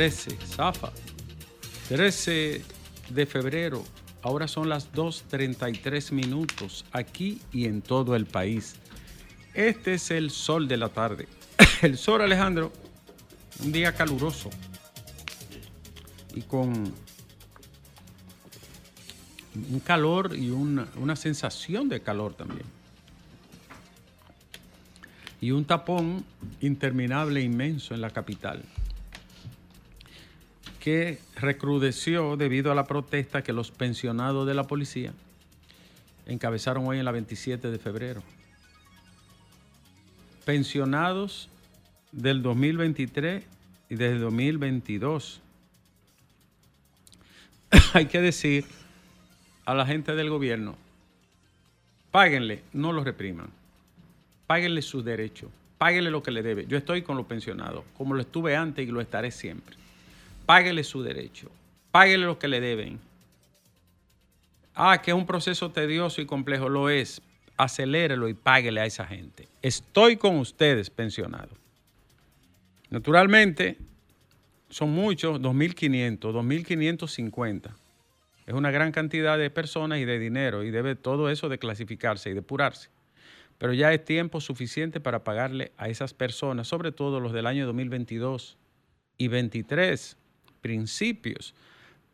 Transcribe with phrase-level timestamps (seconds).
[0.00, 0.90] 13, Zafa.
[1.90, 2.64] 13
[3.10, 3.84] de febrero.
[4.22, 8.76] Ahora son las 2.33 minutos aquí y en todo el país.
[9.52, 11.28] Este es el sol de la tarde.
[11.82, 12.72] El sol, Alejandro,
[13.62, 14.48] un día caluroso
[16.34, 16.94] y con
[19.54, 22.64] un calor y una, una sensación de calor también.
[25.42, 26.24] Y un tapón
[26.62, 28.64] interminable, inmenso en la capital,
[30.80, 35.12] que recrudeció debido a la protesta que los pensionados de la policía
[36.26, 38.22] encabezaron hoy en la 27 de febrero.
[40.44, 41.48] Pensionados
[42.12, 43.44] del 2023
[43.90, 45.42] y desde 2022.
[47.92, 48.64] Hay que decir
[49.66, 50.76] a la gente del gobierno,
[52.10, 53.50] páguenle, no los repriman.
[54.46, 56.66] Páguenle sus derechos, páguenle lo que le debe.
[56.66, 59.79] Yo estoy con los pensionados, como lo estuve antes y lo estaré siempre.
[60.46, 61.50] Páguenle su derecho,
[61.90, 62.98] páguenle lo que le deben.
[64.74, 67.22] Ah, que es un proceso tedioso y complejo, lo es.
[67.56, 69.46] Acelérelo y páguele a esa gente.
[69.60, 71.58] Estoy con ustedes, pensionados.
[72.88, 73.76] Naturalmente,
[74.70, 77.70] son muchos, 2.500, 2.550.
[78.46, 82.30] Es una gran cantidad de personas y de dinero y debe todo eso de clasificarse
[82.30, 82.88] y depurarse.
[83.58, 87.66] Pero ya es tiempo suficiente para pagarle a esas personas, sobre todo los del año
[87.66, 88.56] 2022
[89.18, 90.16] y 23,
[90.60, 91.54] principios.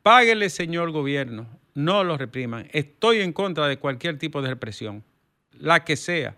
[0.02, 2.68] Páguele, señor gobierno, no lo repriman.
[2.72, 5.04] Estoy en contra de cualquier tipo de represión,
[5.52, 6.36] la que sea.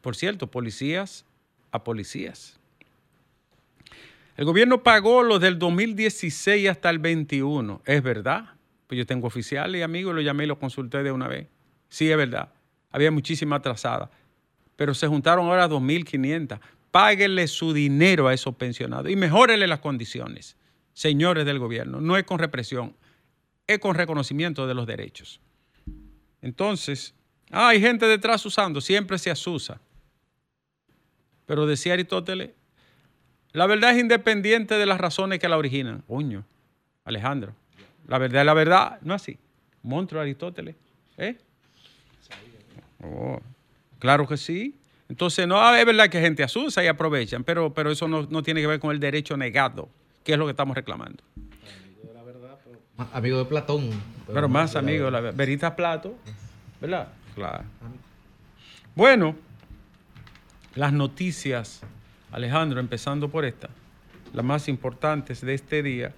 [0.00, 1.24] Por cierto, policías
[1.70, 2.58] a policías.
[4.36, 8.50] El gobierno pagó los del 2016 hasta el 21, ¿es verdad?
[8.86, 11.48] Pues yo tengo oficiales y amigos, lo llamé y lo consulté de una vez.
[11.88, 12.52] Sí, es verdad.
[12.90, 14.10] Había muchísima atrasada.
[14.76, 16.60] Pero se juntaron ahora 2.500.
[16.90, 20.56] Páguenle su dinero a esos pensionados y mejórenle las condiciones,
[20.98, 22.00] señores del gobierno.
[22.00, 22.96] No es con represión,
[23.68, 25.40] es con reconocimiento de los derechos.
[26.42, 27.14] Entonces,
[27.52, 29.80] ah, hay gente detrás usando, siempre se asusa.
[31.46, 32.50] Pero decía Aristóteles,
[33.52, 36.02] la verdad es independiente de las razones que la originan.
[36.08, 36.44] Coño,
[37.04, 37.54] Alejandro.
[38.08, 39.38] La verdad es la verdad, no así.
[39.84, 40.74] Monstruo Aristóteles.
[41.16, 41.36] ¿Eh?
[43.04, 43.40] Oh,
[44.00, 44.74] claro que sí.
[45.08, 48.60] Entonces, no es verdad que gente asusa y aprovechan, pero, pero eso no, no, tiene
[48.60, 49.88] que ver con el derecho negado,
[50.28, 51.24] que es lo que estamos reclamando.
[51.80, 53.08] Amigo de la verdad, pero...
[53.14, 53.88] Amigo de Platón.
[53.88, 55.38] Pero, pero más amigo de la verdad.
[55.38, 56.18] Veritas Plato,
[56.82, 57.08] ¿verdad?
[57.34, 57.64] Claro.
[58.94, 59.34] Bueno,
[60.74, 61.80] las noticias
[62.30, 63.70] Alejandro, empezando por esta,
[64.34, 66.12] las más importantes de este día,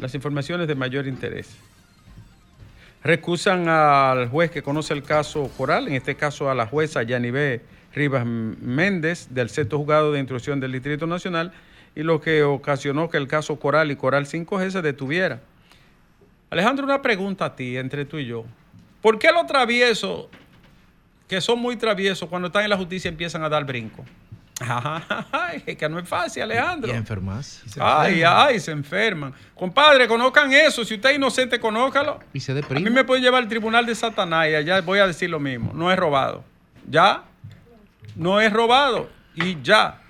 [0.00, 1.56] las informaciones de mayor interés.
[3.04, 7.62] Recusan al juez que conoce el caso Coral, en este caso a la jueza Yanibé
[7.94, 11.52] Rivas Méndez del sexto juzgado de instrucción del Distrito Nacional
[11.94, 15.40] y lo que ocasionó que el caso Coral y Coral 5G se detuviera.
[16.50, 18.44] Alejandro, una pregunta a ti, entre tú y yo.
[19.00, 20.26] ¿Por qué los traviesos,
[21.28, 24.04] que son muy traviesos, cuando están en la justicia empiezan a dar brinco?
[25.32, 26.92] Ay, que no es fácil, Alejandro.
[26.92, 27.62] Y enfermas.
[27.66, 29.34] Y ay, ay, se enferman.
[29.54, 30.84] Compadre, conozcan eso.
[30.84, 32.20] Si usted es inocente, conócalo.
[32.32, 32.86] Y se deprime.
[32.86, 35.40] A mí me puede llevar al tribunal de Satanás y allá voy a decir lo
[35.40, 35.72] mismo.
[35.74, 36.44] No es robado.
[36.88, 37.24] ¿Ya?
[38.14, 39.10] No es robado.
[39.34, 40.00] Y ya.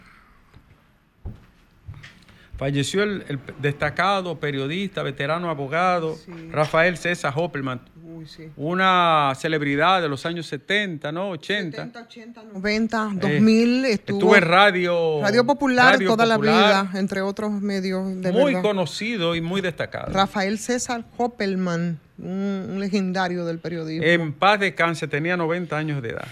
[2.64, 6.32] Falleció el, el destacado periodista, veterano abogado, sí.
[6.50, 7.78] Rafael César Hoppelman.
[8.02, 8.48] Uy, sí.
[8.56, 11.28] Una celebridad de los años 70, ¿no?
[11.28, 11.76] 80.
[11.76, 13.84] 70, 80, 90, 2000.
[13.84, 15.20] Eh, estuvo, estuvo en radio.
[15.20, 18.62] Radio Popular Radio toda Popular, la vida, entre otros medios de Muy verdad.
[18.62, 20.10] conocido y muy destacado.
[20.10, 24.06] Rafael César Hoppelman, un, un legendario del periodismo.
[24.06, 26.28] En paz de cáncer, tenía 90 años de edad.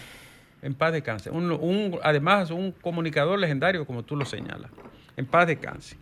[0.62, 1.34] En paz de cáncer.
[1.34, 4.70] Un, un, además, un comunicador legendario, como tú lo señalas.
[5.18, 5.98] En paz de cáncer.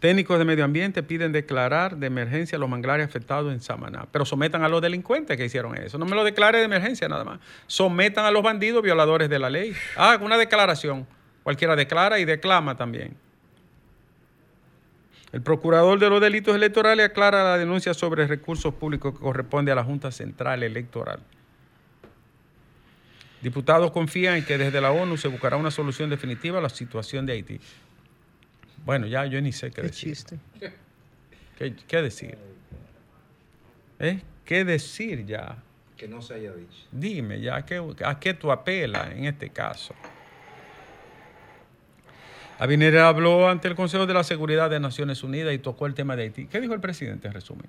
[0.00, 4.62] Técnicos de medio ambiente piden declarar de emergencia los manglares afectados en Samaná, pero sometan
[4.62, 5.98] a los delincuentes que hicieron eso.
[5.98, 7.40] No me lo declare de emergencia nada más.
[7.66, 9.72] Sometan a los bandidos violadores de la ley.
[9.96, 11.04] Hagan una declaración.
[11.42, 13.16] Cualquiera declara y declama también.
[15.32, 19.74] El procurador de los delitos electorales aclara la denuncia sobre recursos públicos que corresponde a
[19.74, 21.20] la Junta Central Electoral.
[23.42, 27.26] Diputados confían en que desde la ONU se buscará una solución definitiva a la situación
[27.26, 27.60] de Haití.
[28.84, 30.14] Bueno, ya yo ni sé qué, Qué decir.
[30.14, 30.38] chiste.
[31.58, 32.38] ¿Qué, qué decir?
[33.98, 34.20] ¿Eh?
[34.44, 35.58] ¿Qué decir ya?
[35.96, 36.86] Que no se haya dicho.
[36.92, 39.94] Dime ya, ¿a qué, a qué tú apelas en este caso?
[42.58, 46.16] Abineri habló ante el Consejo de la Seguridad de Naciones Unidas y tocó el tema
[46.16, 46.46] de Haití.
[46.46, 47.66] ¿Qué dijo el presidente en resumen?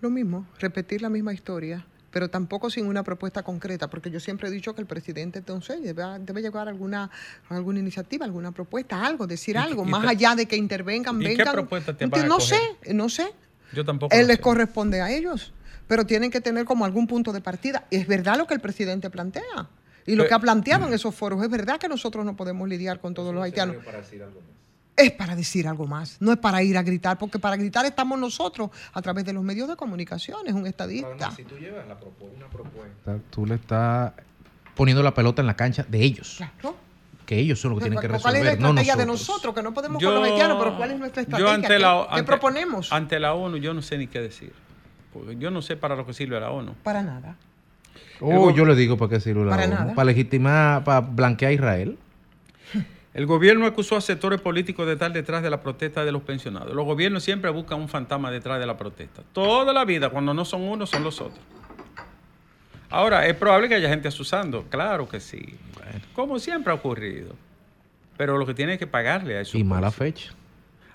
[0.00, 1.84] Lo mismo, repetir la misma historia,
[2.18, 5.80] pero tampoco sin una propuesta concreta, porque yo siempre he dicho que el presidente entonces
[5.80, 7.08] debe, debe llevar alguna,
[7.48, 11.26] alguna iniciativa, alguna propuesta, algo, decir ¿Y- algo, más te- allá de que intervengan, ¿Y
[11.26, 11.52] qué vengan.
[11.52, 12.58] propuesta te No van a No sé,
[12.92, 13.32] no sé.
[13.72, 14.12] Yo tampoco.
[14.16, 14.42] Él les sé.
[14.42, 15.52] corresponde a ellos,
[15.86, 17.86] pero tienen que tener como algún punto de partida.
[17.88, 19.68] Y es verdad lo que el presidente plantea.
[20.04, 22.68] Y lo Pero- que ha planteado en esos foros, es verdad que nosotros no podemos
[22.68, 23.76] lidiar con todos los haitianos.
[23.84, 24.57] Para decir algo más.
[24.98, 28.18] Es para decir algo más, no es para ir a gritar, porque para gritar estamos
[28.18, 31.06] nosotros a través de los medios de comunicación, es un estadista.
[31.08, 34.12] Además, si tú llevas la propu- una propuesta, tú le estás
[34.74, 36.34] poniendo la pelota en la cancha de ellos.
[36.38, 36.76] Claro.
[37.24, 39.54] Que ellos son los que tienen que ¿Cuál es la resolver, no estrategia de nosotros.
[39.54, 41.54] Que no podemos con los haitianos, pero ¿cuál es nuestra yo estrategia?
[41.54, 42.92] ante ¿Qué, la, qué ante- proponemos?
[42.92, 44.52] Ante la ONU yo no sé ni qué decir.
[45.12, 46.74] Porque yo no sé para lo que sirve la ONU.
[46.82, 47.36] Para nada.
[48.20, 49.74] Oh, yo le digo para qué sirve la Para ONU.
[49.74, 49.94] nada.
[49.94, 51.98] Para legitimar, para blanquear a Israel.
[53.18, 56.72] El gobierno acusó a sectores políticos de estar detrás de la protesta de los pensionados.
[56.72, 59.22] Los gobiernos siempre buscan un fantasma detrás de la protesta.
[59.32, 61.40] Toda la vida, cuando no son unos, son los otros.
[62.88, 64.66] Ahora, es probable que haya gente asusando.
[64.70, 65.56] Claro que sí.
[66.14, 67.34] Como siempre ha ocurrido.
[68.16, 70.30] Pero lo que tiene es que pagarle a esos Y mala fecha.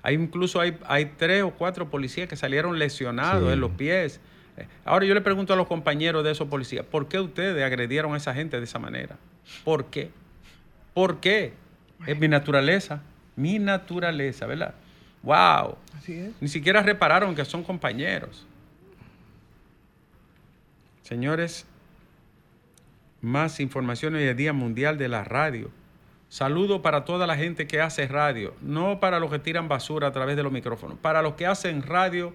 [0.02, 3.54] Hay incluso hay, hay tres o cuatro policías que salieron lesionados Sí.
[3.54, 4.22] en los pies.
[4.56, 8.14] Eh, Ahora yo le pregunto a los compañeros de esos policías, ¿por qué ustedes agredieron
[8.14, 9.18] a esa gente de esa manera?
[9.66, 10.10] ¿Por qué?
[10.94, 11.62] ¿Por qué?
[12.06, 13.02] Es mi naturaleza,
[13.36, 14.74] mi naturaleza, ¿verdad?
[15.24, 15.78] ¡Wow!
[15.98, 16.32] Así es.
[16.42, 18.46] Ni siquiera repararon que son compañeros.
[21.04, 21.66] Señores,
[23.22, 25.72] más información hoy es Día Mundial de la Radio.
[26.30, 30.12] Saludo para toda la gente que hace radio, no para los que tiran basura a
[30.12, 30.98] través de los micrófonos.
[30.98, 32.34] Para los que hacen radio,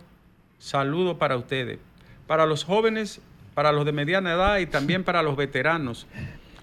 [0.58, 1.78] saludo para ustedes.
[2.26, 3.20] Para los jóvenes,
[3.54, 6.06] para los de mediana edad y también para los veteranos.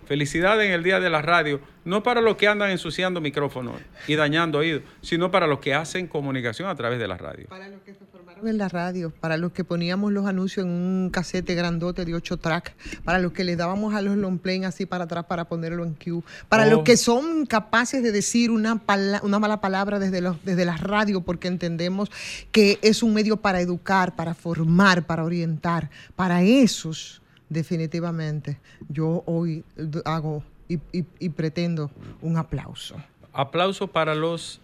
[0.05, 3.75] Felicidades en el Día de la Radio, no para los que andan ensuciando micrófonos
[4.07, 7.47] y dañando oídos, sino para los que hacen comunicación a través de la radio.
[7.49, 10.71] Para los que se formaron en la radio, para los que poníamos los anuncios en
[10.71, 14.63] un casete grandote de 8 track, para los que les dábamos a los long play
[14.63, 16.69] así para atrás para ponerlo en queue, para Oh.
[16.69, 20.77] los que son capaces de decir una, pala- una mala palabra desde, los, desde la
[20.77, 22.11] radio porque entendemos
[22.51, 28.59] que es un medio para educar, para formar, para orientar, para esos definitivamente
[28.89, 29.63] yo hoy
[30.05, 32.95] hago y, y- y pretendo un aplauso.
[33.33, 34.59] Aplauso para los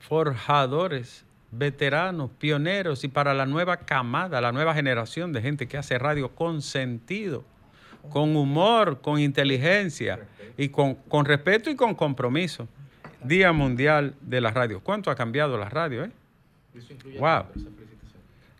[0.00, 5.98] forjadores, veteranos, pioneros y para la nueva camada, la nueva generación de gente que hace
[5.98, 7.44] radio con sentido,
[8.10, 10.20] con humor, con inteligencia
[10.56, 12.68] y con, con respeto y con compromiso.
[13.24, 14.80] Día Mundial de la Radio.
[14.80, 16.04] ¿Cuánto ha cambiado la radio?
[16.04, 16.10] Eh?
[17.18, 17.44] Wow.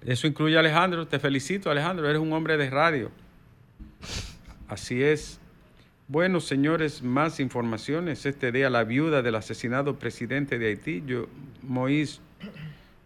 [0.04, 1.06] Eso incluye a Alejandro.
[1.06, 2.08] Te felicito, Alejandro.
[2.08, 3.10] Eres un hombre de radio.
[4.68, 5.40] Así es.
[6.06, 8.24] Bueno, señores, más informaciones.
[8.24, 11.04] Este día la viuda del asesinado presidente de Haití,
[11.66, 12.20] Moïse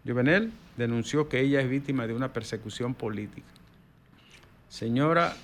[0.07, 3.47] Jovenel, denunció que ella es víctima de una persecución política.
[4.69, 5.35] Señora,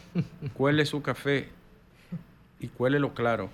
[0.53, 1.49] cuele su café
[2.59, 3.49] y cuélelo claro.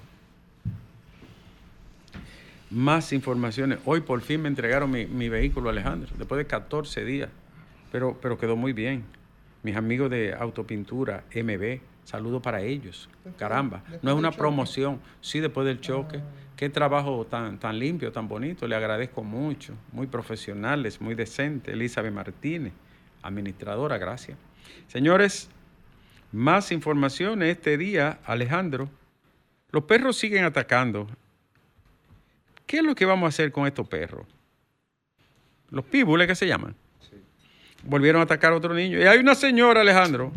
[2.70, 3.80] Más informaciones.
[3.86, 7.30] Hoy por fin me entregaron mi, mi vehículo, Alejandro, después de 14 días,
[7.92, 9.04] pero, pero quedó muy bien.
[9.63, 13.10] Mis amigos de Autopintura, MB, saludo para ellos.
[13.38, 16.22] Caramba, no es una promoción, sí después del choque.
[16.56, 19.74] Qué trabajo tan, tan limpio, tan bonito, le agradezco mucho.
[19.92, 21.74] Muy profesionales, muy decente.
[21.74, 22.74] Elizabeth Martínez,
[23.24, 24.38] administradora, gracias.
[24.88, 25.50] Señores,
[26.32, 28.89] más información este día, Alejandro.
[29.72, 31.08] Los perros siguen atacando.
[32.65, 34.25] ¿Qué es lo que vamos a hacer con estos perros?
[35.70, 36.75] Los píbules que se llaman.
[37.86, 39.00] Volvieron a atacar a otro niño.
[39.00, 40.32] Y hay una señora, Alejandro,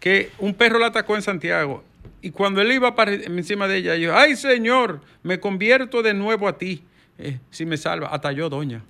[0.00, 1.82] que un perro la atacó en Santiago.
[2.20, 6.48] Y cuando él iba para encima de ella, yo, ay Señor, me convierto de nuevo
[6.48, 6.82] a ti.
[7.18, 8.82] Eh, si me salva, hasta yo, doña,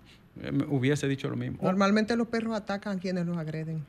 [0.42, 1.58] eh, hubiese dicho lo mismo.
[1.62, 3.82] Normalmente los perros atacan a quienes los agreden.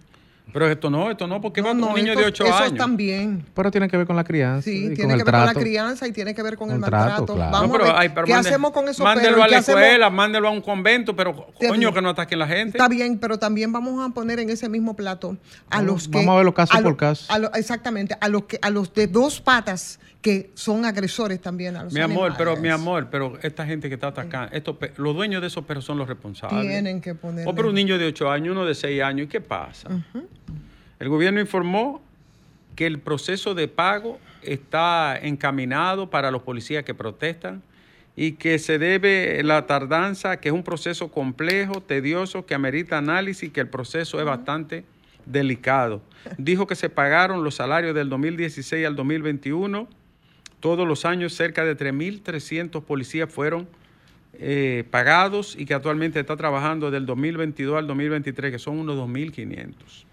[0.53, 2.55] Pero esto no, esto no, porque No, va con no, un niño de 8 esos
[2.61, 2.77] años.
[2.77, 3.45] también.
[3.53, 4.63] Pero tiene que ver con la crianza.
[4.63, 6.71] Sí, y tiene con que el ver con la crianza y tiene que ver con
[6.71, 7.35] el trato, maltrato.
[7.35, 7.51] claro.
[7.51, 9.43] Vamos No, pero, a ver, ay, pero ¿qué mande- hacemos con esos Mándelo perros?
[9.43, 9.81] a ¿Qué la hacemos?
[9.81, 12.77] escuela, mándelo a un convento, pero coño, que no ataquen la gente.
[12.77, 15.37] Está bien, pero también vamos a poner en ese mismo plato
[15.69, 16.17] a Vamos- los que...
[16.17, 17.31] vamos a ver los casos lo- por caso.
[17.31, 21.77] a lo- exactamente, a los, que, a los de dos patas que son agresores también
[21.77, 25.15] a los Mi amor, pero mi amor, pero esta gente que está atacando, estos los
[25.15, 26.61] dueños de esos perros son los responsables.
[26.67, 27.47] Tienen que poner...
[27.47, 29.87] O pero un niño de 8 años, uno de 6 años, ¿y qué pasa?
[30.99, 32.01] El gobierno informó
[32.75, 37.61] que el proceso de pago está encaminado para los policías que protestan
[38.15, 43.49] y que se debe la tardanza, que es un proceso complejo, tedioso, que amerita análisis
[43.49, 44.83] y que el proceso es bastante
[45.25, 46.01] delicado.
[46.37, 49.87] Dijo que se pagaron los salarios del 2016 al 2021
[50.59, 53.67] todos los años cerca de 3.300 policías fueron
[54.33, 60.08] eh, pagados y que actualmente está trabajando del 2022 al 2023, que son unos 2.500.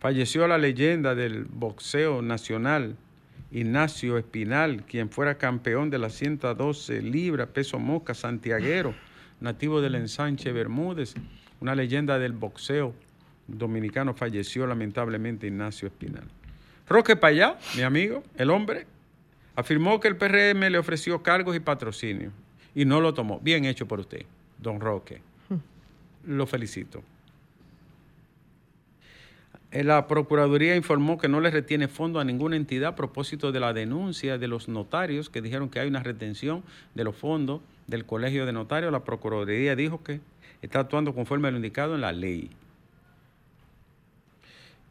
[0.00, 2.96] Falleció la leyenda del boxeo nacional,
[3.50, 8.94] Ignacio Espinal, quien fuera campeón de las 112 libras, peso mosca, santiaguero,
[9.40, 11.14] nativo del ensanche Bermúdez,
[11.60, 12.94] una leyenda del boxeo
[13.48, 16.24] dominicano, falleció lamentablemente Ignacio Espinal.
[16.88, 18.86] Roque Payá, mi amigo, el hombre,
[19.56, 22.30] afirmó que el PRM le ofreció cargos y patrocinio
[22.72, 23.40] y no lo tomó.
[23.40, 24.24] Bien hecho por usted,
[24.58, 25.20] don Roque.
[26.24, 27.02] Lo felicito.
[29.70, 33.60] Eh, la Procuraduría informó que no le retiene fondo a ninguna entidad a propósito de
[33.60, 36.62] la denuncia de los notarios que dijeron que hay una retención
[36.94, 38.90] de los fondos del Colegio de Notarios.
[38.90, 40.20] La Procuraduría dijo que
[40.62, 42.50] está actuando conforme a lo indicado en la ley.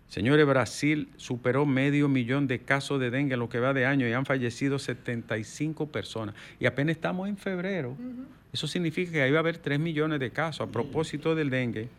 [0.09, 4.07] Señores, Brasil superó medio millón de casos de dengue en lo que va de año
[4.07, 6.33] y han fallecido 75 personas.
[6.59, 7.97] Y apenas estamos en febrero.
[8.53, 10.69] Eso significa que ahí va a haber 3 millones de casos.
[10.69, 11.89] A propósito del dengue,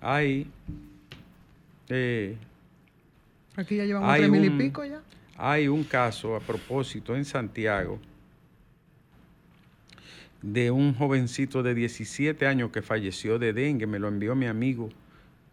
[0.00, 0.48] hay...
[1.90, 2.36] Eh,
[3.56, 5.02] Aquí ya llevamos 3 mil y pico ya.
[5.36, 7.98] Hay un caso a propósito en Santiago
[10.42, 13.86] de un jovencito de 17 años que falleció de dengue.
[13.86, 14.88] Me lo envió mi amigo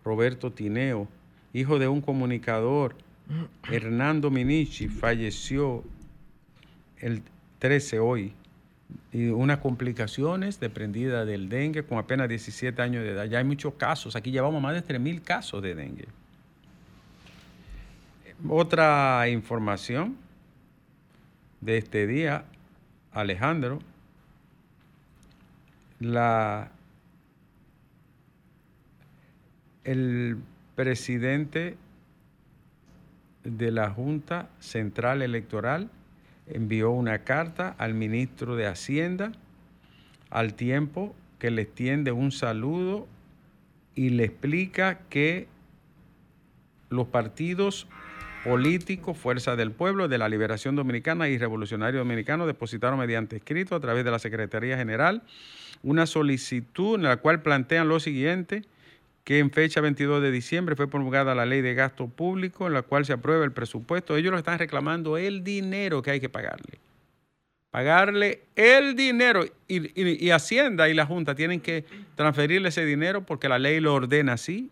[0.03, 1.07] Roberto Tineo
[1.53, 2.95] hijo de un comunicador,
[3.71, 5.83] Hernando Minichi, falleció
[6.99, 7.21] el
[7.59, 8.33] 13 hoy.
[9.11, 13.25] Y unas complicaciones desprendidas del dengue con apenas 17 años de edad.
[13.25, 14.15] Ya hay muchos casos.
[14.15, 16.05] Aquí llevamos más de 3.000 casos de dengue.
[18.45, 20.15] Otra información
[21.59, 22.45] de este día,
[23.11, 23.79] Alejandro,
[25.99, 26.69] la,
[29.83, 30.37] el
[30.75, 31.77] presidente
[33.43, 35.89] de la Junta Central Electoral
[36.45, 39.31] envió una carta al ministro de Hacienda
[40.29, 43.07] al tiempo que le extiende un saludo
[43.95, 45.47] y le explica que
[46.89, 47.87] los partidos
[48.43, 53.79] políticos, Fuerza del Pueblo, de la Liberación Dominicana y Revolucionario Dominicano depositaron mediante escrito a
[53.79, 55.21] través de la Secretaría General
[55.83, 58.63] una solicitud en la cual plantean lo siguiente
[59.23, 62.81] que en fecha 22 de diciembre fue promulgada la ley de gasto público en la
[62.81, 64.15] cual se aprueba el presupuesto.
[64.15, 66.79] Ellos lo están reclamando el dinero que hay que pagarle.
[67.69, 71.83] Pagarle el dinero y, Hacienda y la Junta tienen que
[72.15, 74.71] transferirle ese dinero porque la ley lo ordena así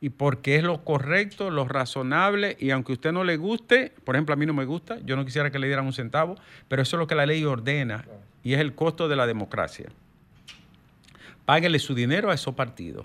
[0.00, 4.16] y porque es lo correcto, lo razonable y aunque a usted no le guste, por
[4.16, 6.36] ejemplo a mí no me gusta, yo no quisiera que le dieran un centavo,
[6.68, 8.04] pero eso es lo que la ley ordena
[8.42, 9.90] y es el costo de la democracia.
[11.44, 13.04] Páguele su dinero a esos partidos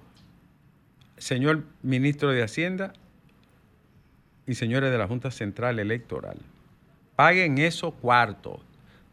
[1.17, 2.93] señor ministro de Hacienda
[4.45, 6.37] y señores de la Junta Central Electoral,
[7.15, 8.59] paguen esos cuartos,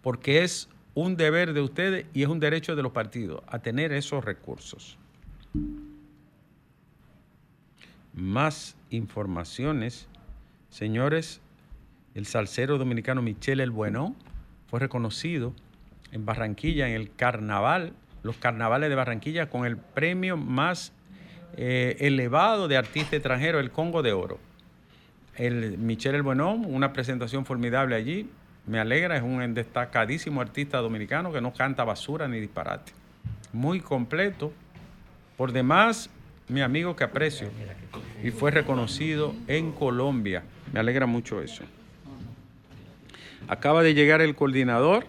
[0.03, 3.93] porque es un deber de ustedes y es un derecho de los partidos a tener
[3.93, 4.99] esos recursos.
[8.15, 10.09] Más informaciones,
[10.69, 11.41] señores,
[12.15, 14.15] el salsero dominicano Michel El Bueno
[14.67, 15.55] fue reconocido
[16.13, 20.93] en Barranquilla en el carnaval, los carnavales de Barranquilla, con el premio más
[21.57, 24.39] eh, elevado de artista extranjero, el Congo de Oro.
[25.37, 28.29] El Michel El Buenón, una presentación formidable allí.
[28.67, 32.93] Me alegra, es un destacadísimo artista dominicano que no canta basura ni disparate.
[33.53, 34.53] Muy completo.
[35.37, 36.11] Por demás,
[36.53, 37.49] mi amigo que aprecio.
[38.23, 40.45] Y fue reconocido en Colombia.
[40.73, 41.65] Me alegra mucho eso.
[43.49, 45.07] Acaba de llegar el coordinador.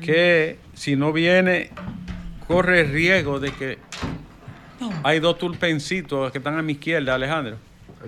[0.00, 1.70] Que si no viene,
[2.46, 3.78] corre riesgo de que
[5.02, 7.56] hay dos tulpencitos que están a mi izquierda, Alejandro.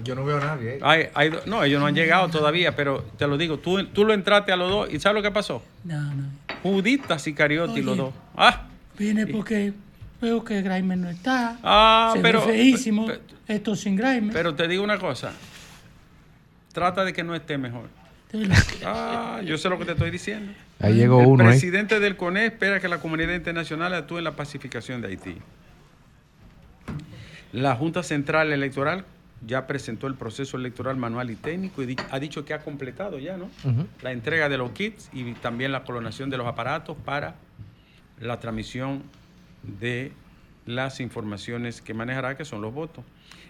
[0.02, 0.78] Yo no veo a nadie.
[1.46, 4.56] no, ellos no han llegado todavía, pero te lo digo, tú, tú lo entraste a
[4.56, 5.62] los dos y ¿sabes lo que pasó?
[5.84, 6.24] No, no.
[6.62, 8.14] Juditas y Cariotti los dos.
[8.34, 8.68] Ah.
[8.98, 9.74] Viene porque
[10.22, 11.58] veo que Grimer no está.
[11.62, 12.40] Ah, pero.
[12.42, 13.06] feísimo.
[13.46, 14.32] esto sin Grimer.
[14.32, 15.32] Pero te digo una cosa.
[16.72, 17.90] Trata de que no esté mejor.
[18.82, 20.52] Ah, yo sé lo que te estoy diciendo.
[20.80, 21.44] Ahí llegó uno.
[21.44, 25.36] El presidente del CONE espera que la comunidad internacional actúe en la pacificación de Haití.
[27.52, 29.04] La Junta Central Electoral
[29.46, 33.36] ya presentó el proceso electoral manual y técnico y ha dicho que ha completado ya,
[33.36, 33.50] ¿no?
[34.00, 37.34] La entrega de los kits y también la colonación de los aparatos para
[38.18, 39.02] la transmisión
[39.62, 40.12] de
[40.66, 43.04] las informaciones que manejará, que son los votos.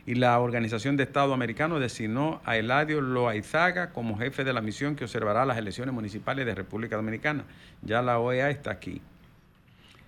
[0.07, 4.97] Y la Organización de Estado Americano designó a Eladio Loaizaga como jefe de la misión
[4.97, 7.45] que observará las elecciones municipales de República Dominicana.
[7.83, 9.01] Ya la OEA está aquí.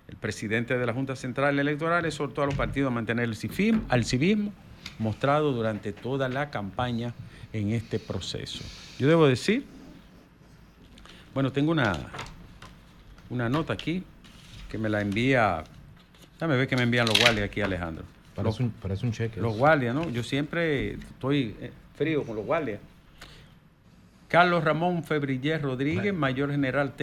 [0.07, 3.83] El presidente de la Junta Central Electoral exhortó a los partidos a mantener el civismo,
[3.89, 4.51] al civismo
[4.99, 7.13] mostrado durante toda la campaña
[7.53, 8.63] en este proceso.
[8.99, 9.65] Yo debo decir,
[11.33, 11.97] bueno, tengo una,
[13.29, 14.03] una nota aquí
[14.69, 15.63] que me la envía,
[16.35, 18.05] déjame ver que me envían los guardias aquí, Alejandro.
[18.35, 19.39] Parece un, parece un cheque.
[19.39, 20.09] Los guardias, ¿no?
[20.09, 22.79] Yo siempre estoy eh, frío con los guardias.
[24.27, 26.93] Carlos Ramón Febrillés Rodríguez, mayor general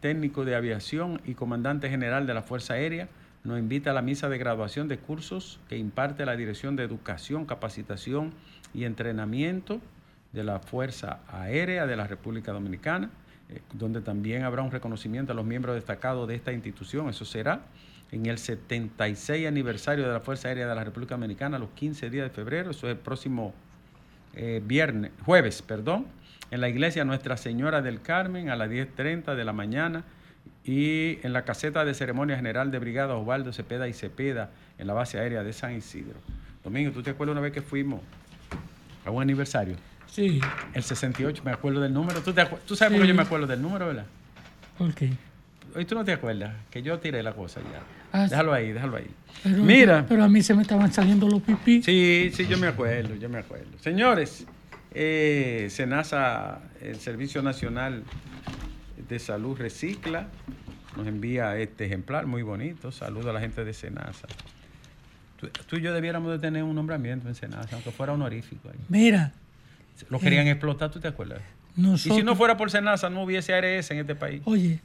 [0.00, 3.08] técnico de aviación y comandante general de la Fuerza Aérea,
[3.44, 7.44] nos invita a la misa de graduación de cursos que imparte la Dirección de Educación,
[7.46, 8.32] Capacitación
[8.74, 9.80] y Entrenamiento
[10.32, 13.10] de la Fuerza Aérea de la República Dominicana,
[13.50, 17.08] eh, donde también habrá un reconocimiento a los miembros destacados de esta institución.
[17.08, 17.60] Eso será
[18.12, 22.28] en el 76 aniversario de la Fuerza Aérea de la República Dominicana, los 15 días
[22.28, 23.54] de febrero, eso es el próximo
[24.34, 26.06] eh, viernes, jueves, perdón,
[26.50, 30.04] en la iglesia Nuestra Señora del Carmen a las 10.30 de la mañana
[30.64, 34.94] y en la caseta de ceremonia general de brigada Osvaldo Cepeda y Cepeda en la
[34.94, 36.18] base aérea de San Isidro.
[36.64, 38.00] Domingo, ¿tú te acuerdas una vez que fuimos
[39.04, 39.76] a un aniversario?
[40.06, 40.40] Sí.
[40.74, 42.20] El 68, me acuerdo del número.
[42.20, 42.34] ¿Tú,
[42.66, 44.06] ¿tú sabes por qué yo me acuerdo del número, verdad?
[44.76, 45.10] ¿Por qué?
[45.74, 47.99] Hoy tú no te acuerdas que yo tiré la cosa ya.
[48.12, 49.06] Ah, déjalo ahí, déjalo ahí.
[49.42, 50.04] Pero, Mira.
[50.08, 51.82] Pero a mí se me estaban saliendo los pipí.
[51.82, 53.78] Sí, sí, yo me acuerdo, yo me acuerdo.
[53.78, 54.46] Señores,
[54.92, 58.02] eh, SENASA, el Servicio Nacional
[59.08, 60.28] de Salud Recicla,
[60.96, 62.92] nos envía este ejemplar muy bonito.
[62.92, 64.26] Saludo a la gente de SENASA.
[65.68, 68.68] Tú, y yo debiéramos de tener un nombramiento en SENASA, aunque fuera honorífico.
[68.68, 68.78] Ahí.
[68.88, 69.32] Mira.
[70.08, 71.40] Lo querían eh, explotar, ¿tú te acuerdas?
[71.76, 74.42] y si no fuera por SENASA, no hubiese ARS en este país.
[74.44, 74.80] Oye,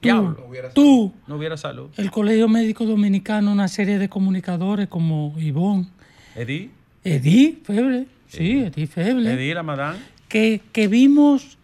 [0.00, 0.36] Tú,
[0.74, 1.90] tú, no hubiera salud.
[1.96, 5.90] El Colegio Médico Dominicano, una serie de comunicadores como Ivón.
[6.36, 6.70] Edí.
[7.02, 8.06] Edí Feble.
[8.28, 9.32] Sí, Edí Feble.
[9.32, 9.98] Edí, la madame.
[10.28, 11.58] Que, que vimos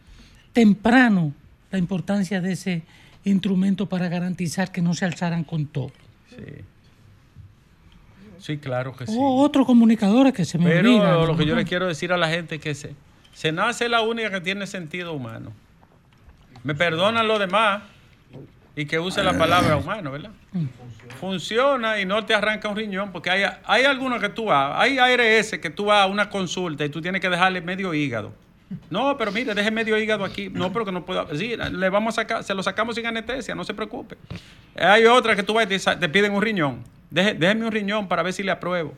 [0.52, 1.32] temprano
[1.70, 2.82] la importancia de ese
[3.24, 5.92] instrumento para garantizar que no se alzaran con todo.
[6.30, 6.64] Sí.
[8.38, 9.14] Sí, claro que sí.
[9.16, 12.28] O otros comunicadores que se me Pero lo que yo le quiero decir a la
[12.28, 12.94] gente es que se,
[13.32, 15.52] se nace la única que tiene sentido humano.
[16.62, 17.82] Me perdonan los demás
[18.76, 20.30] y que use la palabra humano, ¿verdad?
[21.20, 24.98] Funciona y no te arranca un riñón, porque hay, hay algunos que tú vas, hay
[24.98, 28.32] ARS que tú vas a una consulta y tú tienes que dejarle medio hígado.
[28.90, 30.48] No, pero mire, deje medio hígado aquí.
[30.48, 31.26] No, pero que no puedo.
[31.36, 34.16] Sí, le vamos a sacar, se lo sacamos sin anestesia, no se preocupe.
[34.74, 36.82] Hay otras que tú vas y te, piden un riñón.
[37.10, 38.94] déjeme un riñón para ver si le apruebo.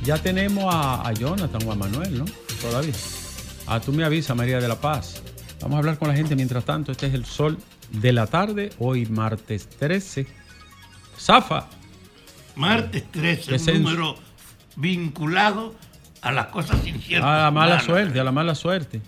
[0.04, 2.26] Ya tenemos a, a Jonathan o a Manuel, ¿no?
[2.60, 2.96] Todavía.
[3.68, 5.22] Ah, tú me avisas, María de la Paz.
[5.60, 6.94] Vamos a hablar con la gente mientras tanto.
[6.94, 7.58] Este es el sol
[7.92, 10.26] de la tarde, hoy martes 13.
[11.20, 11.68] Zafa.
[12.56, 14.16] Martes 13, un número
[14.78, 15.76] vinculado
[16.22, 17.30] a las cosas inciertas.
[17.30, 19.02] A la mala suerte, a la mala suerte.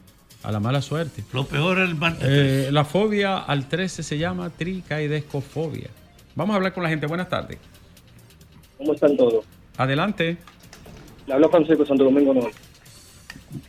[0.44, 1.24] A la mala suerte.
[1.32, 5.90] Lo peor es el martes eh, La fobia al 13 se llama tricaidescofobia.
[6.36, 7.08] Vamos a hablar con la gente.
[7.08, 7.58] Buenas tardes.
[8.78, 9.46] ¿Cómo están todos?
[9.78, 10.38] Adelante.
[11.28, 12.58] Le hablo Francisco Santo Domingo Norte.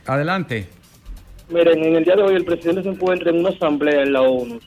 [0.06, 0.79] Adelante.
[1.50, 4.22] Miren, en el día de hoy el presidente se encuentra en una asamblea en la
[4.22, 4.60] ONU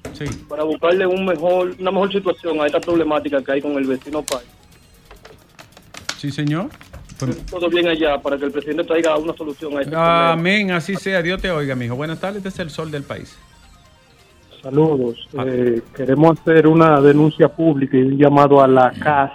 [0.49, 4.21] para buscarle un mejor, una mejor situación a esta problemática que hay con el vecino
[4.21, 4.47] país.
[6.17, 6.69] Sí, señor.
[7.49, 11.21] Todo bien allá para que el presidente traiga una solución a este Amén, así sea.
[11.21, 11.95] Dios te oiga, mijo.
[11.95, 13.37] Buenas tardes, este es el sol del país.
[14.61, 15.27] Saludos.
[15.37, 15.45] Ah.
[15.47, 19.31] Eh, queremos hacer una denuncia pública y un llamado a la CAS.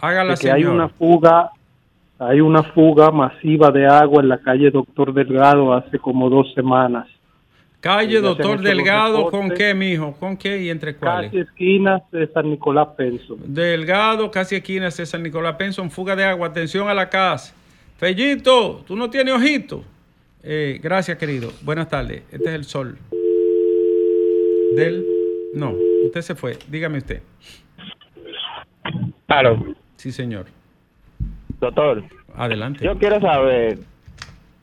[0.00, 1.50] Hágala, que hay una fuga
[2.18, 7.06] hay una fuga masiva de agua en la calle Doctor Delgado hace como dos semanas.
[7.80, 10.12] Calle Doctor Delgado, ¿con qué, mijo?
[10.18, 11.30] ¿Con qué y entre cuáles?
[11.30, 13.38] Casi esquinas de San Nicolás Penson.
[13.46, 16.48] Delgado, casi esquinas de San Nicolás Penson, fuga de agua.
[16.48, 17.54] Atención a la casa.
[17.96, 19.84] Fellito, ¿tú no tienes ojito?
[20.42, 21.50] Eh, gracias, querido.
[21.62, 22.24] Buenas tardes.
[22.32, 22.98] Este es el sol.
[24.74, 25.06] Del...
[25.54, 26.58] No, usted se fue.
[26.68, 27.22] Dígame usted.
[29.26, 29.74] Claro.
[29.96, 30.46] Sí, señor.
[31.60, 32.02] Doctor.
[32.36, 32.84] Adelante.
[32.84, 33.78] Yo quiero saber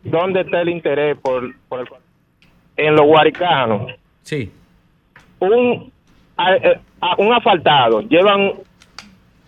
[0.03, 1.87] dónde está el interés por, por el,
[2.77, 3.91] en los guaricanos.
[4.21, 4.51] Sí.
[5.39, 5.91] Un,
[6.37, 8.51] a- eh, a- un asfaltado, llevan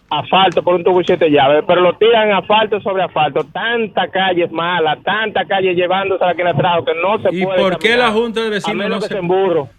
[0.10, 3.46] asfalto por un tubo y siete llaves, pero lo tiran asfalto sobre asfalto.
[3.52, 7.44] Tanta calle mala, tanta calle llevándose a la que la trajo que no se ¿Y
[7.44, 7.62] puede.
[7.62, 9.22] por qué la Junta de Vecinos no se, se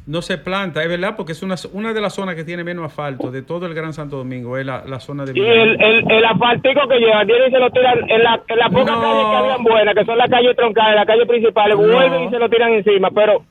[0.06, 0.82] no se planta?
[0.82, 3.66] Es verdad, porque es una, una de las zonas que tiene menos asfalto de todo
[3.66, 6.98] el Gran Santo Domingo, es la, la zona de Y el, el, el asfaltico que
[6.98, 9.00] llevan, vienen y se lo tiran en la, en la poca No.
[9.00, 11.82] calle que habían buenas, que son las calles troncadas, las calles principales, No.
[11.86, 13.10] vuelven y se lo tiran encima.
[13.12, 13.42] Pero,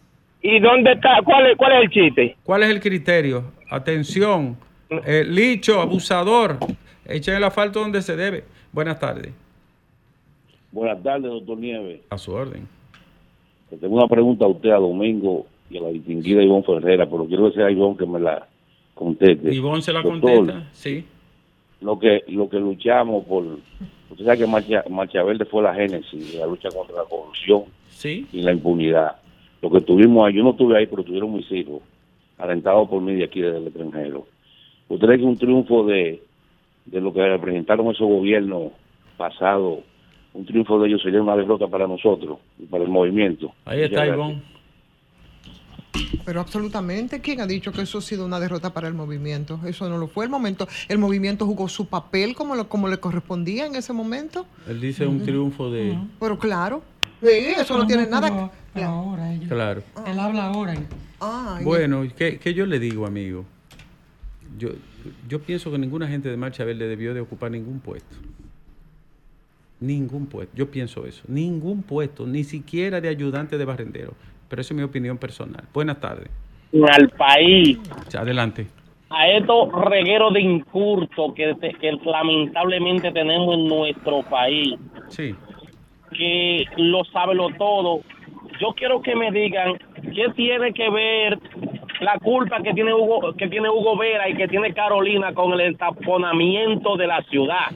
[0.44, 1.22] ¿y dónde está?
[1.24, 2.36] ¿Cuál es, cuál es el chiste?
[2.44, 3.46] ¿Cuál es el criterio?
[3.70, 4.58] Atención,
[4.90, 6.58] eh, licho, abusador,
[7.06, 8.44] echen el asfalto donde se debe.
[8.72, 9.34] Buenas tardes.
[10.72, 12.02] Buenas tardes, doctor Nieves.
[12.10, 12.68] A su orden.
[13.72, 17.26] Le tengo una pregunta a usted, a Domingo y a la distinguida Ivonne Ferrera, pero
[17.26, 18.48] quiero que sea Ivonne que me la
[18.94, 19.54] conteste.
[19.54, 20.70] Ivonne se la Doctor, contesta.
[20.74, 21.06] Sí.
[21.82, 23.44] Lo que, lo que luchamos por...
[24.10, 27.64] Usted sabe que Marcha, Marcha Verde fue la génesis de la lucha contra la corrupción
[27.90, 28.26] Sí.
[28.32, 29.18] y la impunidad.
[29.62, 31.82] Lo que tuvimos ahí, yo no estuve ahí, pero tuvieron mis hijos,
[32.38, 34.26] alentados por mí de aquí, desde el extranjero.
[34.90, 36.24] ¿Usted cree que un triunfo de,
[36.86, 38.72] de lo que representaron esos gobiernos
[39.18, 39.80] pasados,
[40.34, 43.54] un triunfo de ellos sería una derrota para nosotros y para el movimiento?
[43.66, 44.42] Ahí está Ivonne.
[46.26, 49.60] Pero absolutamente, ¿quién ha dicho que eso ha sido una derrota para el movimiento?
[49.66, 50.68] Eso no lo fue el momento.
[50.90, 54.46] El movimiento jugó su papel como, lo, como le correspondía en ese momento.
[54.68, 55.98] Él dice un triunfo de...
[56.20, 56.84] Pero claro,
[57.22, 58.52] sí, eso no tiene nada.
[58.74, 59.48] Pero ahora ellos.
[59.48, 59.82] Claro.
[60.06, 60.76] Él habla ahora.
[61.20, 63.46] Ah, Bueno, ¿qué, qué yo le digo, amigo?
[64.58, 64.70] Yo,
[65.28, 68.16] yo pienso que ninguna gente de Marcha Verde debió de ocupar ningún puesto.
[69.80, 70.56] Ningún puesto.
[70.56, 71.24] Yo pienso eso.
[71.28, 74.14] Ningún puesto, ni siquiera de ayudante de barrendero.
[74.50, 75.64] Pero esa es mi opinión personal.
[75.74, 76.30] Buenas tardes.
[76.92, 77.78] al país,
[78.18, 78.68] Adelante.
[79.10, 84.74] a estos regueros de incurso que, que lamentablemente tenemos en nuestro país,
[85.10, 85.34] Sí.
[86.12, 88.02] que lo sabe lo todo.
[88.60, 89.74] Yo quiero que me digan
[90.14, 91.40] qué tiene que ver
[92.00, 95.62] la culpa que tiene Hugo que tiene Hugo Vera y que tiene Carolina con el
[95.62, 97.68] entaponamiento de la ciudad.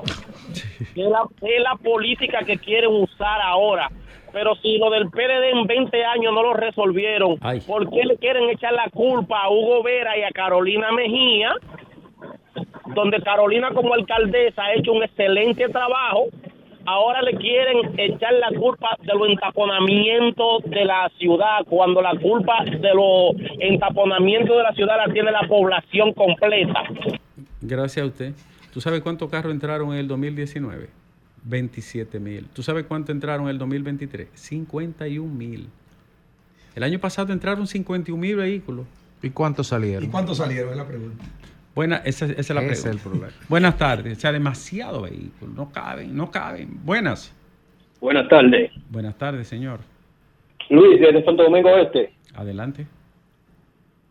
[0.95, 3.89] Es la, es la política que quieren usar ahora.
[4.33, 8.49] Pero si lo del PLD en 20 años no lo resolvieron, ¿por qué le quieren
[8.49, 11.53] echar la culpa a Hugo Vera y a Carolina Mejía?
[12.95, 16.27] Donde Carolina como alcaldesa ha hecho un excelente trabajo,
[16.85, 22.63] ahora le quieren echar la culpa de los entaponamientos de la ciudad, cuando la culpa
[22.65, 26.83] de los entaponamientos de la ciudad la tiene la población completa.
[27.61, 28.33] Gracias a usted.
[28.73, 30.89] ¿Tú sabes cuántos carros entraron en el 2019?
[31.43, 32.47] 27 mil.
[32.53, 34.29] ¿Tú sabes cuánto entraron en el 2023?
[34.33, 35.69] 51 mil.
[36.75, 38.85] El año pasado entraron 51 mil vehículos.
[39.21, 40.03] ¿Y cuántos salieron?
[40.03, 40.71] ¿Y cuántos salieron?
[40.71, 41.23] Es la pregunta.
[41.73, 42.89] Buena, esa, esa es la es pregunta.
[42.89, 43.27] el problema.
[43.47, 44.17] Buenas tardes.
[44.17, 45.55] O sea, demasiado vehículos.
[45.55, 46.69] No caben, no caben.
[46.83, 47.33] Buenas.
[48.01, 48.71] Buenas tardes.
[48.89, 49.79] Buenas tardes, señor.
[50.69, 52.13] Luis, desde Santo Domingo Este.
[52.33, 52.85] Adelante.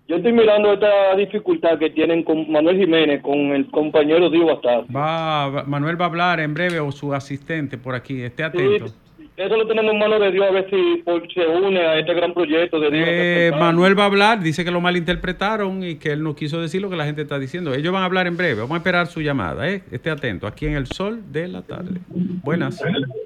[0.08, 4.84] Yo estoy mirando esta dificultad que tienen con Manuel Jiménez, con el compañero Diego Astar.
[4.94, 8.20] Va, va- Manuel va a hablar en breve o su asistente por aquí.
[8.22, 8.86] Esté atento.
[9.42, 12.12] Eso lo tenemos en manos de Dios a ver si por- se une a este
[12.12, 13.08] gran proyecto de Dios.
[13.10, 16.82] Eh, Manuel va a hablar, dice que lo malinterpretaron y que él no quiso decir
[16.82, 17.72] lo que la gente está diciendo.
[17.72, 19.82] Ellos van a hablar en breve, vamos a esperar su llamada, ¿eh?
[19.90, 22.00] Esté atento, aquí en el sol de la tarde.
[22.44, 22.82] Buenas.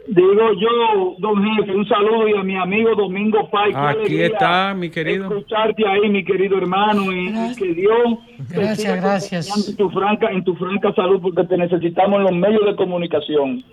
[0.07, 3.73] Digo yo, don jefe, un saludo y a mi amigo Domingo Pai.
[3.73, 5.25] qué Aquí está, mi querido.
[5.27, 8.19] Escucharte ahí, mi querido hermano, y, y que Dios
[8.51, 9.69] Gracias, gracias.
[9.69, 13.65] En tu, franca, en tu franca salud, porque te necesitamos en los medios de comunicación.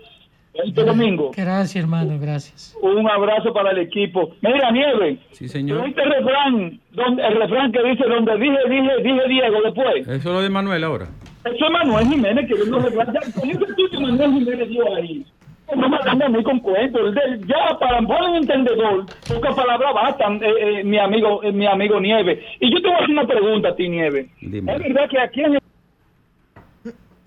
[0.54, 2.76] Este domingo, Gracias, hermano, gracias.
[2.82, 4.34] un abrazo para el equipo.
[4.42, 5.80] Mira, Nieve, Sí, señor.
[5.82, 10.02] ¿oíste el refrán, donde, el refrán que dice, donde dije, dije, dije Diego después?
[10.02, 11.08] Eso es lo de Manuel ahora.
[11.44, 13.14] Eso es Manuel Jiménez que no refrán.
[13.14, 15.26] Ya, con ese título Manuel Jiménez dio ahí.
[15.74, 17.14] No me anda mí con cuentos.
[17.46, 21.98] Ya para un buen entendedor, pocas palabras bastan, eh, eh, mi amigo eh, mi amigo
[21.98, 22.44] Nieve.
[22.60, 24.28] Y yo te voy a hacer una pregunta a ti, Nieve.
[24.42, 24.70] Dime.
[24.70, 25.60] Es verdad que aquí en el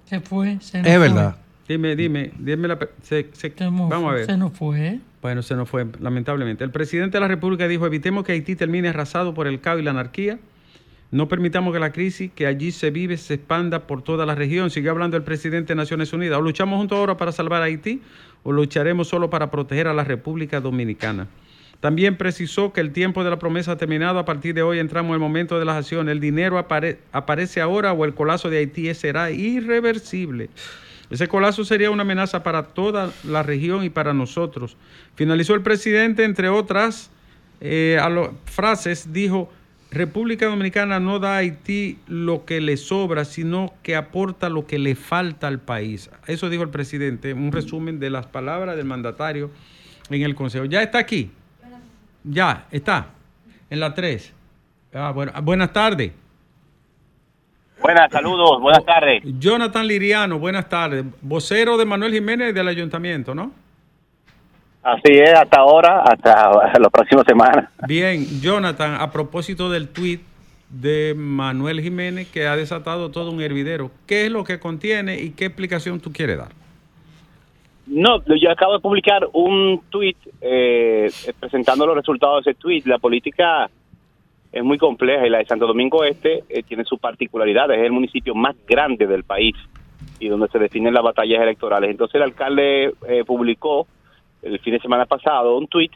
[0.03, 0.57] Se fue.
[0.59, 0.97] Se Es fue.
[0.99, 1.37] verdad.
[1.67, 2.77] Dime, dime, dime la...
[2.77, 3.49] pe- se- se-
[3.89, 4.25] vamos a ver.
[4.25, 4.99] Se nos fue.
[5.21, 6.63] Bueno, se nos fue, lamentablemente.
[6.63, 9.83] El presidente de la República dijo, evitemos que Haití termine arrasado por el caos y
[9.83, 10.37] la anarquía.
[11.11, 14.69] No permitamos que la crisis que allí se vive se expanda por toda la región.
[14.69, 16.37] Siguió hablando el presidente de Naciones Unidas.
[16.37, 18.01] O luchamos juntos ahora para salvar a Haití
[18.43, 21.27] o lucharemos solo para proteger a la República Dominicana.
[21.79, 24.19] También precisó que el tiempo de la promesa ha terminado.
[24.19, 26.11] A partir de hoy entramos en el momento de las acciones.
[26.11, 30.49] El dinero apare- aparece ahora o el colapso de Haití será irreversible.
[31.09, 34.77] Ese colapso sería una amenaza para toda la región y para nosotros.
[35.15, 37.11] Finalizó el presidente, entre otras
[37.61, 37.99] eh,
[38.45, 39.49] frases, dijo,
[39.91, 44.77] República Dominicana no da a Haití lo que le sobra, sino que aporta lo que
[44.77, 46.09] le falta al país.
[46.27, 49.51] Eso dijo el presidente, un resumen de las palabras del mandatario
[50.09, 50.65] en el Consejo.
[50.65, 51.31] ¿Ya está aquí?
[52.23, 53.07] Ya, está.
[53.69, 54.33] En la 3.
[54.93, 56.11] Ah, buenas tardes.
[57.81, 59.21] Buenas, saludos, buenas tardes.
[59.39, 61.05] Jonathan Liriano, buenas tardes.
[61.21, 63.51] Vocero de Manuel Jiménez del ayuntamiento, ¿no?
[64.81, 67.69] Así es, hasta ahora, hasta las próximas semanas.
[67.87, 70.21] Bien, Jonathan, a propósito del tuit
[70.69, 75.31] de Manuel Jiménez que ha desatado todo un hervidero, ¿qué es lo que contiene y
[75.31, 76.49] qué explicación tú quieres dar?
[77.87, 82.85] No, yo acabo de publicar un tuit eh, presentando los resultados de ese tuit.
[82.87, 83.69] La política
[84.55, 87.69] es muy compleja y la de Santo Domingo Este eh, tiene su particularidad.
[87.71, 89.53] Es el municipio más grande del país
[90.17, 91.91] y donde se definen las batallas electorales.
[91.91, 93.85] Entonces el alcalde eh, publicó
[94.41, 95.91] el fin de semana pasado un tuit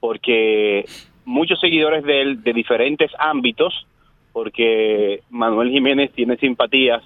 [0.00, 0.84] porque
[1.24, 3.86] muchos seguidores de él de diferentes ámbitos,
[4.32, 7.04] porque Manuel Jiménez tiene simpatías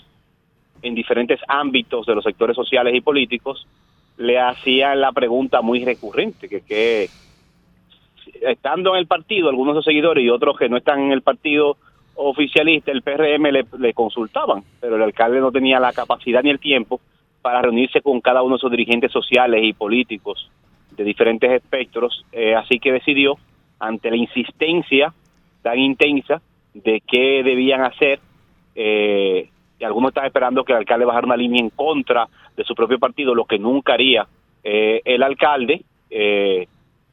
[0.81, 3.67] en diferentes ámbitos de los sectores sociales y políticos,
[4.17, 7.11] le hacían la pregunta muy recurrente, que, que
[8.41, 11.23] estando en el partido, algunos de sus seguidores y otros que no están en el
[11.23, 11.77] partido
[12.15, 17.01] oficialista, el PRM, le, consultaban, pero el alcalde no tenía la capacidad ni el tiempo
[17.43, 20.51] para reunirse con cada uno de sus dirigentes sociales y políticos
[20.97, 23.37] de diferentes espectros, eh, así que decidió,
[23.79, 25.13] ante la insistencia
[25.63, 26.41] tan intensa
[26.73, 28.21] de qué debían hacer,
[28.75, 32.75] eh, y algunos están esperando que el alcalde bajara una línea en contra de su
[32.75, 34.27] propio partido, lo que nunca haría
[34.65, 36.67] eh, el alcalde, eh,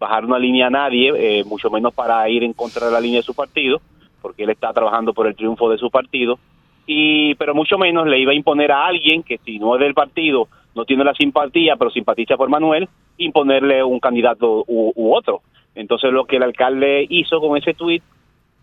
[0.03, 3.19] bajar una línea a nadie, eh, mucho menos para ir en contra de la línea
[3.19, 3.81] de su partido,
[4.21, 6.37] porque él está trabajando por el triunfo de su partido,
[6.85, 9.93] y pero mucho menos le iba a imponer a alguien que si no es del
[9.93, 15.41] partido, no tiene la simpatía, pero simpatiza por Manuel, imponerle un candidato u, otro.
[15.75, 18.03] Entonces lo que el alcalde hizo con ese tuit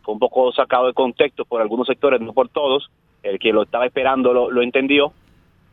[0.02, 2.90] fue un poco sacado de contexto por algunos sectores, no por todos,
[3.22, 5.12] el que lo estaba esperando lo, lo entendió,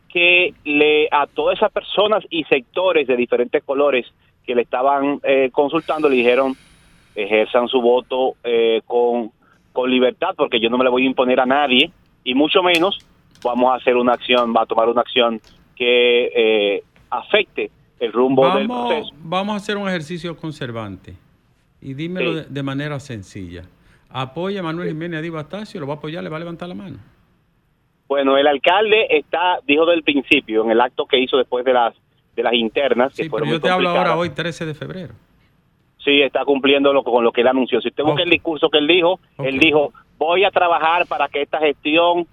[0.08, 4.06] que le a todas esas personas y sectores de diferentes colores
[4.48, 6.56] que le estaban eh, consultando le dijeron
[7.14, 9.30] ejerzan su voto eh, con,
[9.74, 11.92] con libertad porque yo no me le voy a imponer a nadie
[12.24, 12.98] y mucho menos
[13.44, 15.38] vamos a hacer una acción, va a tomar una acción
[15.76, 19.10] que eh, afecte el rumbo vamos, del proceso.
[19.22, 21.12] Vamos a hacer un ejercicio conservante
[21.82, 22.36] y dímelo Sí.
[22.38, 23.64] de, de manera sencilla.
[24.08, 26.96] Apoya a Manuel Jiménez Astacio, lo va a apoyar, le va a levantar la mano.
[28.08, 31.94] Bueno, el alcalde está, dijo del principio, en el acto que hizo después de las
[32.38, 34.74] de las internas, que Sí, pero fueron yo muy te hablo ahora hoy, 13 de
[34.74, 35.14] febrero.
[36.04, 37.80] Sí, está cumpliendo lo, con lo que él anunció.
[37.80, 41.42] Si usted busca el discurso que él dijo, él dijo, voy a trabajar para que
[41.42, 42.28] esta gestión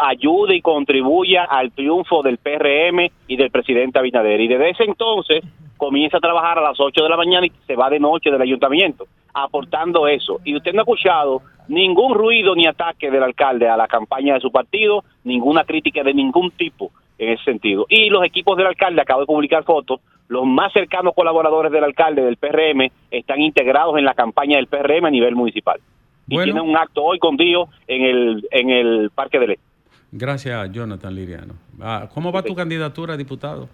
[0.00, 4.40] ayude y contribuya al triunfo del PRM y del presidente Abinader.
[4.40, 5.42] Y desde ese entonces
[5.76, 8.40] comienza a trabajar a las 8 de la mañana y se va de noche del
[8.40, 10.38] ayuntamiento, aportando eso.
[10.44, 14.40] Y usted no ha escuchado ningún ruido ni ataque del alcalde a la campaña de
[14.40, 17.86] su partido, ninguna crítica de ningún tipo en ese sentido.
[17.88, 22.22] Y los equipos del alcalde, acabo de publicar fotos, los más cercanos colaboradores del alcalde
[22.22, 25.80] del PRM están integrados en la campaña del PRM a nivel municipal.
[26.26, 29.64] Y tienen un acto hoy con Dios en el, en el Parque del Este.
[30.10, 31.54] Gracias, Jonathan Liriano.
[31.80, 33.68] Ah, ¿Cómo va tu candidatura a diputado?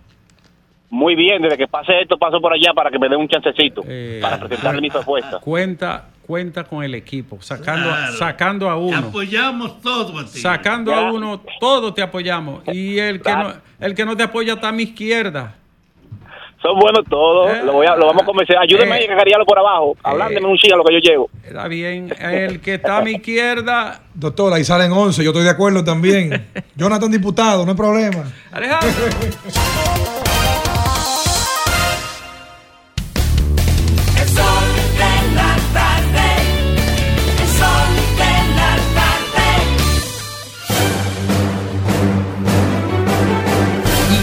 [0.91, 3.83] Muy bien, desde que pase esto paso por allá para que me den un chancecito
[3.87, 5.39] Eh, para presentarle mi propuesta.
[5.39, 8.13] Cuenta, cuenta con el equipo, sacando, Claro.
[8.15, 8.97] sacando a Te uno.
[9.09, 10.39] apoyamos todo a ti.
[10.39, 12.63] Sacando a uno, todos te apoyamos.
[12.69, 15.57] Y el que, no, el que no te apoya está a mi izquierda.
[16.63, 18.57] Son buenos todos, lo, voy a, lo vamos a convencer.
[18.59, 19.09] Ayúdenme Eh.
[19.09, 21.31] a por abajo, hablándome un ching a lo que yo llego.
[21.45, 22.13] Está bien.
[22.19, 24.01] El que está a mi izquierda.
[24.15, 26.47] Doctor, ahí salen 11, yo estoy de acuerdo también.
[26.75, 28.25] Jonathan diputado, no hay problema.
[28.51, 28.89] Alejandro.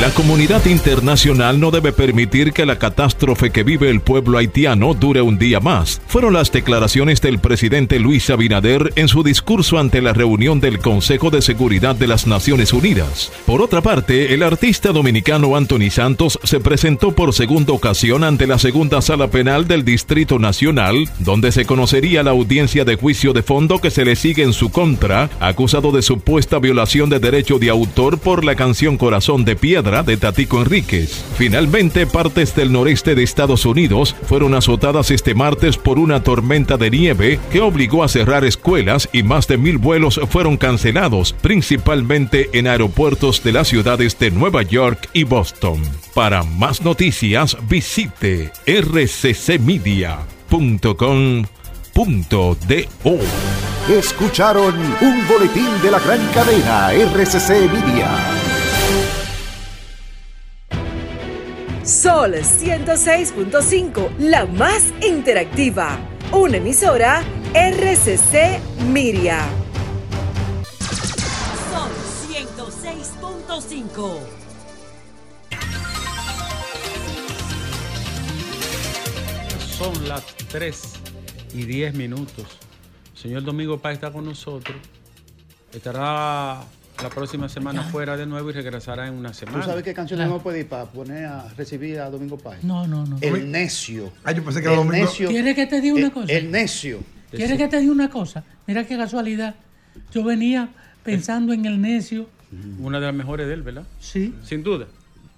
[0.00, 5.22] La comunidad internacional no debe permitir que la catástrofe que vive el pueblo haitiano dure
[5.22, 6.02] un día más.
[6.06, 11.30] Fueron las declaraciones del presidente Luis Abinader en su discurso ante la reunión del Consejo
[11.30, 13.32] de Seguridad de las Naciones Unidas.
[13.46, 18.58] Por otra parte, el artista dominicano Anthony Santos se presentó por segunda ocasión ante la
[18.58, 23.78] segunda sala penal del Distrito Nacional, donde se conocería la audiencia de juicio de fondo
[23.80, 28.18] que se le sigue en su contra, acusado de supuesta violación de derecho de autor
[28.18, 31.24] por la canción Corazón de Piedra De Tatico Enríquez.
[31.36, 36.90] Finalmente, partes del noreste de Estados Unidos fueron azotadas este martes por una tormenta de
[36.90, 42.66] nieve que obligó a cerrar escuelas y más de mil vuelos fueron cancelados, principalmente en
[42.66, 45.80] aeropuertos de las ciudades de Nueva York y Boston.
[46.14, 50.10] Para más noticias, visite rccmedia.com.do.
[53.88, 58.39] Escucharon un boletín de la gran cadena RCC Media.
[61.84, 65.98] Sol 106.5, la más interactiva.
[66.30, 67.22] Una emisora
[67.54, 68.60] RCC
[68.92, 69.40] Miria.
[71.72, 71.90] Sol
[72.28, 74.18] 106.5.
[79.78, 80.82] Son las 3
[81.54, 82.58] y 10 minutos.
[83.14, 84.76] Señor Domingo Paz está con nosotros.
[85.72, 86.62] Estará
[87.02, 89.60] la próxima semana fuera de nuevo y regresará en una semana.
[89.60, 92.62] ¿Tú sabes qué canción tenemos que pedir para poner a recibir a Domingo Páez?
[92.64, 93.18] No, no, no.
[93.20, 94.12] El necio.
[94.24, 95.04] Ah, yo pensé que El era Domingo.
[95.06, 95.28] necio.
[95.28, 96.32] ¿Quieres que te diga una El- cosa?
[96.32, 97.00] El necio.
[97.30, 98.44] ¿Quieres que te diga una cosa?
[98.66, 99.54] Mira qué casualidad.
[100.12, 100.68] Yo venía
[101.04, 102.28] pensando en el necio.
[102.80, 103.84] Una de las mejores de él, ¿verdad?
[104.00, 104.34] Sí.
[104.44, 104.86] Sin duda.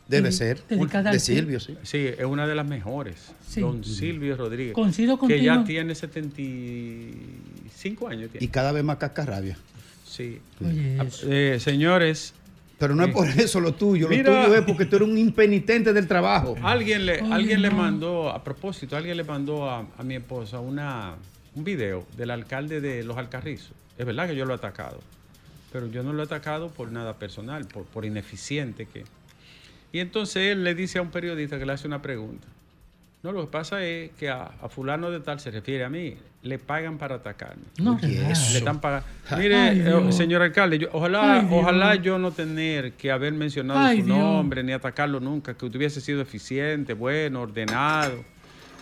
[0.09, 0.61] Debe ser.
[0.69, 1.77] Dedicada De Silvio, sí.
[1.85, 3.33] Sí, es una de las mejores.
[3.47, 3.61] Sí.
[3.61, 4.75] Don Silvio Rodríguez.
[4.75, 5.75] Coincido Que ya contigo.
[5.77, 8.31] tiene 75 años.
[8.31, 8.45] Tiene.
[8.45, 9.57] Y cada vez más cascarrabia.
[10.13, 10.41] Sí.
[10.63, 12.35] Oye, Ah, eh, señores.
[12.79, 14.09] Pero no es por eso lo tuyo.
[14.09, 16.57] Lo tuyo es porque tú eres un impenitente del trabajo.
[16.63, 20.59] Alguien le, Oye, alguien le mandó, a propósito, alguien le mandó a, a mi esposa
[20.61, 21.15] una,
[21.55, 23.73] un video del alcalde de Los Alcarrizos.
[23.97, 25.01] Es verdad que yo lo he atacado,
[25.73, 29.05] pero yo no lo he atacado por nada personal, por, por ineficiente que.
[29.93, 32.49] Y entonces él le dice a un periodista que le hace una pregunta.
[33.23, 36.17] No, lo que pasa es que a, a fulano de tal se refiere a mí,
[36.43, 37.63] le pagan para atacarme.
[37.79, 38.33] No, Le relaja.
[38.59, 39.07] están pagando.
[39.31, 43.79] Ay, Mire, eh, señor alcalde, yo- ojalá, Ay, ojalá yo no tener que haber mencionado
[43.79, 44.19] Ay, su Dios.
[44.19, 48.25] nombre ni atacarlo nunca, que hubiese sido eficiente, bueno, ordenado,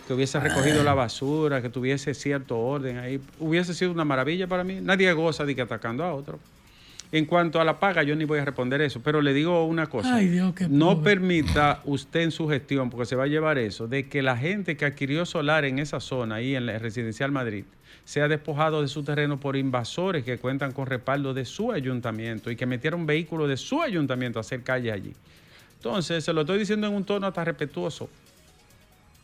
[0.07, 4.63] que hubiese recogido la basura, que tuviese cierto orden ahí, hubiese sido una maravilla para
[4.63, 4.79] mí.
[4.81, 6.39] Nadie goza de que atacando a otro.
[7.13, 9.87] En cuanto a la paga, yo ni voy a responder eso, pero le digo una
[9.87, 10.15] cosa.
[10.15, 13.87] Ay, Dios, qué no permita usted en su gestión, porque se va a llevar eso,
[13.87, 17.65] de que la gente que adquirió solar en esa zona, ahí en la Residencial Madrid,
[18.05, 22.55] sea despojado de su terreno por invasores que cuentan con respaldo de su ayuntamiento y
[22.55, 25.13] que metieron vehículos de su ayuntamiento a hacer calle allí.
[25.75, 28.09] Entonces, se lo estoy diciendo en un tono hasta respetuoso.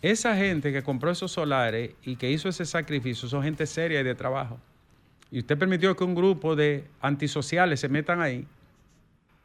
[0.02, 4.04] Esa gente que compró esos solares y que hizo ese sacrificio son gente seria y
[4.04, 4.60] de trabajo.
[5.32, 8.48] Y usted permitió que un grupo de antisociales se metan ahí,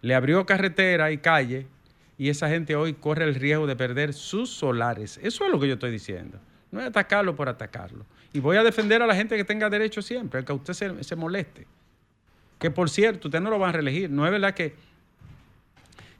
[0.01, 1.67] le abrió carretera y calle,
[2.19, 5.19] y esa gente hoy corre el riesgo de perder sus solares.
[5.23, 6.39] Eso es lo que yo estoy diciendo.
[6.71, 8.05] No es atacarlo por atacarlo.
[8.33, 11.17] Y voy a defender a la gente que tenga derecho siempre, aunque usted se, se
[11.17, 11.67] moleste.
[12.59, 14.09] Que por cierto, usted no lo va a reelegir.
[14.09, 14.75] No es verdad que,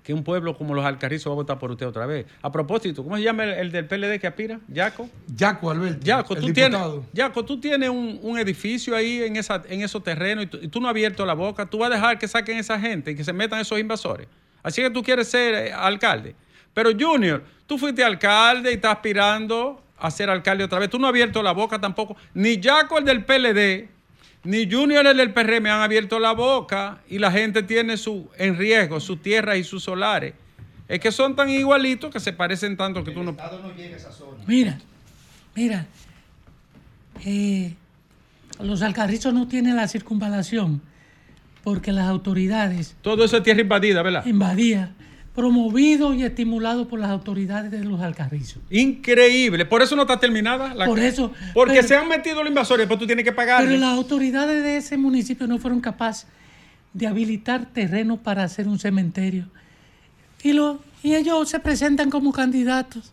[0.03, 2.27] que un pueblo como los Alcarrizos va a votar por usted otra vez.
[2.43, 4.61] A propósito, ¿cómo se llama el, el del PLD que aspira?
[4.69, 5.09] ¿Yaco?
[5.35, 6.05] Yaco, Alberto.
[6.05, 6.81] Yaco, tú tienes.
[7.13, 10.69] Yaco, tú tienes un, un edificio ahí en, esa, en esos terrenos y tú, y
[10.69, 11.67] tú no has abierto la boca.
[11.67, 14.27] Tú vas a dejar que saquen esa gente y que se metan esos invasores.
[14.63, 16.35] Así que tú quieres ser eh, alcalde.
[16.75, 20.91] Pero Junior, tú fuiste alcalde y estás aspirando a ser alcalde otra vez.
[20.91, 22.17] Tú no has abierto la boca tampoco.
[22.35, 23.89] Ni Yaco, el del PLD,
[24.45, 28.57] ni Junior, el del PRM, han abierto la boca y la gente tiene su, en
[28.57, 30.35] riesgo sus tierras y sus solares.
[30.89, 33.37] Es que son tan igualitos que se parecen tanto que tú no...
[34.47, 34.79] Mira,
[35.55, 35.87] mira,
[37.25, 37.75] eh,
[38.61, 40.83] los alcarrizos no tienen la circunvalación
[41.63, 44.27] porque las autoridades Todo eso es tierra invadida, ¿verdad?
[44.27, 44.95] invadían,
[45.35, 48.63] promovido y estimulado por las autoridades de los alcarrizos.
[48.71, 49.65] Increíble.
[49.65, 50.75] Por eso no está terminada.
[50.75, 53.69] La Por eso, Porque pero- se han metido los invasores, pues tú tienes que pagarle.
[53.69, 56.27] Pero las autoridades de ese municipio no fueron capaces
[56.93, 59.49] de habilitar terreno para hacer un cementerio.
[60.43, 63.13] Y, lo, y ellos se presentan como candidatos.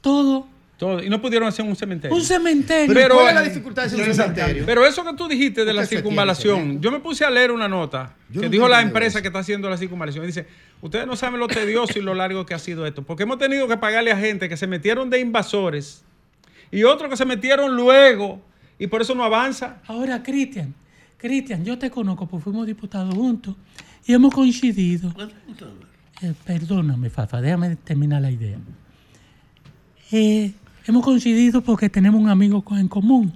[0.00, 0.48] Todo.
[0.76, 1.02] Todo.
[1.02, 2.14] Y no pudieron hacer un cementerio.
[2.14, 2.92] Un cementerio.
[2.92, 4.64] Pero, ¿Cuál es la dificultad de hacer un cementerio?
[4.66, 7.66] Pero eso que tú dijiste de ¿Por la circunvalación, yo me puse a leer una
[7.66, 10.24] nota Yo que dijo la empresa que está haciendo la circunvalación.
[10.24, 10.46] Y dice,
[10.82, 13.02] ustedes no saben lo tedioso y lo largo que ha sido esto.
[13.02, 16.04] Porque hemos tenido que pagarle a gente que se metieron de invasores
[16.70, 18.42] y otros que se metieron luego
[18.78, 19.78] y por eso no avanza.
[19.86, 20.74] Ahora, Cristian,
[21.16, 23.56] Cristian, yo te conozco porque fuimos diputados juntos
[24.06, 25.12] y hemos coincidido.
[26.22, 28.58] Eh, perdóname, Fafa, déjame terminar la idea.
[30.12, 30.52] Eh,
[30.86, 33.32] hemos coincidido porque tenemos un amigo en común.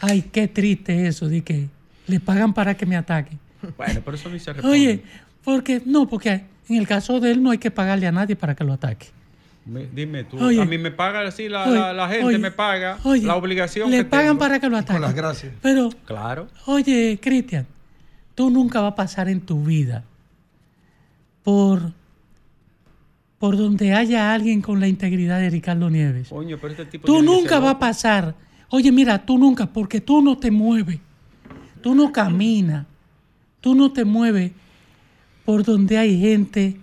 [0.00, 1.68] Ay, qué triste eso de que
[2.06, 3.36] le pagan para que me ataque.
[3.76, 4.76] Bueno, por eso ni se responde.
[4.76, 5.02] Oye,
[5.44, 8.54] porque no, porque en el caso de él no hay que pagarle a nadie para
[8.56, 9.06] que lo ataque.
[9.64, 10.60] Me- dime tú, Oye.
[10.60, 13.36] a mí me paga así la, Oye, la- la gente, oye, me paga oye, la
[13.36, 14.38] obligación Le que pagan tengo.
[14.40, 14.98] para que lo ataque.
[14.98, 15.52] las gracias.
[15.62, 16.48] Pero, Claro.
[16.66, 17.64] oye, Cristian,
[18.34, 20.02] tú nunca vas a pasar en tu vida
[21.44, 21.92] por
[23.42, 26.28] por donde haya alguien con la integridad de Ricardo Nieves.
[26.28, 28.36] Coño, pero este tipo Tú nunca vas a pasar.
[28.68, 31.00] Oye, mira, tú nunca, porque tú no te mueves.
[31.80, 32.86] Tú no caminas.
[33.60, 34.52] Tú no te mueves
[35.44, 36.76] por donde hay gente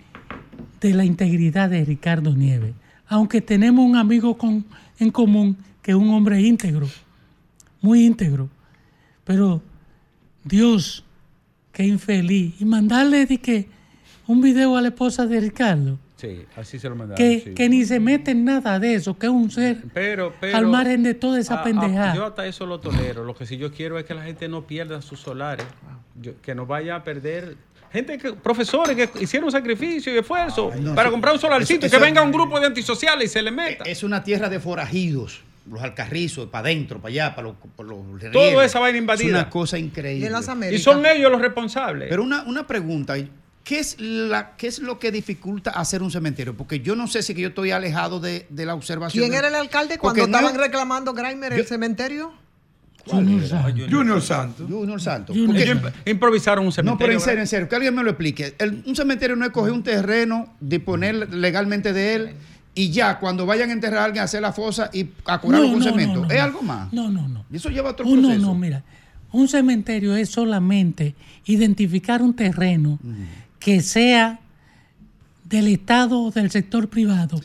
[0.82, 2.74] de la integridad de Ricardo Nieves.
[3.08, 4.66] Aunque tenemos un amigo con,
[5.00, 6.90] en común que es un hombre íntegro,
[7.80, 8.50] muy íntegro.
[9.24, 9.62] Pero
[10.44, 11.06] Dios,
[11.72, 12.56] qué infeliz.
[12.60, 13.70] Y mandarle de que
[14.28, 17.16] un video a la esposa de Ricardo, Sí, así se lo mandaron.
[17.18, 17.54] que, sí.
[17.54, 20.68] que ni se mete en nada de eso, que es un ser Pero, pero, al
[20.68, 22.14] margen de toda esa a- a- pendejada.
[22.16, 23.24] yo hasta eso lo tolero.
[23.24, 25.66] Lo que sí yo quiero es que la gente no pierda sus solares.
[26.22, 27.56] Yo- que no vaya a perder.
[27.94, 31.90] Gente, que, profesores que hicieron sacrificio y esfuerzo no, para eso- comprar un solarcito y
[31.90, 33.86] que venga un grupo de antisociales y se le meta.
[33.86, 35.42] Es una tierra de forajidos.
[35.72, 38.00] Los alcarrizos, para adentro, para allá, para los, por los
[38.32, 39.28] Toda esa vaina invadida.
[39.28, 40.24] Es una cosa increíble.
[40.24, 40.84] Y en las Y Américas.
[40.84, 42.10] son ellos los responsables.
[42.10, 43.16] Pero una, una pregunta,
[43.70, 46.58] ¿qué es, la, ¿qué es lo que dificulta hacer un cementerio?
[46.58, 49.22] Porque yo no sé si que yo estoy alejado de, de la observación.
[49.22, 52.34] ¿Quién de- era el alcalde cuando Porque no- estaban reclamando Grimer el cementerio?
[53.06, 53.88] Junior Santos.
[53.92, 54.68] Junior Santos.
[54.68, 55.36] Junior Santos.
[56.06, 56.94] Improvisaron un cementerio.
[56.96, 58.56] no, pero en serio, en serio, que alguien me lo explique.
[58.58, 62.30] El- un cementerio no es coger un terreno, disponer legalmente de él
[62.74, 65.70] y ya, cuando vayan a enterrar a alguien, hacer la fosa y a curar No,
[65.70, 66.16] con no, cemento.
[66.22, 66.44] no, no, es no.
[66.44, 66.92] algo más.
[66.92, 67.46] No, no, no.
[67.52, 68.42] Y eso lleva otro Oh, no, proceso.
[68.48, 68.84] no, mira.
[69.32, 71.14] Un cementerio es solamente
[71.46, 72.98] identificar un terreno
[73.60, 74.40] que sea
[75.44, 77.42] del Estado o del sector privado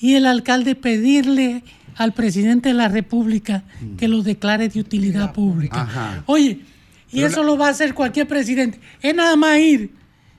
[0.00, 1.62] y el alcalde pedirle
[1.96, 3.62] al presidente de la República
[3.98, 5.82] que lo declare de utilidad pública.
[5.82, 6.22] Ajá.
[6.26, 6.60] Oye,
[7.12, 8.78] y Pero eso la- lo va a hacer cualquier presidente.
[9.02, 9.90] Es nada más ir,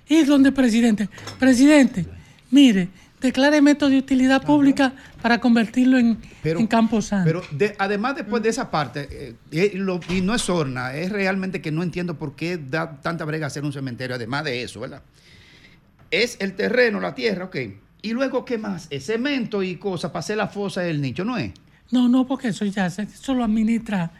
[0.07, 1.09] ir donde el presidente.
[1.39, 2.05] Presidente,
[2.49, 2.87] mire,
[3.21, 7.25] decláreme esto de utilidad pública para convertirlo en, en Campo Santo.
[7.25, 11.11] Pero de- además, después de esa parte, eh, eh, lo- y no es sorna, es
[11.11, 14.79] realmente que no entiendo por qué da tanta brega hacer un cementerio, además de eso,
[14.81, 15.03] ¿verdad?
[16.09, 17.55] Es el terreno, la tierra, ok.
[18.01, 18.87] Y luego, ¿qué más?
[18.89, 21.51] Es cemento y cosas para hacer la fosa del nicho, ¿no es?
[21.91, 24.11] No, no, porque eso ya se, eso lo administra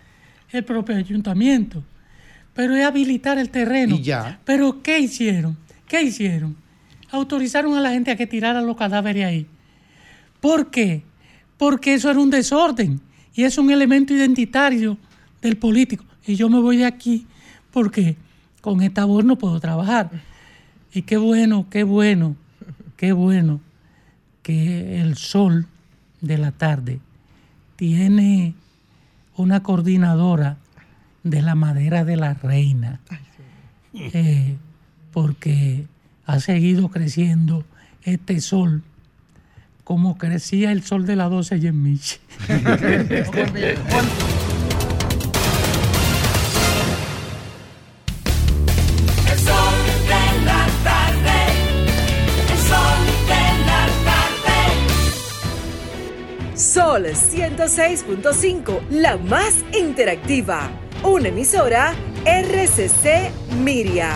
[0.52, 1.84] el propio ayuntamiento.
[2.54, 3.96] Pero es habilitar el terreno.
[3.96, 4.40] Y ya.
[4.46, 5.58] Pero ¿qué hicieron?
[5.88, 6.56] ¿Qué hicieron?
[7.12, 9.48] Autorizaron a la gente a que tirara los cadáveres ahí.
[10.40, 11.04] ¿Por qué?
[11.58, 13.02] Porque eso era un desorden
[13.36, 14.98] y es un elemento identitario
[15.42, 16.06] del político.
[16.26, 17.28] Y yo me voy de aquí
[17.72, 18.16] porque
[18.62, 20.10] con esta voz no puedo trabajar.
[20.94, 22.36] Y qué bueno, qué bueno,
[22.98, 23.62] qué bueno
[24.44, 25.68] que el sol
[26.22, 27.00] de la tarde
[27.76, 28.54] tiene
[29.36, 30.58] una coordinadora
[31.24, 33.00] de la madera de la reina,
[33.94, 34.58] eh,
[35.12, 35.86] porque
[36.32, 37.66] ha seguido creciendo
[38.04, 38.84] este sol
[39.84, 42.22] como crecía el sol de la 12 y en Mich.
[42.48, 43.44] El sol
[50.08, 51.40] de la tarde.
[52.50, 54.60] El sol de la tarde.
[56.56, 60.70] Sol 106.5, la más interactiva.
[61.04, 64.16] Una emisora RCC Miria.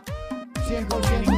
[0.69, 1.38] 100%.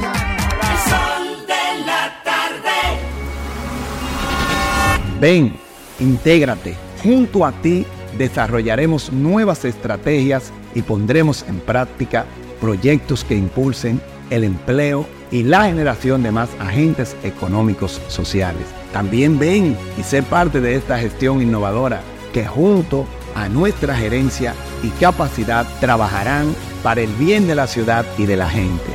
[5.21, 5.53] Ven,
[5.99, 6.75] intégrate.
[7.03, 7.85] Junto a ti
[8.17, 12.25] desarrollaremos nuevas estrategias y pondremos en práctica
[12.59, 14.01] proyectos que impulsen
[14.31, 18.63] el empleo y la generación de más agentes económicos sociales.
[18.93, 22.01] También ven y sé parte de esta gestión innovadora
[22.33, 23.05] que junto
[23.35, 28.49] a nuestra gerencia y capacidad trabajarán para el bien de la ciudad y de la
[28.49, 28.91] gente.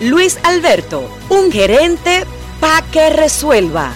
[0.00, 2.24] Luis Alberto, un gerente
[2.60, 3.92] pa' que resuelva.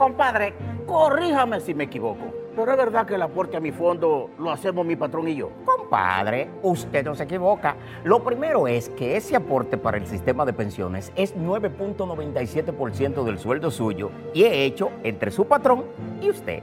[0.00, 0.54] Compadre,
[0.86, 2.32] corríjame si me equivoco.
[2.56, 5.50] Pero es verdad que el aporte a mi fondo lo hacemos mi patrón y yo.
[5.66, 7.76] Compadre, usted no se equivoca.
[8.02, 13.70] Lo primero es que ese aporte para el sistema de pensiones es 9.97% del sueldo
[13.70, 15.84] suyo y es hecho entre su patrón
[16.22, 16.62] y usted.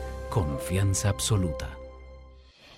[0.31, 1.80] confianza absoluta.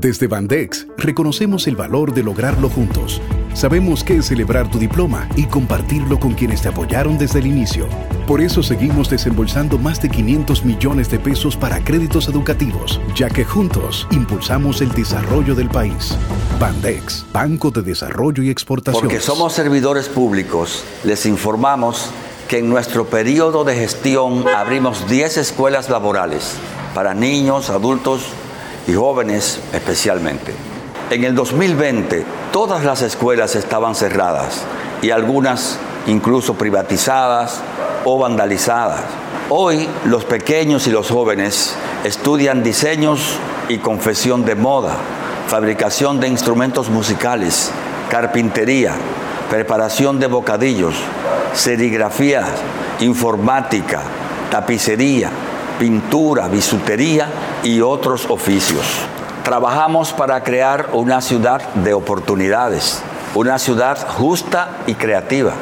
[0.00, 3.20] Desde Bandex reconocemos el valor de lograrlo juntos.
[3.52, 7.88] Sabemos qué es celebrar tu diploma y compartirlo con quienes te apoyaron desde el inicio.
[8.24, 13.44] Por eso seguimos desembolsando más de 500 millones de pesos para créditos educativos, ya que
[13.44, 16.16] juntos impulsamos el desarrollo del país.
[16.60, 19.02] Bandex, Banco de Desarrollo y Exportación.
[19.02, 22.10] Porque somos servidores públicos, les informamos
[22.46, 26.54] que en nuestro periodo de gestión abrimos 10 escuelas laborales
[26.94, 28.22] para niños, adultos
[28.88, 30.54] y jóvenes especialmente.
[31.10, 34.62] En el 2020 todas las escuelas estaban cerradas
[35.02, 37.60] y algunas incluso privatizadas
[38.04, 39.00] o vandalizadas.
[39.50, 41.74] Hoy los pequeños y los jóvenes
[42.04, 43.36] estudian diseños
[43.68, 44.96] y confesión de moda,
[45.46, 47.70] fabricación de instrumentos musicales,
[48.10, 48.94] carpintería,
[49.50, 50.94] preparación de bocadillos,
[51.54, 52.44] serigrafía,
[53.00, 54.02] informática,
[54.50, 55.30] tapicería,
[55.78, 57.28] pintura, bisutería
[57.62, 58.84] y otros oficios.
[59.44, 63.02] Trabajamos para crear una ciudad de oportunidades,
[63.34, 65.52] una ciudad justa y creativa,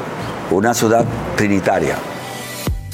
[0.51, 1.05] una ciudad
[1.37, 1.97] trinitaria.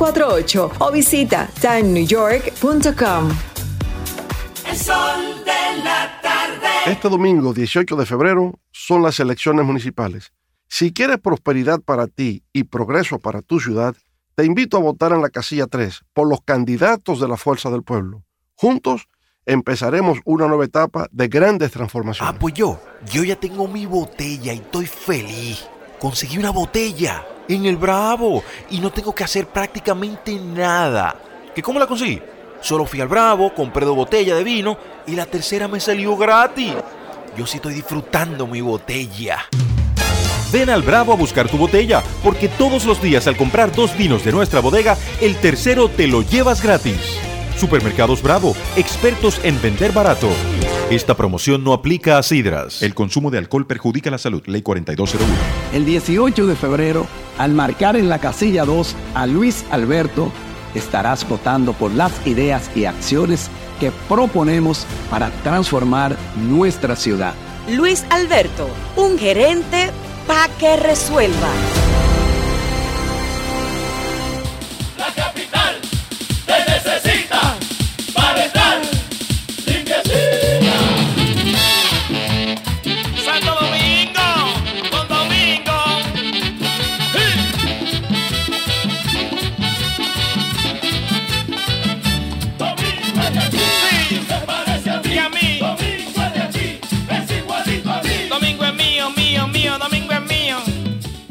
[0.00, 3.30] 917-388-2248 o visita timenewyork.com.
[4.66, 6.68] El sol de la tarde.
[6.86, 10.32] Este domingo 18 de febrero son las elecciones municipales.
[10.68, 13.94] Si quieres prosperidad para ti y progreso para tu ciudad,
[14.36, 17.82] te invito a votar en la casilla 3 por los candidatos de la Fuerza del
[17.82, 18.24] Pueblo.
[18.54, 19.08] Juntos
[19.44, 22.34] empezaremos una nueva etapa de grandes transformaciones.
[22.34, 22.80] Ah, pues yo,
[23.12, 25.66] yo ya tengo mi botella y estoy feliz.
[26.00, 31.14] Conseguí una botella en el Bravo y no tengo que hacer prácticamente nada.
[31.54, 32.22] ¿Que cómo la conseguí?
[32.62, 36.72] Solo fui al Bravo, compré dos botellas de vino y la tercera me salió gratis.
[37.36, 39.44] Yo sí estoy disfrutando mi botella.
[40.50, 44.24] Ven al Bravo a buscar tu botella, porque todos los días al comprar dos vinos
[44.24, 47.20] de nuestra bodega, el tercero te lo llevas gratis.
[47.60, 50.28] Supermercados Bravo, expertos en vender barato.
[50.90, 52.82] Esta promoción no aplica a sidras.
[52.82, 54.42] El consumo de alcohol perjudica la salud.
[54.46, 55.32] Ley 4201.
[55.74, 57.06] El 18 de febrero,
[57.36, 60.32] al marcar en la casilla 2 a Luis Alberto,
[60.74, 67.34] estarás votando por las ideas y acciones que proponemos para transformar nuestra ciudad.
[67.68, 69.90] Luis Alberto, un gerente
[70.26, 71.50] pa' que resuelva.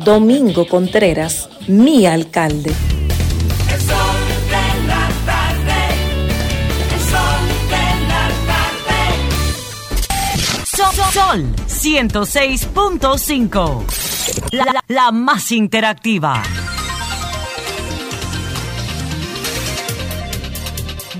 [0.09, 2.71] Domingo Contreras, mi alcalde.
[3.71, 4.17] El sol
[4.49, 5.81] de la tarde,
[6.95, 8.99] el sol de la tarde.
[10.65, 13.83] Sol, Sol 106.5.
[14.51, 16.41] La, la- la más interactiva.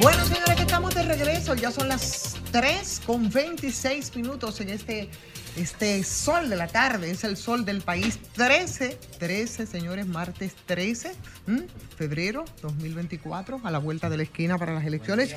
[0.02, 1.54] Bueno, señores, que estamos de regreso.
[1.54, 5.08] Ya son las 3 con 26 minutos en este,
[5.62, 7.12] este sol de la tarde.
[7.12, 8.20] Es el sol del país.
[8.34, 11.12] 13, 13, señores, martes 13,
[11.48, 11.64] ¿m?
[11.98, 15.36] febrero 2024, a la vuelta de la esquina para las elecciones.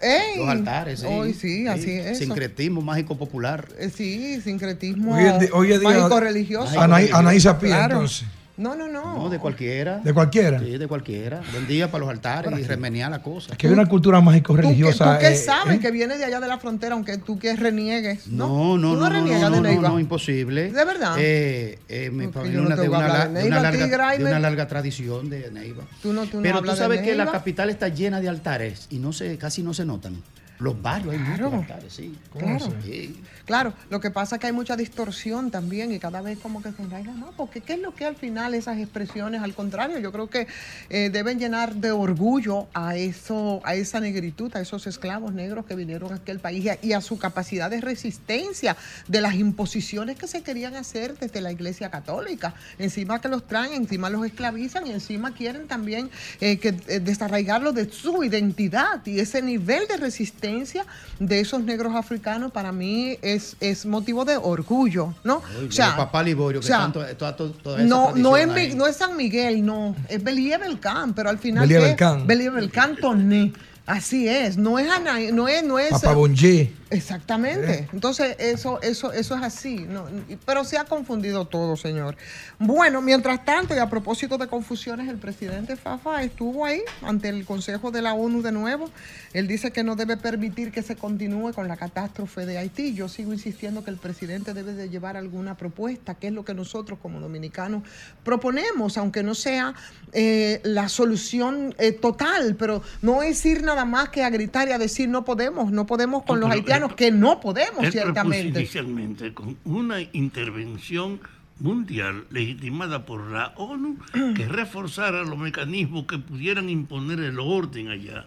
[0.00, 0.36] ¡Ey!
[0.38, 1.06] Los altares, sí.
[1.08, 2.18] Hoy sí, así es.
[2.18, 3.68] Sincretismo mágico popular.
[3.78, 6.80] Eh, Sí, sincretismo Hoy hoy día- mágico religioso.
[6.80, 7.94] Anaí- Anaí Sapien, Claro.
[7.96, 8.26] entonces.
[8.56, 9.16] No, no, no.
[9.16, 9.98] No, de cualquiera.
[9.98, 10.58] ¿De cualquiera?
[10.58, 11.40] Sí, de cualquiera.
[11.52, 13.56] Buen día para los altares y remenear la cosa.
[13.56, 15.18] Que hay una cultura ¿Tú, mágico-religiosa.
[15.18, 18.26] qué eh, sabes eh, que viene de allá de la frontera, aunque tú que reniegues?
[18.28, 19.88] No, no, ¿Tú no, no, reniegas no, de no, Neiva?
[19.88, 20.70] no, imposible.
[20.70, 21.16] ¿De verdad?
[21.18, 24.68] Eh, eh, mi familia no de, una, la- de de una larga, de una larga
[24.68, 25.84] tradición de Neiva.
[26.02, 28.98] Tú no, tú no Pero tú sabes que la capital está llena de altares y
[28.98, 30.22] no se, casi no se notan.
[30.58, 32.14] Los barrios hay muchos altares, sí.
[32.38, 32.66] Claro.
[32.84, 33.20] Sí.
[33.44, 36.72] Claro, lo que pasa es que hay mucha distorsión también y cada vez como que
[36.72, 40.12] se enraiga más, porque ¿qué es lo que al final esas expresiones, al contrario, yo
[40.12, 40.46] creo que
[40.90, 45.74] eh, deben llenar de orgullo a eso, a esa negritud, a esos esclavos negros que
[45.74, 48.76] vinieron aquí al país y a, a su capacidad de resistencia
[49.08, 52.54] de las imposiciones que se querían hacer desde la Iglesia Católica.
[52.78, 57.90] Encima que los traen, encima los esclavizan y encima quieren también eh, que, eh, de
[57.90, 60.84] su identidad y ese nivel de resistencia
[61.18, 65.42] de esos negros africanos para mí es, es motivo de orgullo, ¿no?
[65.60, 68.74] El papá Liborio, que o sea, tanto, toda, toda- toda esa no, no, es, ahí.
[68.74, 71.78] no es San Miguel, no, es Belie Belcán, pero al final Belie.
[71.88, 72.26] Belcán.
[72.26, 73.52] Belie Belcán Toné.
[73.84, 76.72] Así es, no es Ana, no es, no es Bonje.
[76.92, 77.88] Exactamente.
[77.92, 79.86] Entonces, eso, eso, eso es así.
[79.88, 80.06] ¿no?
[80.44, 82.16] Pero se ha confundido todo, señor.
[82.58, 87.44] Bueno, mientras tanto, y a propósito de confusiones, el presidente Fafa estuvo ahí ante el
[87.44, 88.90] Consejo de la ONU de nuevo.
[89.32, 92.94] Él dice que no debe permitir que se continúe con la catástrofe de Haití.
[92.94, 96.54] Yo sigo insistiendo que el presidente debe de llevar alguna propuesta, que es lo que
[96.54, 97.82] nosotros como dominicanos
[98.24, 99.74] proponemos, aunque no sea
[100.12, 104.72] eh, la solución eh, total, pero no es ir nada más que a gritar y
[104.72, 108.60] a decir no podemos, no podemos con los haitianos, que no podemos, Él ciertamente.
[108.60, 111.20] inicialmente con una intervención
[111.58, 113.98] mundial legitimada por la ONU
[114.36, 118.26] que reforzara los mecanismos que pudieran imponer el orden allá.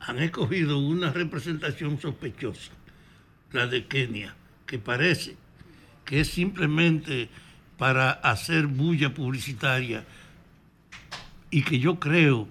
[0.00, 2.72] Han escogido una representación sospechosa,
[3.52, 4.34] la de Kenia,
[4.66, 5.36] que parece
[6.04, 7.28] que es simplemente
[7.76, 10.04] para hacer bulla publicitaria
[11.50, 12.48] y que yo creo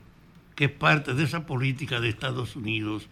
[0.55, 3.07] que es parte de esa política de Estados Unidos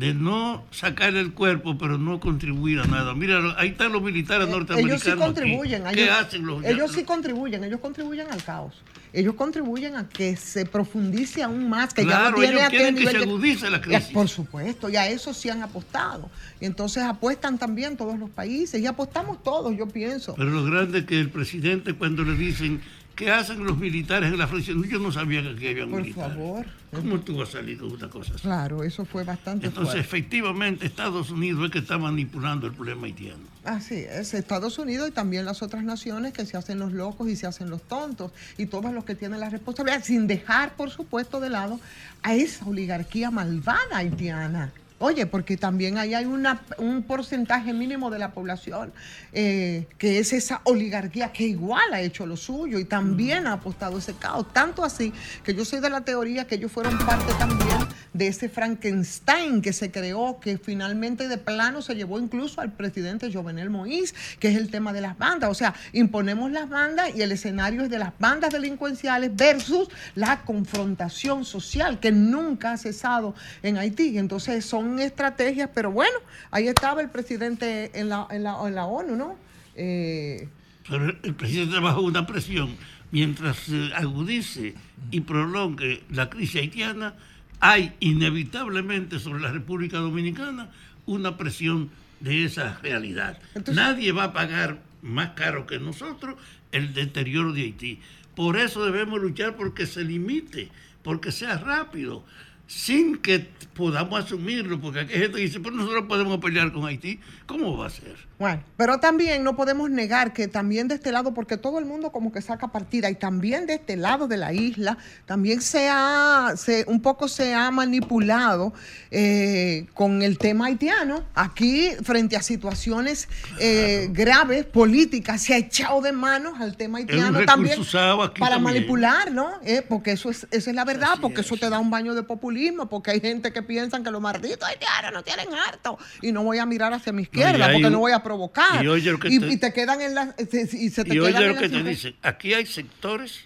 [0.00, 3.14] de no sacar el cuerpo pero no contribuir a nada.
[3.14, 4.88] Mira, ahí están los militares norteamericanos.
[4.88, 5.18] Ellos sí aquí.
[5.20, 5.84] contribuyen.
[5.92, 8.72] ¿Qué ellos, hacen los ellos sí contribuyen, ellos contribuyen al caos.
[9.12, 12.94] Ellos contribuyen a que se profundice aún más, que ya no tiene ellos aquel quieren
[12.96, 14.06] que se de- agudice la Ya, crisis.
[14.14, 16.30] Por supuesto, y a eso sí han apostado.
[16.60, 20.34] Y entonces apuestan también todos los países y apostamos todos, yo pienso.
[20.34, 22.80] Pero lo grande es que el presidente cuando le dicen
[23.20, 24.72] ¿qué hacen los militares en la Francia?
[24.88, 26.32] Yo no sabía que aquí había Por militares.
[26.36, 26.66] favor.
[26.90, 28.42] ¿Cómo tú vas a salir con una cosa así?
[28.42, 30.06] Claro, eso fue bastante Entonces, fuerte.
[30.08, 33.44] efectivamente, Estados Unidos es que está manipulando el problema haitiano.
[33.62, 37.36] Así es, Estados Unidos y también las otras naciones que se hacen los locos y
[37.36, 41.40] se hacen los tontos y todos los que tienen la responsabilidad, sin dejar, por supuesto,
[41.40, 41.78] de lado
[42.22, 44.72] a esa oligarquía malvada haitiana.
[45.02, 48.92] Oye, porque también ahí hay una, un porcentaje mínimo de la población
[49.32, 53.96] eh, que es esa oligarquía que igual ha hecho lo suyo y también ha apostado
[53.96, 54.52] ese caos.
[54.52, 55.10] Tanto así
[55.42, 57.78] que yo soy de la teoría que ellos fueron parte también
[58.12, 63.32] de ese Frankenstein que se creó, que finalmente de plano se llevó incluso al presidente
[63.32, 65.48] Jovenel Moïse, que es el tema de las bandas.
[65.48, 70.42] O sea, imponemos las bandas y el escenario es de las bandas delincuenciales versus la
[70.42, 74.18] confrontación social que nunca ha cesado en Haití.
[74.18, 76.16] Entonces son estrategias, pero bueno,
[76.50, 79.36] ahí estaba el presidente en la, en la, en la ONU, ¿no?
[79.74, 80.48] Eh,
[80.88, 82.76] Pero el presidente bajo una presión.
[83.12, 84.74] Mientras se agudice
[85.10, 87.14] y prolongue la crisis haitiana,
[87.58, 90.70] hay inevitablemente sobre la República Dominicana
[91.06, 93.38] una presión de esa realidad.
[93.72, 96.36] Nadie va a pagar más caro que nosotros
[96.72, 98.00] el deterioro de Haití.
[98.36, 100.68] Por eso debemos luchar porque se limite,
[101.02, 102.24] porque sea rápido,
[102.66, 103.48] sin que
[103.80, 107.18] podamos asumirlo, porque aquí hay gente que dice, pues nosotros podemos pelear con Haití.
[107.46, 108.14] ¿Cómo va a ser?
[108.38, 112.12] Bueno, pero también no podemos negar que también de este lado, porque todo el mundo
[112.12, 116.52] como que saca partida, y también de este lado de la isla, también se ha,
[116.56, 118.72] se, un poco se ha manipulado
[119.10, 121.24] eh, con el tema haitiano.
[121.34, 123.28] Aquí, frente a situaciones
[123.58, 128.62] eh, graves, políticas, se ha echado de manos al tema haitiano también para también.
[128.62, 129.50] manipular, ¿no?
[129.64, 132.22] Eh, porque eso es, esa es la verdad, porque eso te da un baño de
[132.22, 136.42] populismo, porque hay gente que piensan que los malditos haitianos no tienen harto, y no
[136.42, 138.84] voy a mirar hacia mi izquierda, porque un- no voy a provocar.
[138.84, 140.34] y oye lo que y, te- y te quedan en las...
[140.74, 143.44] Y se te Y oye en lo que te dicen, aquí hay sectores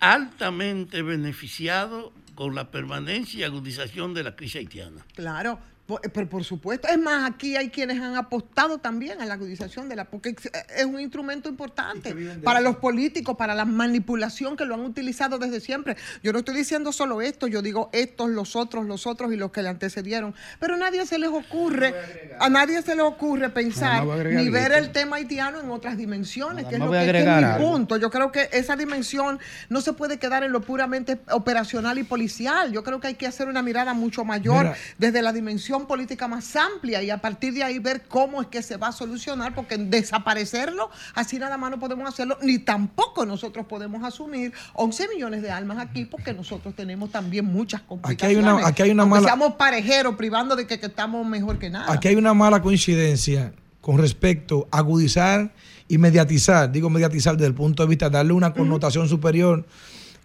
[0.00, 5.02] altamente beneficiados con la permanencia y agudización de la crisis haitiana.
[5.14, 6.88] Claro, por, eh, pero por supuesto.
[6.88, 10.04] Es más, aquí hay quienes han apostado también a la agudización de la...
[10.04, 14.80] Porque es- es un instrumento importante para los políticos, para la manipulación que lo han
[14.80, 15.96] utilizado desde siempre.
[16.22, 19.52] Yo no estoy diciendo solo esto, yo digo estos, los otros, los otros y los
[19.52, 20.34] que le antecedieron.
[20.58, 21.94] Pero a nadie se les ocurre,
[22.40, 26.74] a nadie se les ocurre pensar ni ver el tema haitiano en otras dimensiones, que
[26.74, 27.70] es lo voy a que, que es agregar mi algo.
[27.72, 27.96] punto.
[27.96, 32.72] Yo creo que esa dimensión no se puede quedar en lo puramente operacional y policial.
[32.72, 34.76] Yo creo que hay que hacer una mirada mucho mayor Mira.
[34.98, 38.62] desde la dimensión política más amplia y a partir de ahí ver cómo es que
[38.62, 43.66] se va a solucionar, porque desaparecerlo, así nada más no podemos hacerlo, ni tampoco nosotros
[43.66, 48.52] podemos asumir 11 millones de almas aquí, porque nosotros tenemos también muchas Aquí hay complicaciones.
[48.54, 51.92] una- aquí hay una mala- seamos parejeros, privando de que, que estamos mejor que nada.
[51.92, 53.52] Aquí hay una mala coincidencia
[53.82, 55.52] con respecto a agudizar
[55.88, 59.64] y mediatizar, digo mediatizar desde el punto de vista de darle una connotación superior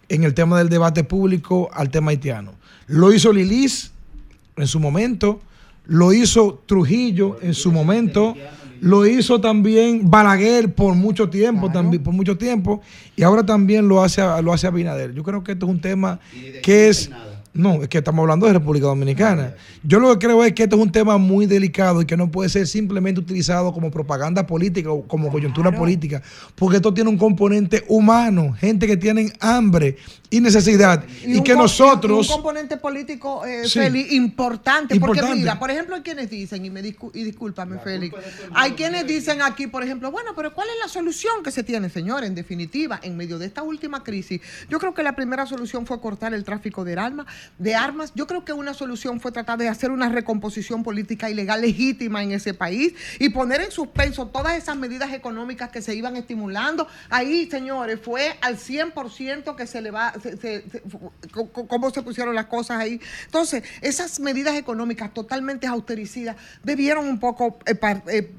[0.10, 2.54] en el tema del debate público al tema haitiano.
[2.88, 3.92] Lo hizo Lilis
[4.56, 5.42] en su momento,
[5.86, 8.36] lo hizo Trujillo en su momento,
[8.82, 12.82] lo hizo también Balaguer por mucho tiempo, también por mucho tiempo,
[13.16, 15.14] y ahora también lo hace lo hace Abinader.
[15.14, 16.20] Yo creo que esto es un tema
[16.64, 17.10] que es
[17.54, 19.56] no, es que estamos hablando de República Dominicana.
[19.84, 22.32] Yo lo que creo es que esto es un tema muy delicado y que no
[22.32, 26.22] puede ser simplemente utilizado como propaganda política o como coyuntura política,
[26.56, 29.98] porque esto tiene un componente humano, gente que tienen hambre
[30.32, 33.78] y necesidad y, que nosotros Un componente político, eh, Sí.
[33.80, 35.36] Feli, importante, Porque Importante.
[35.36, 38.16] mira, por ejemplo, hay quienes dicen, y, me discu- y discúlpame, Félix,
[38.56, 41.90] hay quienes dicen aquí, por ejemplo, bueno, pero ¿cuál es la solución que se tiene,
[41.90, 42.24] señor?
[42.24, 46.00] En definitiva, en medio de esta última crisis, yo creo que la primera solución fue
[46.00, 47.26] cortar el tráfico de armas.
[47.60, 48.14] De armas.
[48.16, 52.24] Yo creo que una solución fue tratar de hacer una recomposición política y legal legítima
[52.24, 56.88] en ese país y poner en suspenso todas esas medidas económicas que se iban estimulando.
[57.10, 60.14] Ahí, señores, fue al 100% que se le va,
[61.68, 63.00] cómo se pusieron las cosas ahí.
[63.26, 68.32] Entonces, esas medidas económicas totalmente austericidas debieron un poco eh, eh,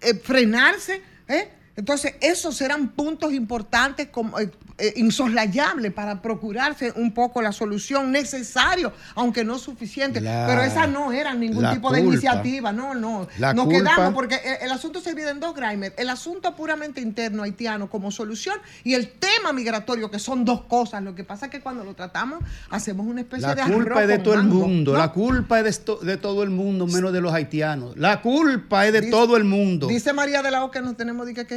[0.00, 1.48] eh, frenarse, ¿eh?
[1.76, 8.12] Entonces, esos serán puntos importantes, como, eh, eh, insoslayables para procurarse un poco la solución
[8.12, 10.20] necesario, aunque no suficiente.
[10.20, 12.12] La- Pero esa no era ningún la tipo de culpa.
[12.14, 13.26] iniciativa, no, no.
[13.38, 15.94] La Nos culpa- quedamos, porque el, el asunto se divide en dos, Grimer.
[15.96, 21.02] El asunto puramente interno haitiano como solución y el tema migratorio, que son dos cosas.
[21.02, 24.02] Lo que pasa es que cuando lo tratamos, hacemos una especie La de culpa arroz
[24.02, 24.98] es de todo el mundo, ¿no?
[24.98, 27.96] la culpa es de, esto- de todo el mundo, menos de los haitianos.
[27.96, 29.86] La culpa es de Dice- todo el mundo.
[29.86, 31.56] Dice María de la O que nos tenemos de que, que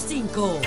[0.00, 0.60] 105.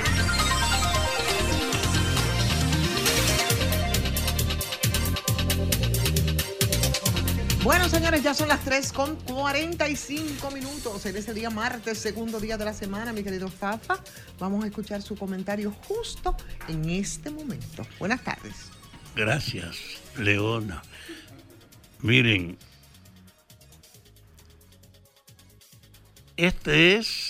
[7.64, 12.58] Bueno, señores, ya son las 3 con 45 minutos en ese día martes, segundo día
[12.58, 14.00] de la semana, mi querido Fafa.
[14.40, 16.36] Vamos a escuchar su comentario justo
[16.68, 17.86] en este momento.
[18.00, 18.72] Buenas tardes.
[19.16, 19.78] Gracias,
[20.18, 20.82] Leona.
[22.00, 22.58] Miren,
[26.36, 27.29] este es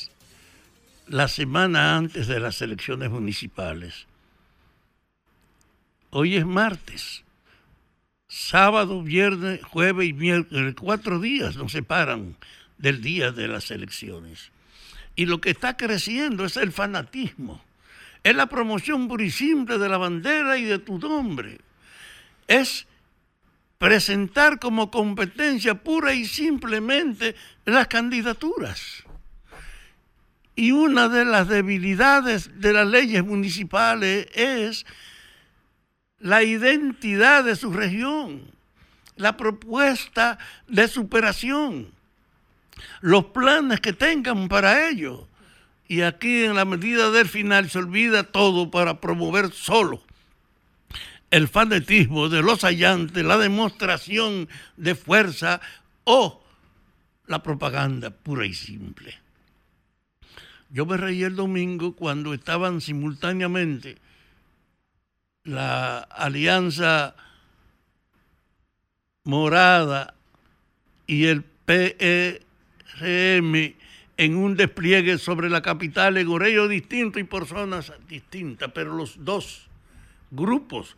[1.09, 4.05] la semana antes de las elecciones municipales.
[6.11, 7.23] Hoy es martes.
[8.27, 12.35] Sábado, viernes, jueves y miércoles, cuatro días nos separan
[12.77, 14.51] del día de las elecciones.
[15.15, 17.63] Y lo que está creciendo es el fanatismo.
[18.23, 21.57] Es la promoción pura y simple de la bandera y de tu nombre.
[22.47, 22.85] Es
[23.79, 27.35] presentar como competencia pura y simplemente
[27.65, 29.05] las candidaturas.
[30.59, 34.85] Y una de las debilidades de las leyes municipales es
[36.17, 38.41] la identidad de su región,
[39.15, 40.37] la propuesta
[40.67, 41.93] de superación,
[42.99, 45.29] los planes que tengan para ello.
[45.87, 50.03] Y aquí en la medida del final se olvida todo para promover solo
[51.31, 55.61] el fanatismo de los hallantes, la demostración de fuerza
[56.03, 56.43] o
[57.27, 59.28] la propaganda pura y simple.
[60.69, 63.97] Yo me reí el domingo cuando estaban simultáneamente
[65.43, 67.15] la alianza
[69.23, 70.13] morada
[71.07, 72.43] y el PRM
[74.17, 79.25] en un despliegue sobre la capital en horario distinto y por zonas distintas, pero los
[79.25, 79.69] dos
[80.29, 80.97] grupos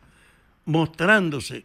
[0.65, 1.63] mostrándose.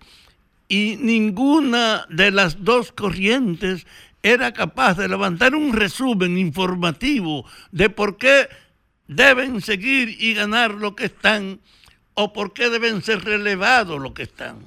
[0.68, 3.86] Y ninguna de las dos corrientes
[4.22, 8.48] era capaz de levantar un resumen informativo de por qué
[9.08, 11.60] deben seguir y ganar lo que están
[12.14, 14.58] o por qué deben ser relevados lo que están.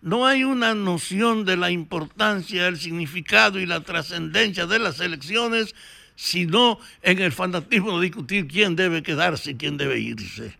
[0.00, 5.74] No hay una noción de la importancia, el significado y la trascendencia de las elecciones,
[6.14, 10.56] sino en el fanatismo de discutir quién debe quedarse y quién debe irse.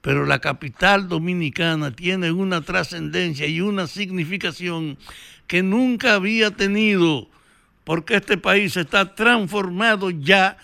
[0.00, 4.98] Pero la capital dominicana tiene una trascendencia y una significación
[5.46, 7.28] que nunca había tenido,
[7.84, 10.56] porque este país está transformado ya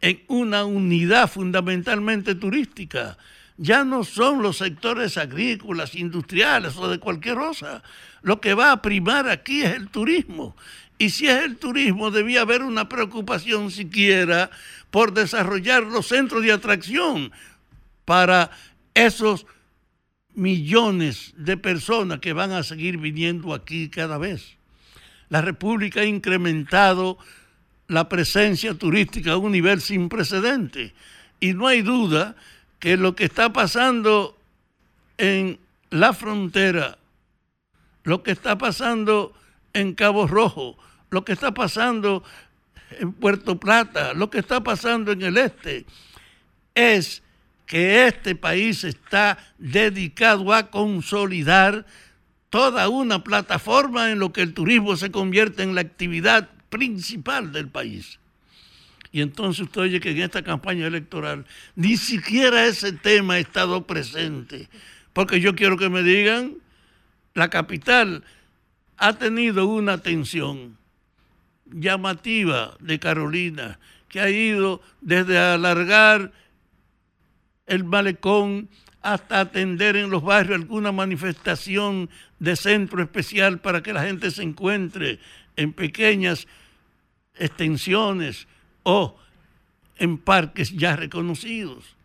[0.00, 3.16] en una unidad fundamentalmente turística
[3.62, 7.82] ya no son los sectores agrícolas, industriales o de cualquier cosa.
[8.22, 10.56] Lo que va a primar aquí es el turismo.
[10.98, 14.50] Y si es el turismo, debía haber una preocupación siquiera
[14.90, 17.32] por desarrollar los centros de atracción
[18.04, 18.50] para
[18.94, 19.46] esos
[20.34, 24.56] millones de personas que van a seguir viniendo aquí cada vez.
[25.28, 27.18] La República ha incrementado
[27.88, 30.94] la presencia turística a un nivel sin precedente.
[31.40, 32.36] Y no hay duda
[32.78, 34.36] que lo que está pasando
[35.18, 35.58] en
[35.90, 36.98] la frontera,
[38.04, 39.34] lo que está pasando
[39.72, 40.76] en Cabo Rojo,
[41.10, 42.24] lo que está pasando
[42.98, 45.86] en Puerto Plata, lo que está pasando en el este,
[46.74, 47.22] es
[47.66, 51.86] que este país está dedicado a consolidar
[52.50, 57.68] toda una plataforma en lo que el turismo se convierte en la actividad principal del
[57.68, 58.18] país.
[59.10, 61.46] Y entonces usted oye que en esta campaña electoral
[61.76, 64.68] ni siquiera ese tema ha estado presente.
[65.12, 66.56] Porque yo quiero que me digan,
[67.34, 68.24] la capital
[68.96, 70.78] ha tenido una atención
[71.66, 76.32] llamativa de Carolina, que ha ido desde alargar
[77.72, 78.68] el malecón
[79.00, 84.42] hasta atender en los barrios alguna manifestación de centro especial para que la gente se
[84.42, 85.18] encuentre
[85.56, 86.46] en pequeñas
[87.36, 88.46] extensiones
[88.82, 89.18] o
[89.98, 91.96] en parques ya reconocidos.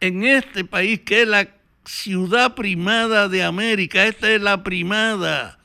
[0.00, 1.48] En este país que es la
[1.84, 5.58] ciudad primada de América, esta es la primada,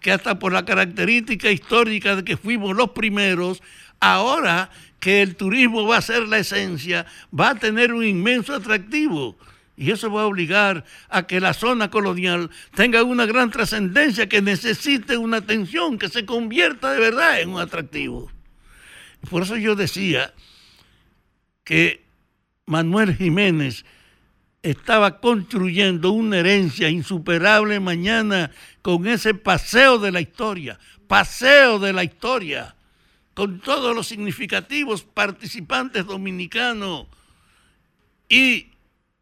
[0.00, 3.60] que hasta por la característica histórica de que fuimos los primeros,
[3.98, 4.70] ahora
[5.00, 7.06] que el turismo va a ser la esencia,
[7.38, 9.36] va a tener un inmenso atractivo.
[9.76, 14.42] Y eso va a obligar a que la zona colonial tenga una gran trascendencia, que
[14.42, 18.28] necesite una atención, que se convierta de verdad en un atractivo.
[19.30, 20.34] Por eso yo decía
[21.62, 22.04] que
[22.66, 23.84] Manuel Jiménez
[24.62, 28.50] estaba construyendo una herencia insuperable mañana
[28.82, 32.74] con ese paseo de la historia, paseo de la historia,
[33.38, 37.06] con todos los significativos participantes dominicanos
[38.28, 38.66] y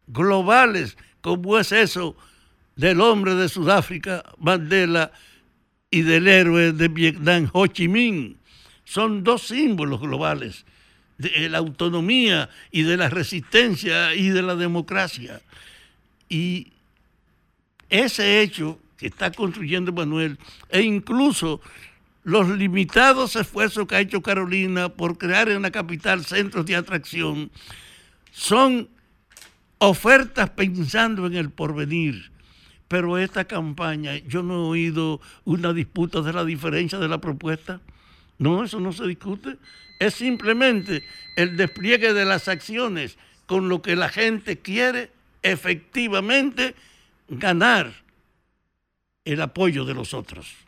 [0.07, 2.17] globales, como es eso
[2.75, 5.11] del hombre de Sudáfrica, Mandela,
[5.91, 8.37] y del héroe de Vietnam, Ho Chi Minh
[8.85, 10.65] son dos símbolos globales
[11.19, 15.43] de la autonomía y de la resistencia y de la democracia.
[16.27, 16.73] Y
[17.87, 20.39] ese hecho que está construyendo Manuel
[20.69, 21.61] e incluso
[22.27, 27.49] los limitados esfuerzos que ha hecho Carolina por crear en la capital centros de atracción
[28.33, 28.89] son
[29.77, 32.33] ofertas pensando en el porvenir.
[32.89, 37.79] Pero esta campaña, yo no he oído una disputa de la diferencia de la propuesta.
[38.39, 39.55] No, eso no se discute.
[39.97, 41.05] Es simplemente
[41.37, 45.11] el despliegue de las acciones con lo que la gente quiere
[45.43, 46.75] efectivamente
[47.29, 47.93] ganar
[49.23, 50.66] el apoyo de los otros.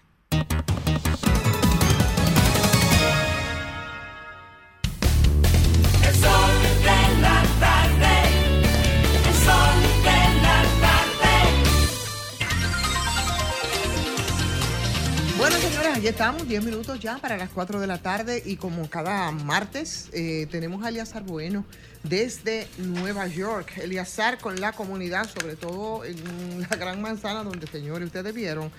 [16.00, 20.08] Aquí estamos, 10 minutos ya para las 4 de la tarde y como cada martes
[20.14, 21.66] eh, tenemos a Eliazar Bueno
[22.04, 23.80] desde Nueva York.
[23.80, 28.72] Eliazar con la comunidad, sobre todo en la Gran Manzana, donde, señores, ustedes vieron,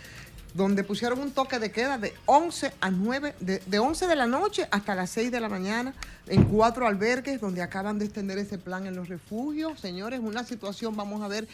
[0.54, 4.26] donde pusieron un toque de queda de 11 a 9, de, de 11 de la
[4.26, 5.92] noche hasta las 6 de la mañana,
[6.26, 9.78] en cuatro albergues, donde acaban de extender ese plan en los refugios.
[9.78, 11.46] Señores, una situación, vamos a ver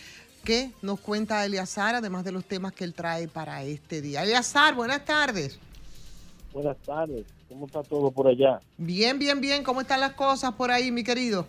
[0.46, 4.22] qué nos cuenta Eliazar, además de los temas que él trae para este día.
[4.22, 5.58] Eliazar, buenas tardes.
[6.54, 8.60] Buenas tardes, ¿cómo está todo por allá?
[8.78, 9.62] Bien, bien, bien.
[9.64, 11.46] ¿Cómo están las cosas por ahí, mi querido?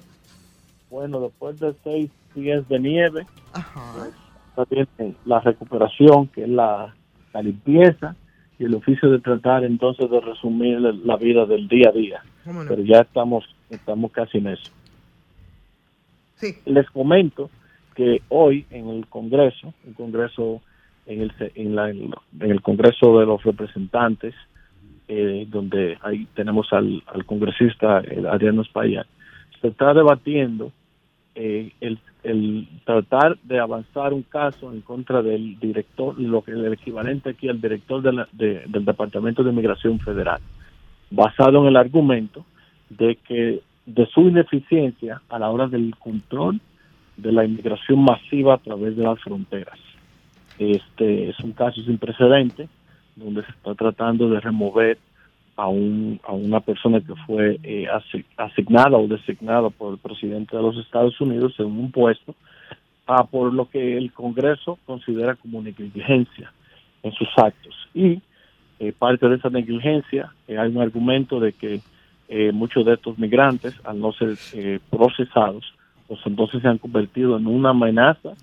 [0.90, 4.14] Bueno, después de seis días de nieve, pues,
[4.58, 4.64] ya
[4.98, 6.94] viene la recuperación, que es la,
[7.34, 8.16] la limpieza
[8.60, 12.24] y el oficio de tratar entonces de resumir la- vida del día a día.
[12.68, 14.72] Pero ya estamos, estamos casi en eso.
[16.38, 16.56] Sí.
[16.66, 17.50] Les comento
[17.98, 20.62] que hoy en el Congreso, el Congreso
[21.08, 24.36] en el, en la- en el Congreso de los Representantes,
[25.08, 27.98] eh, donde ahí tenemos al, al congresista
[28.30, 29.08] Adriano Espaillat,
[29.62, 30.72] se está debatiendo
[31.34, 36.58] eh, el, el tratar de avanzar un caso en contra del director, lo que es
[36.58, 40.42] el equivalente aquí al director de la- de- del Departamento de Migración Federal,
[41.10, 42.46] basado en el argumento
[42.90, 46.60] de que de su ineficiencia a la hora del control
[47.18, 49.80] de la inmigración masiva a través de las fronteras.
[50.60, 52.68] Este es un caso sin precedente
[53.16, 54.98] donde se está tratando de remover
[55.56, 60.56] a, un, a una persona que fue eh, asi- asignada o designada por el presidente
[60.56, 62.36] de los Estados Unidos en un puesto
[63.08, 66.52] ah, por lo que el Congreso considera como negligencia
[67.02, 67.76] en sus actos.
[67.96, 68.22] Y
[68.80, 71.82] eh, parte de esa negligencia eh, hay un argumento de que
[72.30, 75.74] eh, muchos de estos migrantes, al no ser eh, procesados,
[76.08, 78.34] pues entonces se han convertido en una amenaza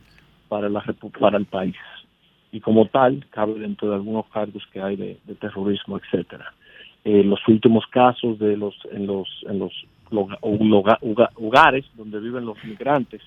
[0.49, 0.83] para, la,
[1.19, 1.77] para el país.
[2.53, 6.53] Y como tal, cabe dentro de algunos cargos que hay de, de terrorismo, etcétera.
[7.05, 9.73] Eh, los últimos casos de los en los en los
[11.39, 13.21] lugares donde viven los migrantes,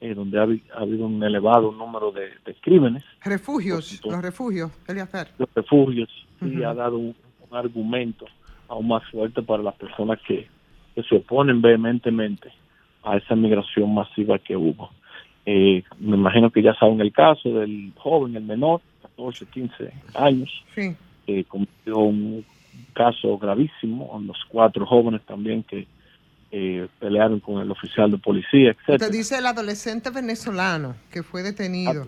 [0.00, 4.70] eh, donde ha, habi- ha habido un elevado número de, de crímenes, Refugios, los refugios,
[4.88, 5.28] Eliazar.
[5.38, 6.08] los refugios,
[6.40, 7.14] y ha dado un,
[7.50, 8.26] un argumento
[8.68, 10.46] aún más fuerte para las personas que,
[10.94, 12.50] que se oponen vehementemente
[13.02, 14.90] a esa migración masiva que hubo.
[15.46, 20.50] Eh, me imagino que ya saben el caso del joven, el menor, 14, 15 años,
[20.74, 20.94] Sí.
[21.26, 22.44] que cometió un
[22.92, 25.86] caso gravísimo, los cuatro jóvenes también que
[26.52, 28.96] eh, pelearon con el oficial de policía, etcétera.
[28.96, 32.04] Usted dice el adolescente venezolano que fue detenido.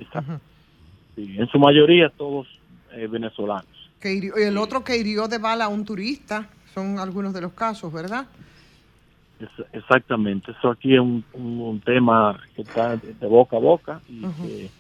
[1.14, 2.49] Sí, en su mayoría todos
[2.93, 3.66] eh, venezolanos.
[4.01, 6.49] Que hirió- y el otro que hirió de bala a un turista.
[6.74, 8.26] Son algunos de los casos, ¿verdad?
[9.43, 13.61] Es- exactamente, eso aquí es un, un- un tema que está de, de boca a
[13.61, 14.70] boca y que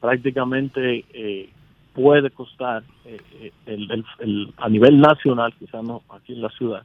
[0.00, 1.48] prácticamente eh,
[1.94, 6.50] puede costar eh, eh, el, el- el- a nivel nacional, quizás no aquí en la
[6.50, 6.82] ciudad,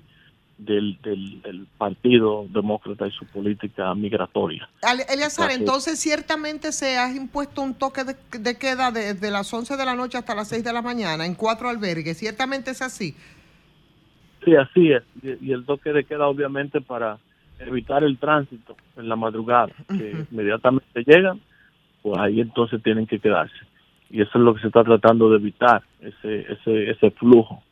[0.57, 4.67] del, del, del Partido Demócrata y su política migratoria.
[5.07, 9.85] Eleazar, entonces ciertamente se ha impuesto un toque de, de queda desde las 11 de
[9.85, 12.17] la noche hasta las 6 de la mañana en cuatro albergues.
[12.17, 13.15] Ciertamente es así.
[14.43, 15.03] Sí, así es.
[15.21, 17.19] Y, y el toque de queda obviamente para
[17.59, 21.39] evitar el tránsito en la madrugada, que inmediatamente llegan,
[22.01, 23.55] pues ahí entonces tienen que quedarse.
[24.09, 27.63] Y eso es lo que se está tratando de evitar, ese ese ese flujo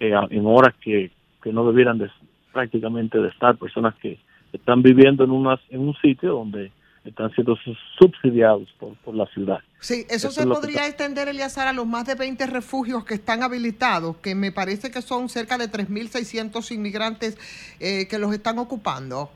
[0.00, 1.10] eh, en horas que,
[1.42, 2.10] que no debieran de,
[2.52, 4.18] prácticamente de estar, personas que
[4.52, 6.72] están viviendo en, unas, en un sitio donde
[7.10, 7.56] están siendo
[7.98, 9.58] subsidiados por, por la ciudad.
[9.80, 12.46] Sí, eso, Eso se es lo que podría extender, Eliazar, a los más de 20
[12.46, 17.38] refugios que están habilitados, que me parece que son cerca de 3.600 inmigrantes
[17.80, 19.30] eh, que los están ocupando.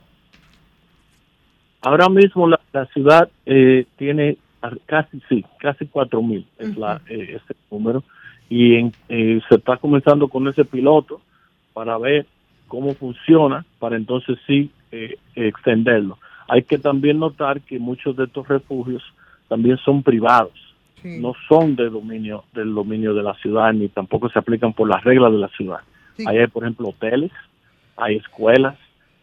[1.82, 4.36] Ahora mismo la, la ciudad eh, tiene
[4.86, 8.02] casi, sí, casi cuatro mil es la, eh, ese número.
[8.48, 11.20] Y en- eh, se está comenzando con ese piloto
[11.72, 12.26] para ver
[12.68, 16.18] cómo funciona, para entonces sí eh, extenderlo.
[16.52, 19.02] Hay que también notar que muchos de estos refugios
[19.48, 20.52] también son privados.
[21.20, 25.02] no son de dominio del dominio de la ciudad ni tampoco se aplican por las
[25.04, 25.80] reglas de la ciudad.
[26.26, 27.30] Ahí hay, por ejemplo, hoteles,
[27.96, 28.76] hay escuelas,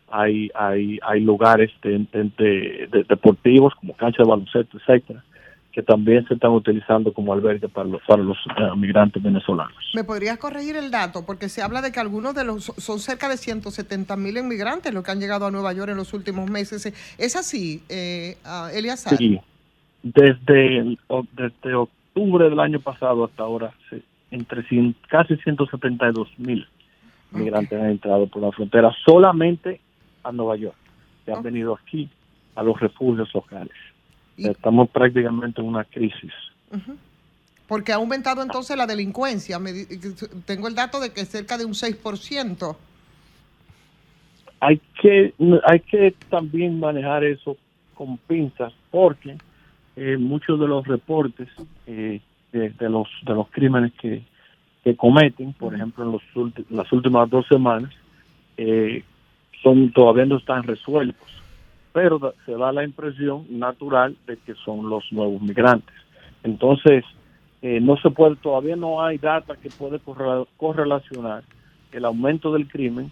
[0.10, 5.24] hay hay hay lugares de, de- de- deportivos como cancha de baloncesto, etcétera,
[5.78, 9.78] que también se están utilizando como albergue para los para los eh, migrantes venezolanos.
[9.94, 11.24] ¿Me podrías corregir el dato?
[11.24, 15.04] Porque se habla de que algunos de los, son cerca de 170 mil inmigrantes los
[15.04, 16.92] que han llegado a Nueva York en los últimos meses.
[17.20, 19.18] ¿Es así, eh, ah, Eliazar?
[19.18, 19.40] Sí,
[20.02, 20.98] desde,
[21.34, 23.72] desde octubre del año pasado hasta ahora,
[24.32, 24.66] entre
[25.08, 26.68] casi 172 mil
[27.30, 29.80] migrantes han entrado por la frontera solamente
[30.24, 30.76] a Nueva York,
[31.24, 32.10] que han venido aquí
[32.56, 33.78] a los refugios locales.
[34.38, 36.32] Estamos prácticamente en una crisis.
[37.68, 39.60] Porque ha aumentado entonces la delincuencia.
[39.60, 39.86] Me di-
[40.46, 42.76] tengo el dato de que cerca de un 6%.
[44.60, 45.34] hay que
[45.68, 47.58] hay que también manejar eso
[47.94, 49.38] con pinzas porque
[49.96, 51.48] eh, muchos de los reportes
[51.86, 52.22] eh,
[52.52, 54.24] de, de los de los crímenes que,
[54.84, 57.94] que cometen por ejemplo en los ulti- las últimas dos semanas
[58.58, 59.04] eh,
[59.62, 61.28] son todavía no están resueltos
[61.98, 65.96] pero se da la impresión natural de que son los nuevos migrantes.
[66.44, 67.04] Entonces
[67.64, 71.42] eh, no se puede todavía no hay data que puede corre- correlacionar
[71.92, 73.12] el aumento del crimen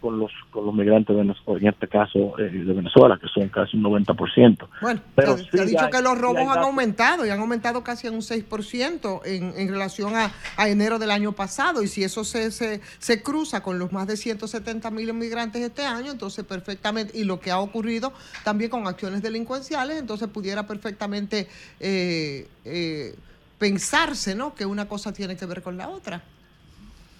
[0.00, 3.76] con los con los migrantes venezolanos, en este caso eh, de Venezuela, que son casi
[3.76, 4.68] un 90%.
[4.82, 7.30] Bueno, Pero se, se ha sí dicho hay- que los sí robos han aumentado y
[7.30, 11.82] han aumentado casi en un 6% en, en relación a, a enero del año pasado.
[11.82, 15.84] Y si eso se, se, se cruza con los más de 170 mil inmigrantes este
[15.84, 18.12] año, entonces perfectamente, y lo que ha ocurrido
[18.44, 21.48] también con acciones delincuenciales, entonces pudiera perfectamente
[21.80, 23.14] eh, eh,
[23.58, 24.54] pensarse ¿no?
[24.54, 26.22] que una cosa tiene que ver con la otra.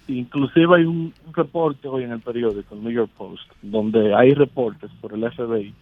[0.08, 4.34] Inclusive hay un, un reporte hoy en el periódico, el New York Post, donde hay
[4.34, 5.74] reportes por el FBI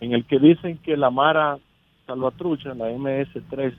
[0.00, 1.58] en el que dicen que la Mara
[2.06, 3.72] Salvatrucha, la MS-3,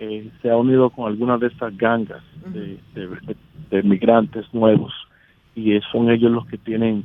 [0.00, 3.36] eh, se ha unido con algunas de estas gangas de, de- de-
[3.70, 4.92] de migrantes nuevos
[5.54, 7.04] y eh, son ellos los que tienen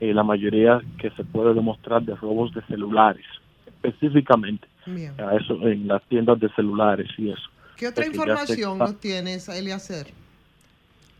[0.00, 3.24] eh, la mayoría que se puede demostrar de robos de celulares,
[3.66, 5.12] específicamente Bien.
[5.20, 7.42] a eso en las tiendas de celulares y eso.
[7.76, 10.06] ¿Qué otra Porque ya se- información nos tienes, Eliacer?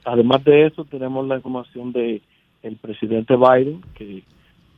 [0.05, 2.23] Además de eso, tenemos la información de
[2.63, 4.23] el presidente Biden, que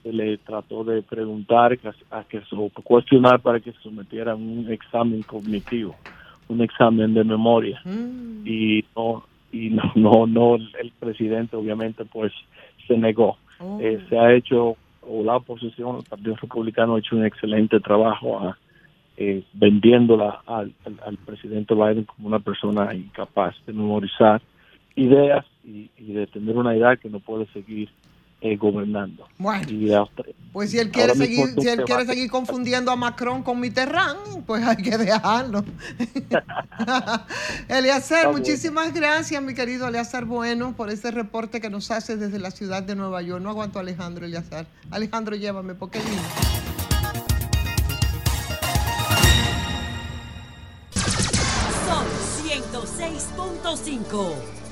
[0.04, 1.78] le trató de preguntar
[2.10, 5.94] a que o cuestionar para que se sometiera a un examen cognitivo,
[6.48, 7.80] un examen de memoria.
[8.44, 12.32] Y no, y no, no, no, el presidente obviamente pues
[12.86, 13.38] se negó.
[13.80, 18.38] Eh, se ha hecho, o la oposición, el Partido Republicano ha hecho un excelente trabajo
[18.40, 18.58] a,
[19.16, 24.42] eh, vendiéndola al, al, al presidente Biden como una persona incapaz de memorizar
[24.96, 27.88] ideas y, y de tener una idea que no puede seguir
[28.40, 29.26] eh, gobernando.
[29.38, 29.66] Bueno.
[29.70, 30.22] Y hasta-
[30.52, 34.62] Pues si él quiere seguir, si él quiere seguir confundiendo a Macron con Mitterrand, pues
[34.62, 35.64] hay que dejarlo.
[37.68, 42.38] Eliazar, Está muchísimas gracias, mi querido Eliazar Bueno, por ese reporte que nos hace desde
[42.38, 43.42] la ciudad de Nueva York.
[43.42, 44.66] No aguanto a Alejandro Eliazar.
[44.90, 46.22] Alejandro, llévame, porque es lindo.
[51.86, 52.06] Sol
[52.44, 54.63] 106.5.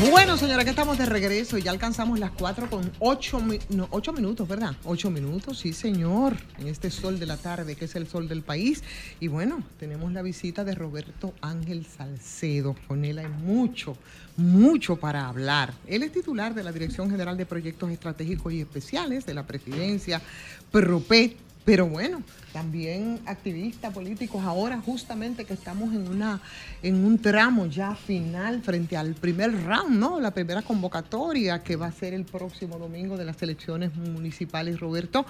[0.00, 4.12] Bueno, señora, que estamos de regreso y ya alcanzamos las 4 con 8, no, ocho
[4.12, 4.76] minutos, ¿verdad?
[4.84, 8.42] 8 minutos, sí, señor, en este sol de la tarde, que es el sol del
[8.42, 8.84] país.
[9.18, 12.76] Y bueno, tenemos la visita de Roberto Ángel Salcedo.
[12.86, 13.96] Con él hay mucho,
[14.36, 15.74] mucho para hablar.
[15.88, 20.22] Él es titular de la Dirección General de Proyectos Estratégicos y Especiales de la Presidencia,
[20.70, 21.47] PROPET.
[21.68, 22.22] Pero bueno,
[22.54, 26.40] también activistas políticos ahora justamente que estamos en una
[26.82, 30.18] en un tramo ya final frente al primer round, ¿no?
[30.18, 34.80] La primera convocatoria que va a ser el próximo domingo de las elecciones municipales.
[34.80, 35.26] Roberto,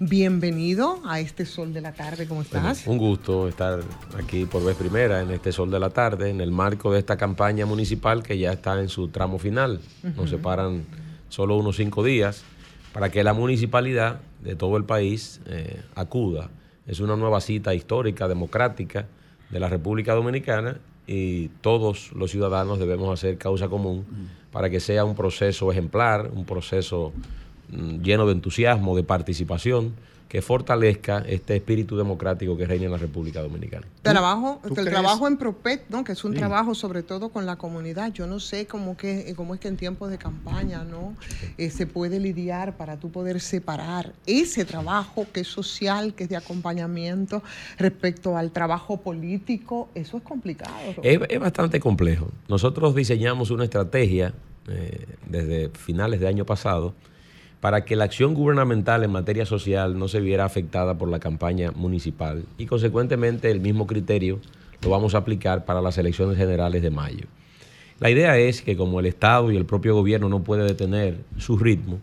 [0.00, 2.86] bienvenido a este sol de la tarde, ¿cómo estás?
[2.86, 3.80] Un gusto estar
[4.18, 7.18] aquí por vez primera en este sol de la tarde, en el marco de esta
[7.18, 9.78] campaña municipal que ya está en su tramo final.
[10.02, 10.28] Nos Ujú.
[10.28, 10.86] separan
[11.28, 12.44] solo unos cinco días
[12.92, 16.50] para que la municipalidad de todo el país eh, acuda.
[16.86, 19.06] Es una nueva cita histórica, democrática
[19.50, 24.04] de la República Dominicana y todos los ciudadanos debemos hacer causa común
[24.50, 27.12] para que sea un proceso ejemplar, un proceso
[27.70, 29.94] mm, lleno de entusiasmo, de participación,
[30.32, 33.86] que fortalezca este espíritu democrático que reina en la República Dominicana.
[34.00, 34.88] Trabajo, el crees?
[34.88, 36.04] trabajo en Propet, ¿no?
[36.04, 36.38] Que es un Sí.
[36.38, 38.14] trabajo sobre todo con la comunidad.
[38.14, 41.14] Yo no sé cómo que cómo es que en tiempos de campaña, ¿no?
[41.58, 46.30] Eh, se puede lidiar para tú poder separar ese trabajo que es social, que es
[46.30, 47.42] de acompañamiento
[47.76, 49.90] respecto al trabajo político.
[49.94, 50.72] Eso es complicado.
[51.02, 52.30] Es, es bastante complejo.
[52.48, 54.32] Nosotros diseñamos una estrategia
[54.66, 56.94] eh, desde finales de año pasado
[57.62, 61.70] para que la acción gubernamental en materia social no se viera afectada por la campaña
[61.70, 64.40] municipal y consecuentemente el mismo criterio
[64.82, 67.26] lo vamos a aplicar para las elecciones generales de mayo.
[68.00, 71.56] La idea es que como el Estado y el propio gobierno no puede detener su
[71.56, 72.00] ritmo,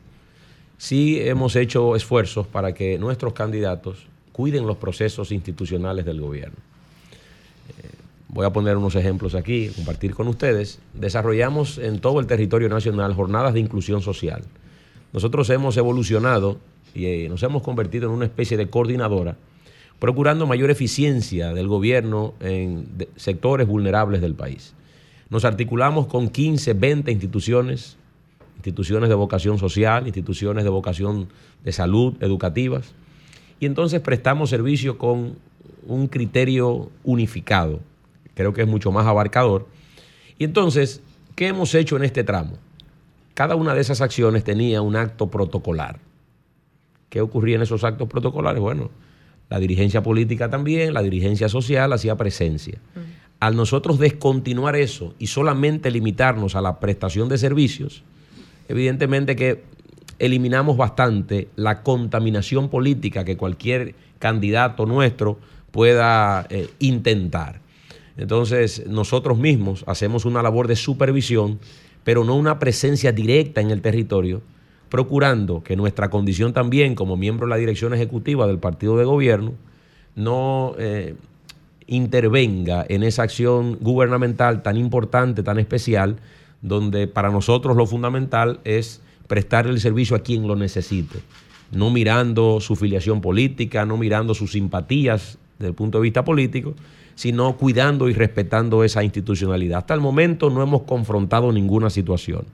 [0.78, 6.56] sí hemos hecho esfuerzos para que nuestros candidatos cuiden los procesos institucionales del gobierno.
[7.68, 7.90] Eh,
[8.30, 10.80] voy a poner unos ejemplos aquí, compartir con ustedes.
[10.94, 14.44] Desarrollamos en todo el territorio nacional jornadas de inclusión social.
[15.14, 16.60] Nosotros hemos evolucionado
[16.94, 19.38] y eh, nos hemos convertido en una especie de coordinadora,
[20.00, 24.74] procurando mayor eficiencia del gobierno en sectores vulnerables del país.
[25.30, 27.98] Nos articulamos con 15, 20 instituciones,
[28.58, 31.30] instituciones de vocación social, instituciones de vocación
[31.64, 32.94] de salud, educativas,
[33.60, 35.36] y entonces prestamos servicio con
[35.86, 37.80] un criterio unificado,
[38.36, 39.68] creo que es mucho más abarcador.
[40.38, 41.02] Y entonces,
[41.36, 42.54] ¿qué hemos hecho en este tramo?
[43.40, 46.02] Cada una de esas acciones tenía un acto protocolar.
[47.08, 48.62] ¿Qué ocurría en esos actos protocolares?
[48.62, 48.92] Bueno,
[49.48, 52.80] la dirigencia política también, la dirigencia social hacía presencia.
[53.40, 58.04] Al nosotros descontinuar eso y solamente limitarnos a la prestación de servicios,
[58.68, 59.64] evidentemente que
[60.20, 65.40] eliminamos bastante la contaminación política que cualquier candidato nuestro
[65.72, 67.62] pueda eh, intentar.
[68.18, 71.60] Entonces, nosotros mismos hacemos una labor de supervisión,
[72.04, 74.42] pero no una presencia directa en el territorio,
[74.90, 79.54] procurando que nuestra condición también como miembro de la dirección ejecutiva del partido de gobierno
[80.16, 81.16] no eh,
[81.88, 86.18] intervenga en esa acción gubernamental tan importante, tan especial,
[86.62, 91.20] donde para nosotros lo fundamental es prestar el servicio a quien lo necesite,
[91.72, 96.74] no mirando su filiación política, no mirando sus simpatías desde el punto de vista político,
[97.20, 99.80] sino cuidando y respetando esa institucionalidad.
[99.80, 102.46] Hasta el momento no hemos confrontado ninguna situación.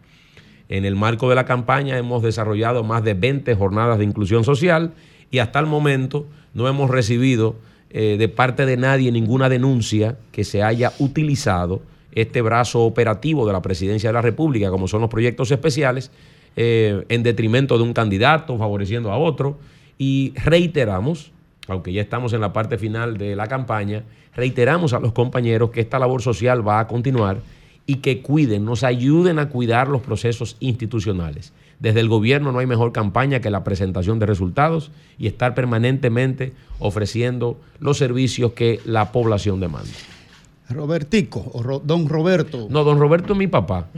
[0.70, 4.96] En el marco de la campaña hemos desarrollado más de 20 jornadas de inclusión social
[5.30, 6.26] y hasta el momento
[6.56, 7.58] no hemos recibido
[7.92, 11.84] eh, de parte de nadie ninguna denuncia que se haya utilizado
[12.14, 16.10] este brazo operativo de la Presidencia de la República, como son los proyectos especiales,
[16.56, 19.60] eh, en detrimento de un candidato, favoreciendo a otro.
[20.00, 21.34] Y reiteramos,
[21.68, 24.06] aunque ya estamos en la parte final de la campaña,
[24.36, 27.40] reiteramos a los compañeros que esta labor social va a continuar
[27.88, 31.54] y que cuiden, nos ayuden a cuidar los procesos institucionales.
[31.80, 36.54] Desde el gobierno no hay mejor campaña que la presentación de resultados y estar permanentemente
[36.80, 39.92] ofreciendo los servicios que la población demanda.
[40.70, 42.68] Robertico, o Ro- don Roberto.
[42.70, 43.88] No, don Roberto es mi papá.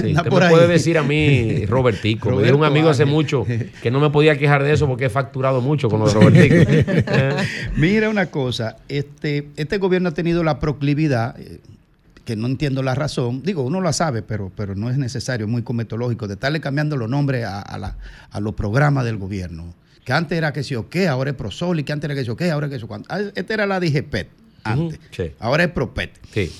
[0.00, 0.50] Sí, usted me ahí.
[0.50, 2.30] puede decir a mí Robertico.
[2.30, 3.44] me dijo un Roberto amigo hace mucho
[3.82, 6.70] que no me podía quejar de eso porque he facturado mucho con los Robertico.
[7.76, 11.60] Mira una cosa, este, este gobierno ha tenido la proclividad, eh,
[12.24, 15.52] que no entiendo la razón, digo, uno la sabe, pero, pero no es necesario, es
[15.52, 17.96] muy cometológico, de estarle cambiando los nombres a, a la-
[18.30, 19.74] a los programas del gobierno.
[20.04, 22.30] Que antes era que sí o qué, ahora es Prosoli, que antes era que sí
[22.30, 23.08] o qué, ahora es que sí o cuánto.
[23.12, 24.28] Ah, Esta era la DGPET
[24.72, 25.32] antes, sí.
[25.38, 26.12] ahora es Propet.
[26.32, 26.50] Sí.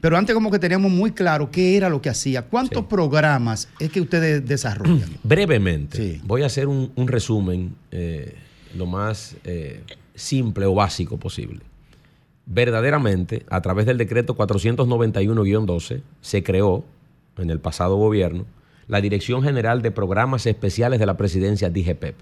[0.00, 2.42] Pero antes como que teníamos muy claro qué era lo que hacía.
[2.42, 5.10] ¿Cuántos programas es que ustedes desarrollan?
[5.24, 8.34] Brevemente, voy a hacer un, un resumen eh,
[8.76, 9.82] lo más eh,
[10.14, 11.60] simple o básico posible.
[12.46, 16.84] Verdaderamente, a través del decreto 491-12, se creó
[17.36, 18.46] en el pasado gobierno
[18.86, 22.14] la Dirección General de Programas Especiales de la Presidencia DGPEP.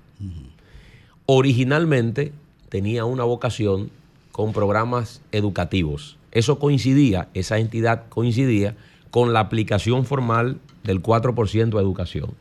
[1.26, 2.32] Originalmente
[2.68, 3.90] tenía una vocación
[4.36, 6.18] con programas educativos.
[6.30, 8.76] Eso coincidía, esa entidad coincidía
[9.10, 12.34] con la aplicación formal del 4% a educación.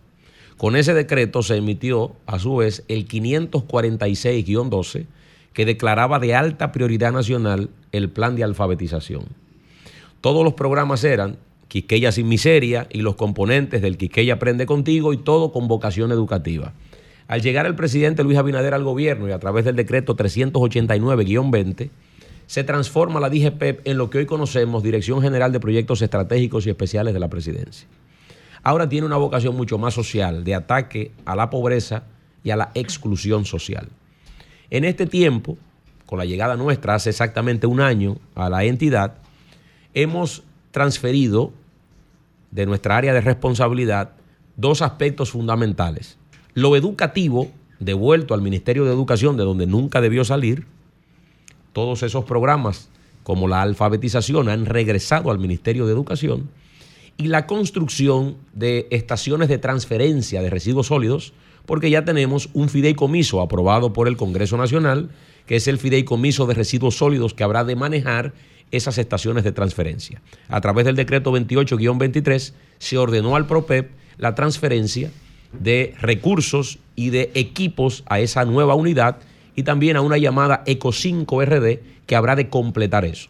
[0.58, 5.06] Con ese decreto se emitió, a su vez, el 546-12,
[5.54, 9.28] que declaraba de alta prioridad nacional el plan de alfabetización.
[10.20, 11.38] Todos los programas eran
[11.70, 16.74] Quisqueya sin miseria y los componentes del Quisqueya Aprende Contigo y todo con vocación educativa.
[17.28, 21.90] Al llegar el presidente Luis Abinader al gobierno y a través del decreto 389-20,
[22.46, 26.70] se transforma la DGPEP en lo que hoy conocemos Dirección General de Proyectos Estratégicos y
[26.70, 27.88] Especiales de la Presidencia.
[28.62, 32.04] Ahora tiene una vocación mucho más social, de ataque a la pobreza
[32.44, 33.90] y a la exclusión social.
[34.70, 35.58] En este tiempo,
[36.06, 39.16] con la llegada nuestra hace exactamente un año a la entidad,
[39.96, 41.52] hemos transferido
[42.52, 44.12] de nuestra área de responsabilidad
[44.56, 46.18] dos aspectos fundamentales.
[46.56, 47.52] Lo educativo,
[47.82, 50.66] devuelto al Ministerio de Educación, de donde nunca debió salir,
[51.74, 52.88] todos esos programas,
[53.24, 56.50] como la alfabetización, han regresado al Ministerio de Educación,
[57.18, 61.34] y la construcción de estaciones de transferencia de residuos sólidos,
[61.66, 65.10] porque ya tenemos un fideicomiso aprobado por el Congreso Nacional,
[65.48, 68.34] que es el fideicomiso de residuos sólidos que habrá de manejar
[68.72, 70.22] esas estaciones de transferencia.
[70.48, 75.12] A través del decreto 28-23 se ordenó al PROPEP la transferencia
[75.60, 79.18] de recursos y de equipos a esa nueva unidad
[79.56, 83.30] y también a una llamada Eco 5 RD que habrá de completar eso.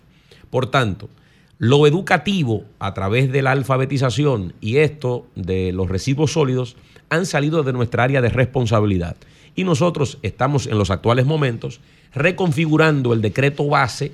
[0.49, 1.09] Por tanto,
[1.57, 6.75] lo educativo a través de la alfabetización y esto de los residuos sólidos
[7.09, 9.15] han salido de nuestra área de responsabilidad.
[9.55, 11.79] Y nosotros estamos en los actuales momentos
[12.13, 14.11] reconfigurando el decreto base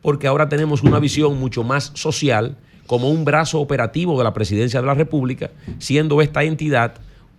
[0.00, 2.56] porque ahora tenemos una visión mucho más social
[2.86, 6.94] como un brazo operativo de la Presidencia de la República, siendo esta entidad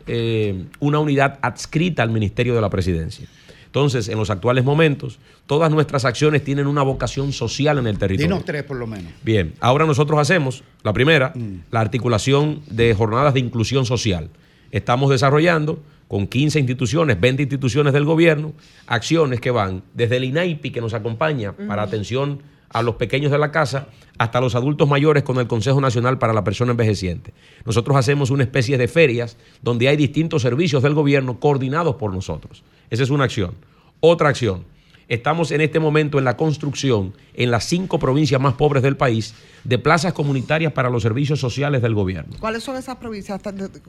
[0.08, 3.28] eh, una unidad adscrita al Ministerio de la Presidencia.
[3.70, 8.28] Entonces, en los actuales momentos, todas nuestras acciones tienen una vocación social en el territorio.
[8.28, 9.12] Dinos tres por lo menos.
[9.24, 11.34] Bien, ahora nosotros hacemos, la primera,
[11.70, 14.32] la articulación de jornadas de inclusión social.
[14.72, 18.54] Estamos desarrollando con 15 instituciones, 20 instituciones del gobierno,
[18.88, 23.38] acciones que van desde el INAIPI, que nos acompaña para atención a los pequeños de
[23.38, 23.88] la casa,
[24.18, 27.34] hasta los adultos mayores con el Consejo Nacional para la Persona Envejeciente.
[27.66, 32.64] Nosotros hacemos una especie de ferias donde hay distintos servicios del gobierno coordinados por nosotros.
[32.90, 33.54] Esa es una acción.
[34.02, 34.66] Otra acción.
[35.08, 39.34] Estamos en este momento en la construcción en las cinco provincias más pobres del país
[39.64, 42.36] de plazas comunitarias para los servicios sociales del gobierno.
[42.40, 43.42] ¿Cuáles son esas provincias?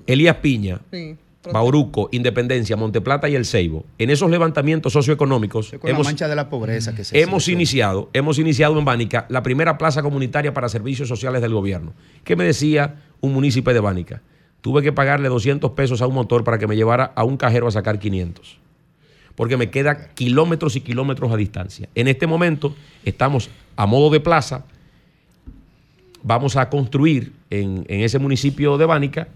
[0.07, 1.17] Elías Piña, Sí.
[1.53, 3.85] Bauruco, Independencia, Monteplata y El Ceibo.
[3.99, 8.11] En esos levantamientos socioeconómicos Con la hemos, mancha de la pobreza que se hemos iniciado,
[8.13, 11.95] hemos iniciado en Bánica la primera plaza comunitaria para servicios sociales del gobierno.
[12.25, 14.21] ¿Qué me decía un municipio de Bánica?
[14.61, 17.67] Tuve que pagarle 200 pesos a un motor para que me llevara a un cajero
[17.67, 18.59] a sacar 500.
[19.35, 21.89] Porque me queda kilómetros y kilómetros a distancia.
[21.95, 22.75] En este momento
[23.07, 24.65] estamos a modo de plaza.
[26.23, 29.29] Vamos a construir en, en ese municipio de Bánica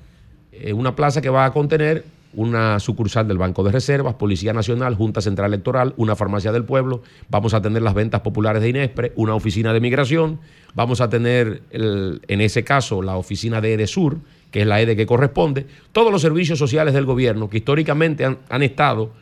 [0.60, 2.04] eh, una plaza que va a contener
[2.36, 7.02] una sucursal del Banco de Reservas, Policía Nacional, Junta Central Electoral, una farmacia del pueblo,
[7.28, 10.40] vamos a tener las ventas populares de Inespre, una oficina de migración,
[10.74, 14.18] vamos a tener en ese caso la oficina de EDESUR,
[14.50, 18.62] que es la EDE que corresponde, todos los servicios sociales del gobierno que históricamente han,
[18.62, 19.12] estado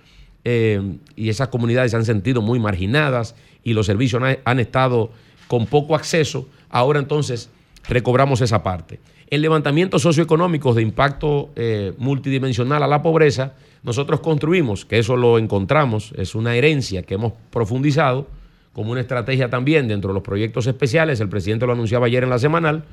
[0.45, 0.81] eh,
[1.17, 5.11] y esas comunidades se han sentido muy marginadas y los servicios han estado
[5.49, 7.51] con poco acceso, ahora entonces
[7.89, 9.01] recobramos esa parte.
[9.33, 15.39] En levantamientos socioeconómicos de impacto eh, multidimensional a la pobreza, nosotros construimos, que eso lo
[15.39, 18.27] encontramos, es una herencia que hemos profundizado
[18.75, 22.29] como una estrategia también dentro de los proyectos especiales, el presidente lo anunciaba ayer en
[22.29, 22.85] la semanal,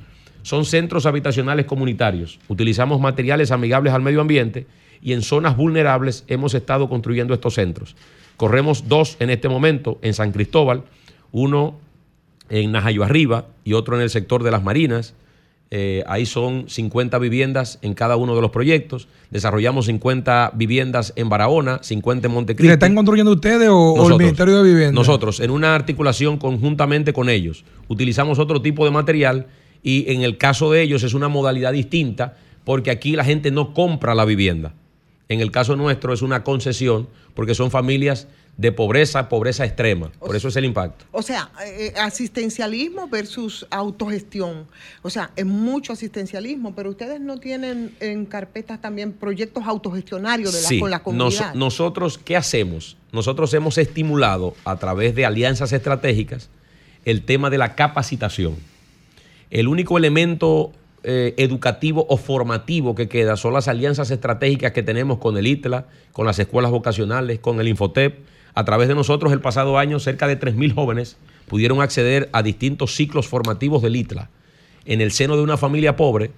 [0.42, 2.40] son centros habitacionales comunitarios.
[2.48, 4.66] Utilizamos materiales amigables al medio ambiente
[5.02, 7.98] y en zonas vulnerables hemos estado construyendo estos centros.
[8.38, 10.84] Corremos dos en este momento en San Cristóbal,
[11.34, 11.82] uno
[12.50, 15.16] en Najayo Arriba y otro en el sector de las Marinas.
[15.72, 19.08] Eh, ahí son 50 viviendas en cada uno de los proyectos.
[19.30, 22.68] Desarrollamos 50 viviendas en Barahona, 50 en ¿Y Montecristi.
[22.68, 24.20] ¿Le están construyendo ustedes o, o el Nosotros.
[24.20, 24.92] Ministerio de Vivienda?
[24.94, 29.48] Nosotros, en una articulación conjuntamente con ellos, utilizamos otro tipo de material
[29.84, 33.74] y en el caso de ellos es una modalidad distinta porque aquí la gente no
[33.74, 34.74] compra la vivienda.
[35.28, 38.28] En el caso nuestro es una concesión porque son familias
[38.60, 40.12] de pobreza, pobreza extrema.
[40.20, 41.06] Por eso es el impacto.
[41.14, 44.68] O sea, eh, asistencialismo versus autogestión.
[45.02, 50.62] O sea, es mucho asistencialismo, pero ustedes no tienen en carpetas también proyectos autogestionarios de
[50.62, 51.54] la, Sí, con la nos- comunidad.
[51.54, 52.98] nosotros, ¿qué hacemos?
[53.14, 56.50] Nosotros hemos estimulado a través de alianzas estratégicas
[57.06, 58.58] el tema de la capacitación.
[59.52, 60.74] El único elemento
[61.04, 65.86] eh, educativo o formativo que queda son las alianzas estratégicas que tenemos con el ITLA,
[66.12, 68.20] con las escuelas vocacionales, con el Infotep.
[68.60, 71.16] A través de nosotros, el pasado año, cerca de 3.000 jóvenes
[71.48, 74.30] pudieron acceder a distintos ciclos formativos del ITLA.
[74.84, 76.32] En el seno de una familia pobre,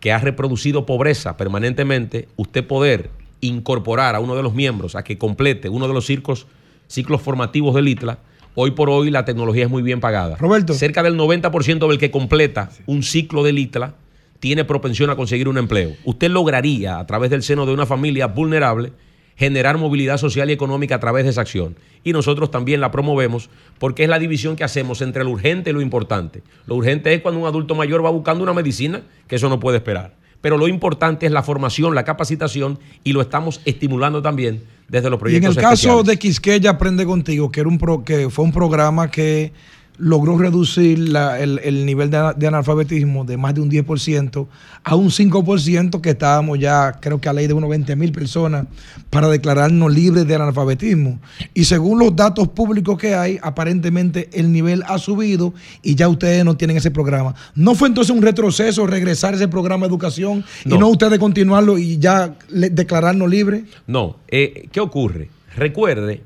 [0.00, 3.10] que ha reproducido pobreza permanentemente, usted poder
[3.40, 6.48] incorporar a uno de los miembros a que complete uno de los ciclos,
[6.88, 8.18] ciclos formativos del ITLA,
[8.56, 10.34] hoy por hoy la tecnología es muy bien pagada.
[10.38, 10.74] Roberto.
[10.74, 13.94] Cerca del 90% del que completa un ciclo del ITLA
[14.40, 15.92] tiene propensión a conseguir un empleo.
[16.04, 18.90] Usted lograría, a través del seno de una familia vulnerable,
[19.36, 21.76] generar movilidad social y económica a través de esa acción.
[22.02, 25.72] Y nosotros también la promovemos porque es la división que hacemos entre lo urgente y
[25.72, 26.42] lo importante.
[26.66, 29.78] Lo urgente es cuando un adulto mayor va buscando una medicina, que eso no puede
[29.78, 30.14] esperar.
[30.40, 35.16] Pero lo importante es la formación, la capacitación y lo estamos estimulando también desde los
[35.16, 38.44] Y en proyectos el caso de Quisqueya Aprende Contigo, que, era un pro- que fue
[38.44, 39.52] un programa que
[39.98, 44.46] logró reducir la- el, el nivel de, de analfabetismo de más de un 10%
[44.84, 48.66] a un 5%, que estábamos ya, creo que a ley de unos 20 mil personas
[49.10, 51.18] para declararnos libres del analfabetismo.
[51.54, 56.44] Y según los datos públicos que hay, aparentemente el nivel ha subido y ya ustedes
[56.44, 57.34] no tienen ese programa.
[57.54, 60.78] ¿No fue entonces un retroceso regresar ese programa de educación y No.
[60.78, 63.64] no ustedes continuarlo y ya le- declararnos libres?
[63.86, 65.30] No, eh, ¿qué ocurre?
[65.56, 66.22] Recuerde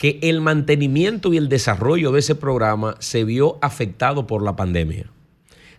[0.00, 5.10] que el mantenimiento y el desarrollo de ese programa se vio afectado por la pandemia.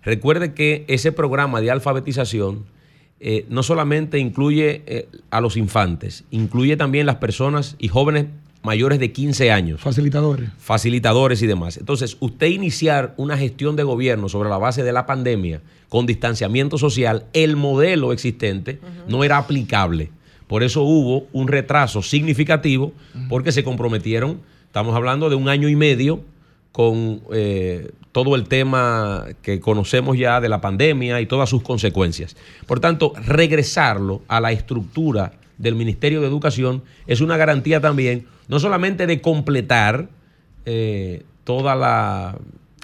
[0.03, 2.65] Recuerde que ese programa de alfabetización
[3.19, 8.27] eh, no solamente incluye eh, a los infantes, incluye también las personas y jóvenes
[8.61, 9.81] mayores de 15 años.
[9.81, 10.51] Facilitadores.
[10.59, 11.77] Facilitadores y demás.
[11.77, 16.77] Entonces, usted iniciar una gestión de gobierno sobre la base de la pandemia con distanciamiento
[16.77, 20.11] social, el modelo existente no era aplicable.
[20.51, 22.91] Por eso hubo un retraso significativo
[23.29, 26.25] porque se comprometieron, estamos hablando de un año y medio
[26.73, 32.35] con eh, todo el tema que conocemos ya de la pandemia y todas sus consecuencias.
[32.67, 38.59] Por tanto, regresarlo a la estructura del Ministerio de Educación es una garantía también, no
[38.59, 40.09] solamente de completar
[40.65, 42.37] eh, toda la,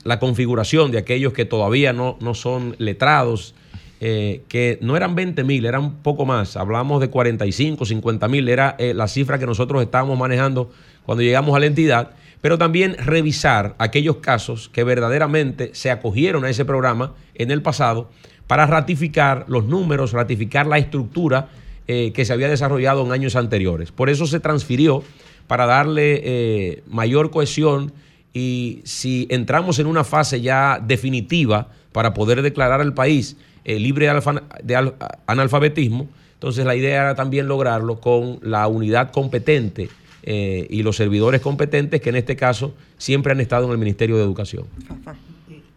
[0.05, 3.55] la configuración de aquellos que todavía no, no son letrados,
[3.99, 8.75] eh, que no eran 20 mil, eran poco más, hablamos de 45, 50 mil, era
[8.77, 10.69] eh, la cifra que nosotros estábamos manejando
[11.03, 16.49] cuando llegamos a la entidad, pero también revisar aquellos casos que verdaderamente se acogieron a
[16.51, 18.11] ese programa en el pasado
[18.45, 21.49] para ratificar los números, ratificar la estructura
[21.87, 23.91] eh, que se había desarrollado en años anteriores.
[23.91, 25.03] Por eso se transfirió
[25.47, 27.93] para darle mayor cohesión
[28.31, 34.05] y si entramos en una fase ya definitiva para poder declarar al país eh, libre
[34.05, 34.93] de, alfa- de al-
[35.25, 39.89] analfabetismo, entonces la idea era también lograrlo con la unidad competente
[40.21, 44.15] eh, y los servidores competentes que en este caso siempre han estado en el Ministerio
[44.15, 44.65] de Educación.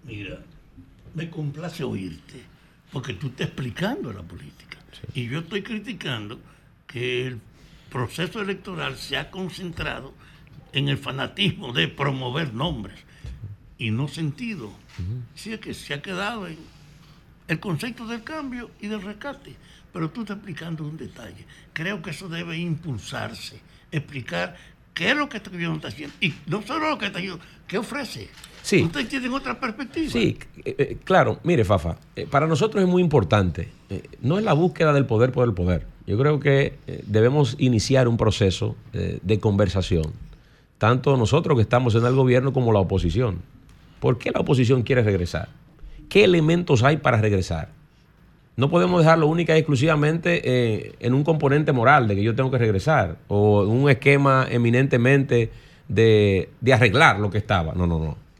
[0.07, 0.41] Mira,
[1.15, 2.43] me complace oírte,
[2.93, 4.77] porque tú estás explicando la política.
[5.15, 6.39] Y yo estoy criticando
[6.87, 7.39] que el
[7.91, 10.13] proceso electoral se ha concentrado
[10.75, 12.97] en el fanatismo de promover nombres
[13.79, 14.71] y no sentido.
[15.35, 16.59] Sí, es que se ha quedado en
[17.49, 19.57] el concepto del cambio y del rescate.
[19.93, 21.45] Pero tú estás explicando un detalle.
[21.73, 23.61] Creo que eso debe impulsarse,
[23.91, 24.57] explicar
[24.95, 26.15] qué es lo que este gobierno está haciendo.
[26.21, 28.29] Y no solo lo que está haciendo, ¿qué ofrece?
[28.63, 28.83] Sí.
[28.83, 30.11] Ustedes tienen otra perspectiva.
[30.11, 34.45] Sí, eh, eh, claro, mire, Fafa, eh, para nosotros es muy importante, eh, no es
[34.45, 35.87] la búsqueda del poder por el poder.
[36.07, 40.13] Yo creo que debemos iniciar un proceso de conversación,
[40.77, 43.43] tanto nosotros que estamos en el gobierno como la oposición.
[44.01, 45.49] ¿Por qué la oposición quiere regresar?
[46.09, 47.69] ¿Qué elementos hay para regresar?
[48.57, 52.51] No podemos dejarlo única y exclusivamente eh, en un componente moral de que yo tengo
[52.51, 55.51] que regresar o en un esquema eminentemente
[55.89, 57.73] de, de arreglar lo que estaba.
[57.75, 58.31] No, no, no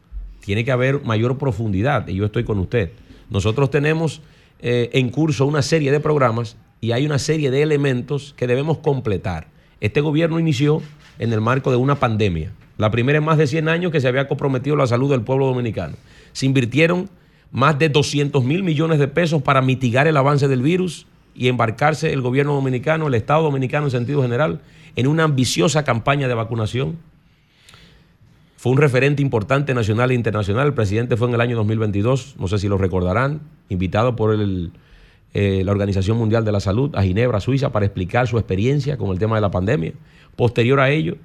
[0.41, 2.91] tiene que haber mayor profundidad y yo estoy con usted.
[3.29, 4.21] Nosotros tenemos
[4.59, 8.79] eh, en curso una serie de programas y hay una serie de elementos que debemos
[8.79, 9.47] completar.
[9.79, 10.81] Este gobierno inició
[11.19, 14.07] en el marco de una pandemia, la primera en más de 100 años que se
[14.07, 15.95] había comprometido la salud del pueblo dominicano.
[16.33, 17.09] Se invirtieron
[17.51, 22.11] más de 200 mil millones de pesos para mitigar el avance del virus y embarcarse
[22.13, 24.61] el gobierno dominicano, el Estado dominicano en sentido general,
[24.95, 26.97] en una ambiciosa campaña de vacunación
[28.61, 30.67] fue un referente importante nacional e internacional.
[30.67, 35.63] El presidente fue en el año 2022, no sé si lo recordarán, invitado por eh,
[35.65, 39.17] la Organización Mundial de la Salud a Ginebra, Suiza, para explicar su experiencia con el
[39.17, 39.93] tema de la pandemia.
[40.35, 41.15] Posterior a ello,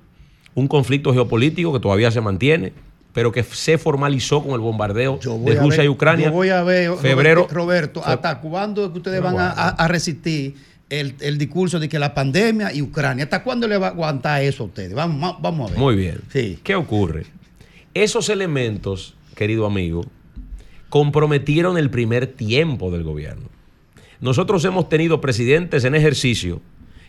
[0.56, 2.72] un conflicto geopolítico que todavía se mantiene,
[3.12, 6.26] pero que se formalizó con el bombardeo de Rusia ver- y Ucrania.
[6.26, 7.46] Yo voy a ver, febrero.
[7.50, 10.54] Roberto, fe- ¿hasta cuándo es que ustedes van a, resistir
[10.90, 13.24] el, el discurso de que la pandemia y Ucrania?
[13.24, 14.92] ¿Hasta cuándo le va a aguantar eso a ustedes?
[14.94, 15.80] Vamos, vamos a ver.
[15.80, 16.20] Muy bien.
[16.32, 16.58] Sí.
[16.64, 17.24] ¿Qué ocurre?
[17.94, 20.04] Esos elementos, querido amigo,
[20.88, 23.48] comprometieron el primer tiempo del gobierno.
[24.20, 26.60] Nosotros hemos tenido presidentes en ejercicio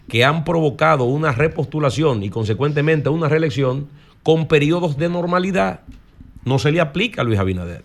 [0.07, 3.87] que han provocado una repostulación y consecuentemente una reelección
[4.23, 5.81] con periodos de normalidad.
[6.45, 7.83] No se le aplica a Luis Abinader.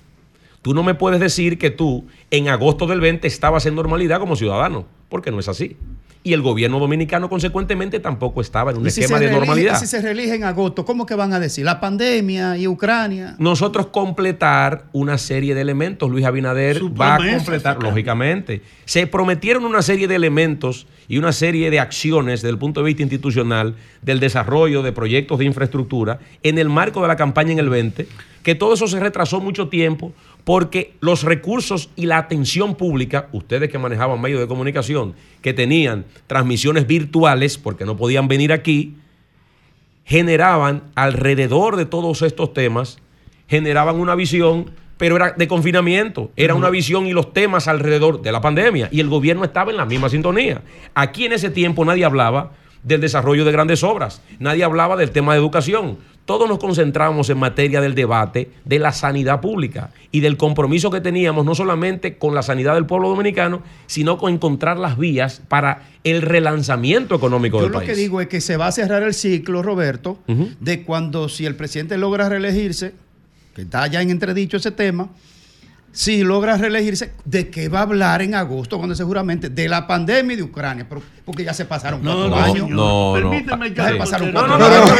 [0.62, 4.36] Tú no me puedes decir que tú en agosto del 20 estabas en normalidad como
[4.36, 5.76] ciudadano, porque no es así.
[6.24, 9.78] Y el gobierno dominicano consecuentemente tampoco estaba en un si, esquema de normalidad.
[9.78, 11.64] si se reelige en agosto, ¿cómo que van a decir?
[11.64, 13.34] La pandemia y Ucrania.
[13.38, 16.08] nosotros completar una serie de elementos.
[16.10, 18.62] Luis Abinader Su va a completar, lógicamente.
[18.84, 22.86] Se prometieron una serie de elementos y una serie de acciones desde el punto de
[22.86, 27.58] vista institucional del desarrollo de proyectos de infraestructura en el marco de la campaña en
[27.58, 28.06] el 20,
[28.42, 30.12] que todo eso se retrasó mucho tiempo
[30.44, 36.04] porque los recursos y la atención pública, ustedes que manejaban medios de comunicación, que tenían
[36.26, 38.96] transmisiones virtuales porque no podían venir aquí,
[40.04, 42.98] generaban alrededor de todos estos temas,
[43.46, 48.32] generaban una visión, pero era de confinamiento, era una visión y los temas alrededor de
[48.32, 50.62] la pandemia, y el gobierno estaba en la misma sintonía.
[50.94, 52.52] Aquí en ese tiempo nadie hablaba
[52.82, 55.98] del desarrollo de grandes obras, nadie hablaba del tema de educación.
[56.24, 61.00] Todos nos concentramos en materia del debate de la sanidad pública y del compromiso que
[61.00, 65.82] teníamos no solamente con la sanidad del pueblo dominicano, sino con encontrar las vías para
[66.04, 67.90] el relanzamiento económico Yo del lo país.
[67.90, 70.18] que digo es que se va a cerrar el ciclo, Roberto,
[70.60, 72.94] de cuando si el presidente logra reelegirse,
[73.54, 75.08] que está ya en entredicho ese tema,
[75.90, 80.34] si logra reelegirse, ¿de qué va a hablar en agosto cuando seguramente de la pandemia
[80.34, 80.86] y de Ucrania?
[80.88, 82.68] Pero- porque ya se pasaron No, cuatro no, años.
[82.68, 83.12] no, no.
[83.14, 84.78] Permíteme Ya se que- pasaron no, cuatro no, años.
[84.80, 84.96] No, no no, no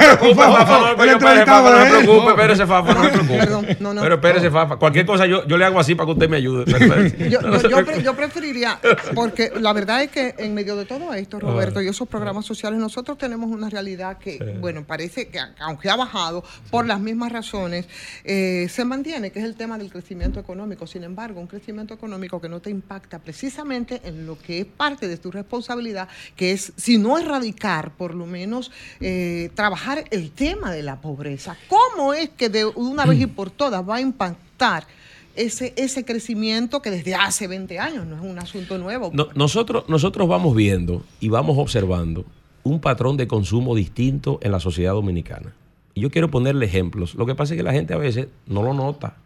[2.03, 3.39] preocupe, espérese, Fafa, no preocupe.
[3.39, 4.03] Perdón, no, no.
[4.03, 4.77] Pero espérese, Fafa.
[4.77, 6.65] Cualquier cosa yo, yo le hago así para que usted me ayude.
[8.03, 8.79] Yo, preferiría,
[9.15, 12.79] porque la verdad es que en medio de todo esto, Roberto, y esos programas sociales,
[12.79, 17.87] nosotros tenemos una realidad que, bueno, parece que aunque ha bajado por las mismas razones,
[18.25, 20.87] eh, se mantiene, que es el tema del crecimiento económico.
[20.87, 25.09] Sin embargo, un crecimiento económico que no te impacta precisamente en lo que es parte
[25.09, 28.71] de tu responsabilidad, que es, si no erradicar, por lo menos
[29.01, 31.57] eh, trabajar el tema de la pobreza.
[31.69, 34.87] ¿Cómo es que de una vez y por todas va a impactar?
[35.35, 39.11] ese, ese crecimiento que desde hace 20 años no es un asunto nuevo.
[39.13, 42.25] No, nosotros, nosotros vamos viendo y vamos observando
[42.65, 45.53] un patrón de consumo distinto en la sociedad dominicana.
[45.95, 47.15] Y yo quiero ponerle ejemplos.
[47.15, 49.17] Lo que pasa es que la gente a veces no lo nota,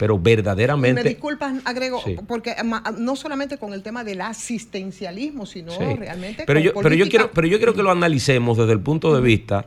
[0.00, 1.02] pero Y me verdaderamente...
[1.04, 2.16] disculpas, agrego, Sí.
[2.26, 2.56] porque
[2.98, 5.84] no solamente con el tema del asistencialismo, sino Sí.
[5.94, 8.80] realmente Pero con yo, pero, yo quiero, pero yo quiero que lo analicemos desde el
[8.80, 9.66] punto de vista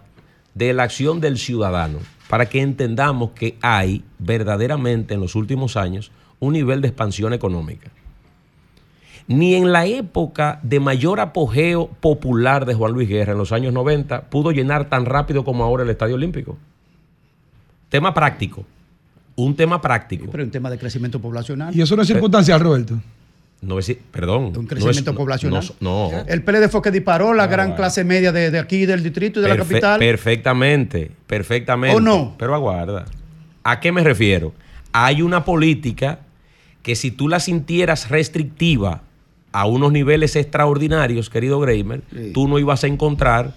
[0.56, 2.00] de la acción del ciudadano,
[2.30, 7.92] para que entendamos que hay verdaderamente en los últimos años un nivel de expansión económica.
[9.28, 13.72] Ni en la época de mayor apogeo popular de Juan Luis Guerra, en los años
[13.72, 16.58] 90, pudo llenar tan rápido como ahora el Estadio Olímpico.
[17.90, 18.66] Tema práctico.
[19.36, 20.28] Un tema práctico.
[20.32, 21.76] Pero un tema de crecimiento poblacional.
[21.76, 23.00] Y eso no es circunstancial, Roberto.
[23.62, 24.52] No es, perdón.
[24.58, 25.64] Un crecimiento no es- poblacional.
[25.80, 26.24] No, no.
[26.28, 29.44] El PLD fue que disparó la gran clase media de, de aquí, del distrito y
[29.44, 30.00] de la capital.
[30.00, 31.96] Perfectamente, perfectamente.
[31.96, 32.36] ¿O no?
[32.38, 33.06] Pero aguarda.
[33.64, 34.54] ¿A qué me refiero?
[34.92, 36.20] Hay una política
[36.82, 39.02] que si tú la sintieras restrictiva
[39.54, 42.02] a unos niveles extraordinarios, querido Greimer,
[42.34, 43.54] tú no ibas a encontrar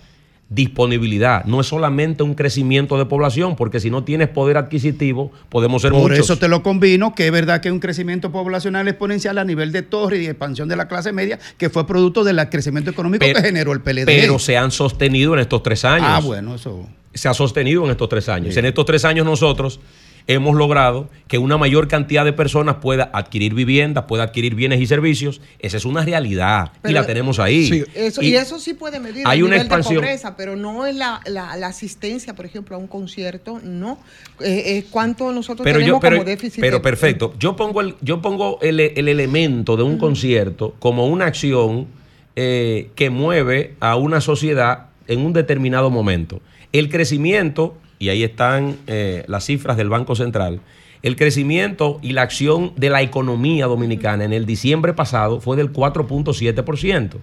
[0.49, 1.45] disponibilidad.
[1.45, 5.91] No es solamente un crecimiento de población, porque si no tienes poder adquisitivo, podemos ser
[5.93, 6.19] Por muchos.
[6.21, 9.83] eso te lo combino, que es verdad que un crecimiento poblacional exponencial a nivel de
[9.83, 13.41] torre y de expansión de la clase media, que fue producto del crecimiento económico Pero-
[13.41, 14.05] que generó el PLD.
[14.07, 16.07] Pero se han sostenido en estos tres años.
[16.09, 16.87] Ah, bueno, eso.
[17.15, 18.53] se ha sostenido en estos tres años.
[18.55, 18.61] Sí.
[18.61, 19.81] En estos tres años nosotros
[20.29, 24.87] hemos logrado que una mayor cantidad de personas pueda adquirir viviendas, pueda adquirir bienes y
[24.87, 25.41] servicios.
[25.61, 27.85] Esa es una realidad y la tenemos ahí.
[27.95, 29.95] Eso, Y y, eso sí puede medir hay el una nivel expansión.
[29.97, 33.99] de pobreza, pero no es la, la- la asistencia, por ejemplo, a un concierto, no.
[34.41, 36.61] Eh, eh, ¿Cuánto nosotros pero tenemos yo, pero, como déficit?
[36.61, 37.35] pero de- perfecto.
[37.39, 41.87] Yo pongo el, yo pongo el, el elemento de un concierto como una acción
[42.35, 46.41] eh, que mueve a una sociedad en un determinado momento.
[46.73, 50.61] El crecimiento, y ahí están eh, las cifras del Banco Central,
[51.03, 55.73] el crecimiento y la acción de la economía dominicana en el diciembre pasado fue del
[55.73, 57.17] 4.7%.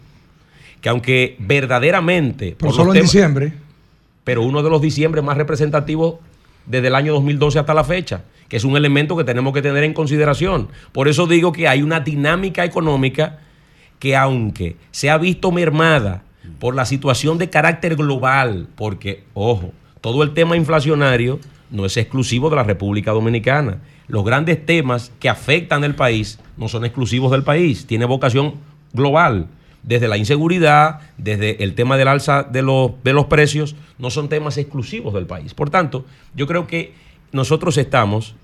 [0.82, 2.56] Que aunque verdaderamente...
[2.58, 3.54] Por solo en temas- diciembre.
[4.24, 6.16] pero uno de los diciembres más representativos
[6.66, 9.84] desde el año 2012 hasta la fecha, que es un elemento que tenemos que tener
[9.84, 10.70] en consideración.
[10.92, 13.40] Por eso digo que hay una dinámica económica
[14.00, 16.24] que aunque se ha visto mermada
[16.60, 19.72] por la situación de carácter global, porque, ojo,
[20.04, 21.40] todo el tema inflacionario
[21.72, 23.78] no es exclusivo de la República Dominicana.
[24.10, 28.56] Los grandes temas que afectan el país no son exclusivos del país, tiene vocación
[28.92, 29.48] global.
[29.82, 34.28] Desde la inseguridad, desde el tema del alza de los, de los precios, no son
[34.28, 35.54] temas exclusivos del país.
[35.54, 36.04] Por tanto,
[36.36, 36.94] yo creo que
[37.32, 38.36] nosotros estamos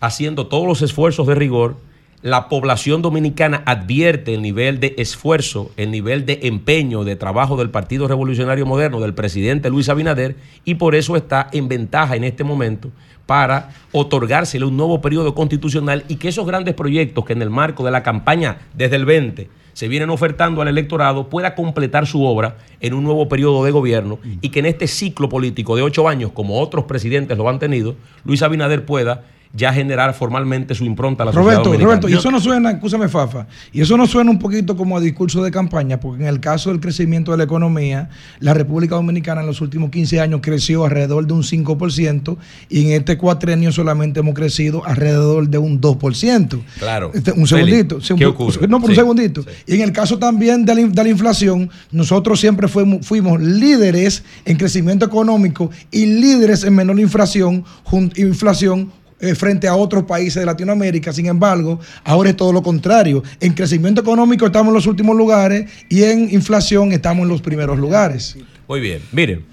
[0.00, 1.78] haciendo todos los esfuerzos de rigor.
[2.26, 7.70] La población dominicana advierte el nivel de esfuerzo, el nivel de empeño, de trabajo del
[7.70, 10.34] Partido Revolucionario Moderno, del presidente Luis Abinader,
[10.64, 12.90] y por eso está en ventaja en este momento
[13.26, 17.84] para otorgársele un nuevo periodo constitucional y que esos grandes proyectos que en el marco
[17.84, 22.56] de la campaña desde el 20 se vienen ofertando al electorado pueda completar su obra
[22.80, 26.32] en un nuevo periodo de gobierno y que en este ciclo político de ocho años,
[26.32, 27.94] como otros presidentes lo han tenido,
[28.24, 29.22] Luis Abinader pueda
[29.56, 31.86] ya generar formalmente su impronta a la sociedad Roberto, dominicana.
[31.92, 35.00] Roberto, y eso no suena, escúchame Fafa, y eso no suena un poquito como a
[35.00, 38.10] discurso de campaña, porque en el caso del crecimiento de la economía,
[38.40, 42.36] la República Dominicana en los últimos 15 años creció alrededor de un 5%
[42.68, 46.60] y en este cuatrenio solamente hemos crecido alrededor de un 2%.
[46.78, 47.10] Claro.
[47.14, 47.96] Este, un segundito.
[47.96, 48.68] Félix, Sí, un- ¿Qué ocurre?
[48.68, 48.92] No, por Sí.
[48.92, 49.44] un segundito.
[49.66, 53.40] Y en el caso también de la, in- de la inflación, nosotros siempre fuimos, fuimos
[53.40, 60.04] líderes en crecimiento económico y líderes en menor inflación, jun- inflación eh, frente a otros
[60.04, 61.12] países de Latinoamérica.
[61.12, 63.22] Sin embargo, ahora es todo lo contrario.
[63.40, 67.78] En crecimiento económico estamos en los últimos lugares y en inflación estamos en los primeros
[67.78, 68.36] lugares.
[68.68, 69.44] Muy bien, miren,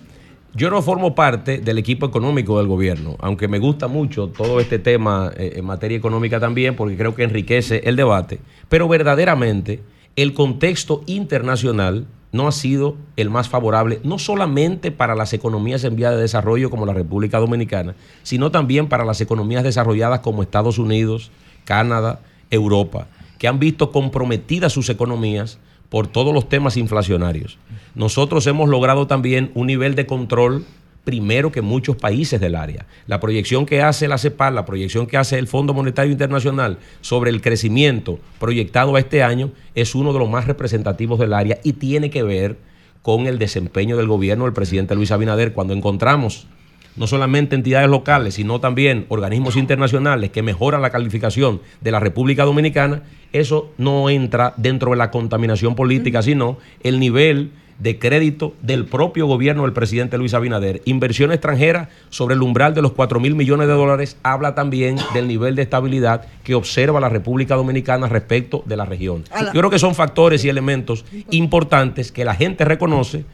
[0.56, 4.78] yo no formo parte del equipo económico del gobierno, aunque me gusta mucho todo este
[4.78, 9.82] tema eh, en materia económica también, porque creo que enriquece el debate, pero verdaderamente
[10.16, 15.96] el contexto internacional no ha sido el más favorable, no solamente para las economías en
[15.96, 20.80] vía de desarrollo como la República Dominicana, sino también para las economías desarrolladas como Estados
[20.80, 21.32] Unidos,
[21.64, 22.20] Canadá,
[22.50, 23.08] Europa,
[23.38, 27.60] que han visto comprometidas sus economías por todos los temas inflacionarios.
[27.94, 30.66] Nosotros hemos logrado también un nivel de control
[31.04, 32.86] primero que muchos países del área.
[33.08, 37.30] La proyección que hace la CEPAL, la proyección que hace el Fondo Monetario Internacional sobre
[37.30, 41.74] el crecimiento proyectado a este año es uno de los más representativos del área y
[41.74, 42.58] tiene que ver
[43.02, 45.54] con el desempeño del gobierno del presidente Luis Abinader.
[45.54, 46.48] Cuando encontramos
[46.96, 52.46] no solamente entidades locales, sino también organismos internacionales que mejoran la calificación de la República
[52.46, 53.04] Dominicana,
[53.34, 59.28] eso no entra dentro de la contaminación política, sino el nivel de crédito del propio
[59.28, 60.82] gobierno del presidente Luis Abinader.
[60.86, 65.28] Inversión extranjera sobre el umbral de los 4 mil millones de dólares habla también del
[65.28, 69.24] nivel de estabilidad que observa la República Dominicana respecto de la región.
[69.54, 73.26] Yo creo que son factores y elementos importantes que la gente reconoce,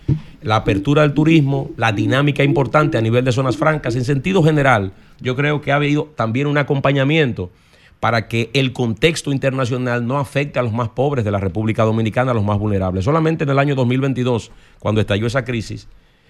[0.41, 4.93] la apertura del turismo, la dinámica importante a nivel de zonas francas, en sentido general,
[5.19, 7.51] yo creo que ha habido también un acompañamiento
[7.99, 12.31] para que el contexto internacional no afecte a los más pobres de la República Dominicana,
[12.31, 13.05] a los más vulnerables.
[13.05, 15.87] Solamente en el año 2022, cuando estalló esa crisis,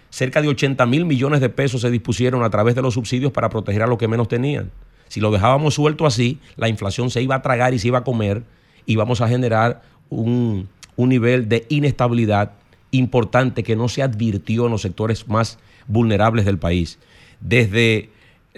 [0.09, 3.49] cerca de 80 mil millones de pesos se dispusieron a través de los subsidios para
[3.49, 4.71] proteger a los que menos tenían.
[5.07, 8.03] Si lo dejábamos suelto así, la inflación se iba a tragar y se iba a
[8.03, 8.43] comer
[8.85, 12.53] y vamos a generar un, un nivel de inestabilidad
[12.91, 16.97] importante que no se advirtió en los sectores más vulnerables del país.
[17.39, 18.09] Desde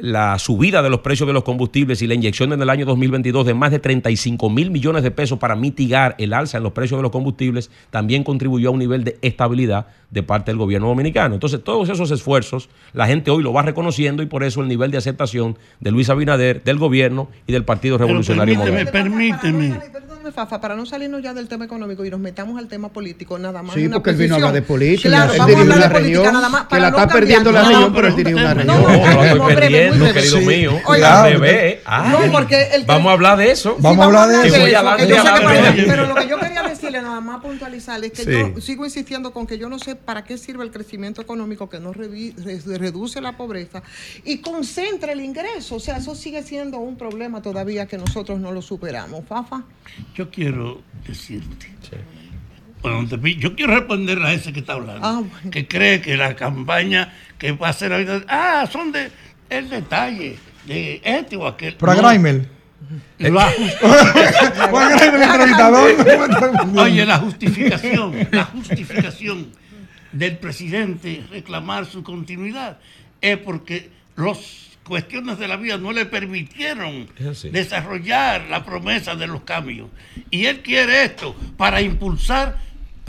[0.02, 3.46] la subida de los precios de los combustibles y la inyección en el año 2022
[3.46, 6.98] de más de 35 mil millones de pesos para mitigar el alza en los precios
[6.98, 11.36] de los combustibles también contribuyó a un nivel de estabilidad de parte del gobierno dominicano.
[11.36, 14.90] Entonces, todos esos esfuerzos, la gente hoy lo va reconociendo y por eso el nivel
[14.90, 18.92] de aceptación de Luis Abinader, del gobierno y del Partido Revolucionario Moderno.
[18.92, 19.80] permíteme.
[20.22, 23.40] Perdóname, Fafa, para no salirnos ya del tema económico y nos metamos al tema político,
[23.40, 23.74] nada más.
[23.74, 24.78] Sí, una porque él vino a hablar de posición.
[24.78, 25.10] política.
[25.10, 26.62] Claro, él vamos a hablar una de política región nada más.
[26.62, 27.80] que para la no está perdiendo la cambiar.
[27.80, 28.68] región, pero él dirige una región.
[28.82, 30.72] No, no la estoy breve, perdiendo, querido mío.
[32.12, 33.76] No, porque el que- Vamos a hablar de eso.
[33.80, 34.58] Vamos a hablar de Que eso.
[34.58, 36.62] que que pero lo que yo quería
[36.92, 38.32] decirle nada más puntualizar es que Sí.
[38.56, 41.80] yo sigo insistiendo con que yo no sé para qué sirve el crecimiento económico que
[41.80, 42.34] no revi-
[42.78, 43.82] reduce la pobreza
[44.26, 45.76] y concentra el ingreso.
[45.76, 49.26] O sea, eso sigue siendo un problema todavía que nosotros no lo superamos.
[49.28, 49.64] Fafa.
[50.16, 51.68] Yo quiero decirte.
[52.82, 55.02] Bueno, te pi- yo quiero responder a ese que está hablando.
[55.06, 58.24] Ah, Que cree que la campaña que va a hacer ahorita.
[58.28, 59.12] Ah, son de
[59.50, 61.76] el detalle de este o aquel.
[61.78, 62.02] Pero a No.
[63.20, 63.52] La.
[66.84, 69.52] Oye, la justificación, la justificación
[70.12, 72.80] del presidente reclamar su continuidad
[73.22, 77.08] es porque las cuestiones de la vida no le permitieron
[77.52, 79.90] desarrollar la promesa de los cambios.
[80.30, 82.58] Y él quiere esto para impulsar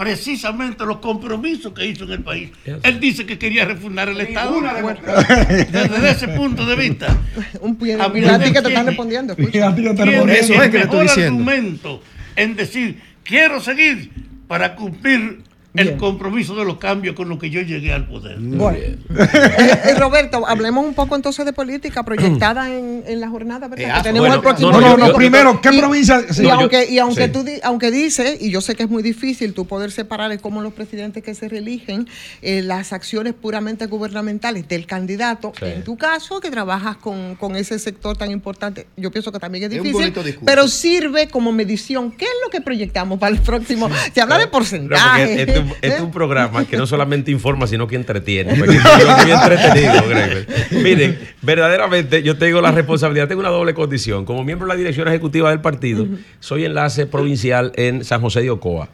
[0.03, 2.51] precisamente los compromisos que hizo en el país.
[2.83, 4.61] Él dice que quería refundar el Estado.
[4.61, 7.17] Desde ese punto de vista.
[7.61, 9.35] Un pie ti que te están respondiendo.
[9.39, 11.51] Eso es que le estoy diciendo.
[11.51, 12.03] argumento
[12.35, 14.11] en decir, quiero seguir
[14.49, 15.43] para cumplir
[15.75, 18.37] el compromiso de los cambios con lo que yo llegué al poder.
[18.39, 18.79] Bueno.
[18.79, 18.99] Eh,
[19.87, 23.85] eh, Roberto, hablemos un poco entonces de política proyectada en, en la jornada, ¿verdad?
[23.85, 26.21] Eh, Que ah, tenemos bueno, el próximo no, no, No, primero, ¿qué y- provincia?
[26.39, 27.33] Y aunque, y aunque sí.
[27.33, 30.41] tú di- aunque dice, y yo sé que es muy difícil tú poder separar el
[30.41, 32.07] cómo los presidentes que se reeligen
[32.43, 35.65] eh, las acciones puramente gubernamentales del candidato, Sí.
[35.67, 39.65] en tu caso, que trabajas con, con ese sector tan importante, yo pienso que también
[39.65, 40.13] es difícil,
[40.45, 42.11] pero sirve como medición.
[42.13, 43.89] ¿Qué es lo que proyectamos para el próximo?
[44.15, 45.41] Se habla de porcentaje.
[45.41, 46.03] este, es un- este es ¿eh?
[46.03, 48.55] un programa que no solamente informa, sino que entretiene.
[48.55, 50.47] Porque muy entretenido, Gregory.
[50.83, 54.25] Miren, verdaderamente yo tengo la responsabilidad, tengo una doble condición.
[54.25, 56.07] Como miembro de la dirección ejecutiva del partido,
[56.41, 58.89] soy enlace provincial en San José de Ocoa.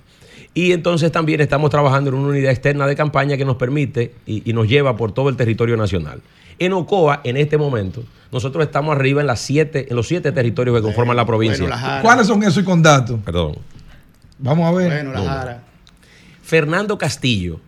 [0.54, 4.48] Y entonces también estamos trabajando en una unidad externa de campaña que nos permite y,
[4.48, 6.20] y nos lleva por todo el territorio nacional.
[6.58, 10.74] En Ocoa, en este momento, nosotros estamos arriba en, las siete, en los siete territorios
[10.76, 11.58] que conforman la provincia.
[11.60, 12.02] Bueno, la Jara.
[12.02, 13.20] ¿Cuáles son esos y con datos?
[13.24, 13.56] Perdón.
[14.38, 14.88] Vamos a ver.
[15.04, 15.20] Bueno, la.
[15.30, 15.62] Jara.
[16.52, 17.60] Fernando Castillo,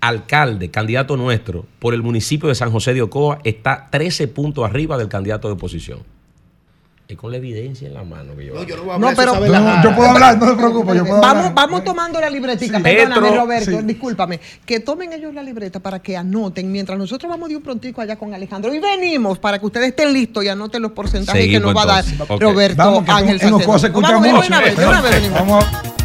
[0.00, 4.98] alcalde, candidato nuestro por el municipio de San José de Ocoa, está 13 puntos arriba
[4.98, 6.00] del candidato de oposición.
[7.06, 8.54] Es con la evidencia en la mano que yo.
[8.54, 9.82] No, yo no voy a No, hablar, pero- eso sabe la No, Jara.
[9.84, 11.54] yo puedo hablar, no se preocupe, yo puedo Vamos, hablar.
[11.54, 12.78] vamos tomando la libretica.
[12.78, 12.82] Sí.
[12.82, 13.84] Perdóname, Petro, Roberto, sí.
[13.84, 14.40] discúlpame.
[14.66, 18.16] Que tomen ellos la libreta para que anoten mientras nosotros vamos de un prontico allá
[18.16, 18.74] con Alejandro.
[18.74, 21.98] Y venimos para que ustedes estén listos y anoten los porcentajes Seguimos, que nos va
[21.98, 22.40] a dar.
[22.40, 23.86] Roberto Vamos, que Ángel en Ocoa se Salcedo.
[23.86, 24.46] escucha Vamos, de mucho.
[24.48, 25.38] una vez, de una vez venimos.
[25.38, 26.03] Vamos a-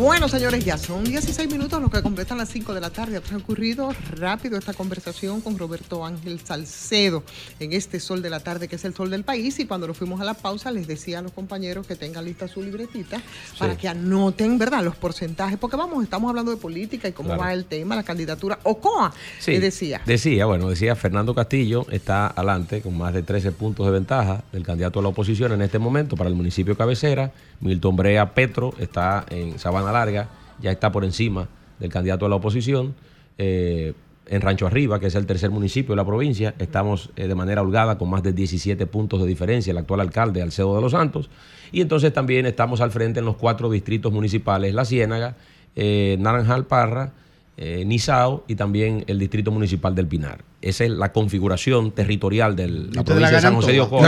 [0.00, 3.18] Bueno, señores, ya son 16 minutos los que completan las 5 de la tarde.
[3.18, 7.22] Ha transcurrido rápido esta conversación con Roberto Ángel Salcedo
[7.58, 9.58] en este sol de la tarde, que es el sol del país.
[9.60, 12.48] Y cuando nos fuimos a la pausa, les decía a los compañeros que tengan lista
[12.48, 13.20] su libretita
[13.58, 15.58] para que anoten, ¿verdad?, los porcentajes.
[15.58, 17.42] Porque vamos, estamos hablando de política y cómo Claro.
[17.42, 18.58] va el tema, la candidatura.
[18.62, 20.00] Ocoa, Sí, les decía.
[20.06, 24.62] Decía, bueno, decía Fernando Castillo está adelante con más de 13 puntos de ventaja del
[24.62, 27.32] candidato a la oposición en este momento para el municipio cabecera.
[27.60, 30.28] Milton Brea Petro está en Sabana Larga,
[30.60, 31.48] ya está por encima
[31.78, 32.94] del candidato a la oposición.
[33.38, 33.94] Eh,
[34.26, 37.62] en Rancho Arriba, que es el tercer municipio de la provincia, estamos eh, de manera
[37.62, 41.30] holgada con más de 17 puntos de diferencia, el actual alcalde Alcedo de los Santos.
[41.72, 45.34] Y entonces también estamos al frente en los cuatro distritos municipales, La Ciénaga,
[45.74, 47.12] eh, Naranjal Parra,
[47.56, 50.44] eh, Nizao y también el Distrito Municipal del Pinar.
[50.62, 53.80] Esa es la configuración territorial de la provincia la de San José de.
[53.80, 54.00] Ocoa.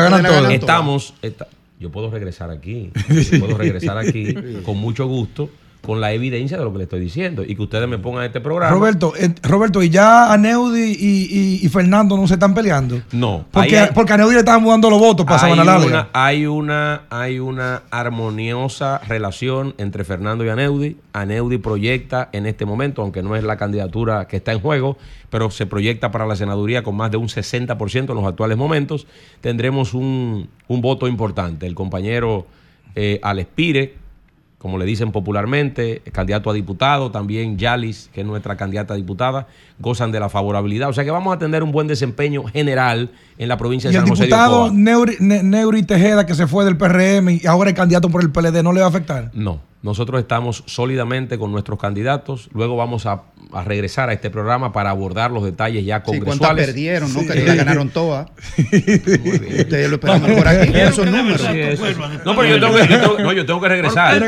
[0.54, 1.48] Estamos, esta-
[1.80, 4.34] yo puedo regresar aquí, yo puedo regresar aquí
[4.64, 5.50] con mucho gusto,
[5.84, 8.40] con la evidencia de lo que le estoy diciendo y que ustedes me pongan este
[8.40, 8.72] programa.
[8.72, 11.28] Roberto, eh, Roberto, ¿y ya Aneudi y,
[11.60, 13.00] y- y Fernando no se están peleando?
[13.10, 15.86] No, Porque, hay- porque a Aneudi le estaban mudando los votos para Sabana Larga.
[15.86, 20.96] una, hay una hay una armoniosa relación entre Fernando y Aneudi.
[21.12, 24.96] Aneudi proyecta en este momento, aunque no es la candidatura que está en juego,
[25.30, 29.06] pero se proyecta para la senaduría con más de un 60% en los actuales momentos.
[29.40, 31.66] Tendremos un, un voto importante.
[31.66, 32.46] El compañero
[32.94, 33.94] eh, Alex Pire,
[34.62, 39.48] como le dicen popularmente, candidato a diputado, también Yalis, que es nuestra candidata a diputada,
[39.80, 40.88] gozan de la favorabilidad.
[40.88, 43.96] O sea que vamos a tener un buen desempeño general en la provincia de Y
[43.96, 47.76] el San José de diputado Neuri Tejeda, que se fue del PRM y ahora es
[47.76, 49.32] candidato por el PLD, ¿no le va a afectar?
[49.34, 52.48] No, nosotros estamos sólidamente con nuestros candidatos.
[52.54, 53.22] Luego vamos a,
[53.52, 56.66] a regresar a este programa para abordar los detalles ya Sí, ¿Cuántas congresuales.
[56.66, 57.12] perdieron?
[57.12, 57.20] ¿no?
[57.26, 58.28] Que la ganaron todas.
[58.58, 60.72] Ustedes lo esperan por aquí.
[60.74, 61.42] Esos números.
[62.24, 64.20] No, pero yo tengo que, yo tengo- no, yo tengo que regresar.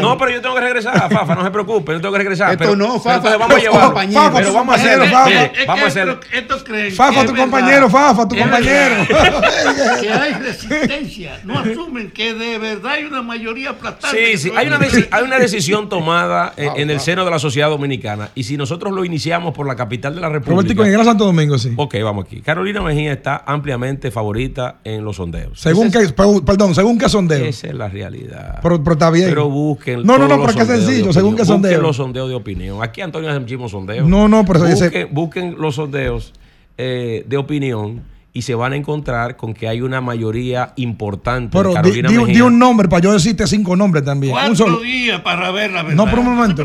[0.00, 2.52] No, pero yo tengo que regresar, Fafa, no se preocupe, yo tengo que regresar.
[2.52, 3.84] Esto pero, no, pero Fafa, entonces vamos a los llevar.
[3.86, 4.30] compañeros.
[4.34, 5.66] pero vamos a hacer, compañeros, Fafa.
[5.66, 6.08] vamos a hacer.
[6.08, 8.94] Estos, estos creen Fafa, tu compañero, Fafa, tu compañero.
[10.00, 11.40] Que hay resistencia.
[11.44, 14.36] No asumen que de verdad hay una mayoría aplastante.
[14.36, 17.30] Sí, sí, hay una, va a- deci- hay una decisión tomada en, el seno de
[17.30, 20.86] la sociedad dominicana y si nosotros lo iniciamos por la capital de la Roberto, República.
[20.86, 21.72] en Gran Santo Domingo, sí.
[21.76, 22.40] Ok, vamos aquí.
[22.40, 25.60] Carolina Mejía está ampliamente favorita en los sondeos.
[25.60, 27.44] Según que, pe- perdón, según qué sondeo.
[27.44, 28.58] Esa es la realidad.
[28.62, 29.28] Pero, pero está bien.
[29.28, 30.02] Pero busquen.
[30.04, 31.80] No, no, no, pero es de sencillo, según qué Busquen sondeo.
[31.82, 32.82] los sondeos de opinión.
[32.82, 34.08] Aquí Antonio hace muchísimos sondeos.
[34.08, 36.32] No, no, pero ese- busquen, busquen los sondeos
[36.78, 38.02] eh, de opinión
[38.32, 42.16] y se van a encontrar con que hay una mayoría importante Pero de Carolina di-
[42.18, 42.34] Mejía.
[42.34, 44.32] di un nombre para yo decirte cinco nombres también.
[44.32, 44.80] Un Cuatro solo.
[44.80, 45.96] días para ver la verdad.
[45.96, 46.62] No, por un momento.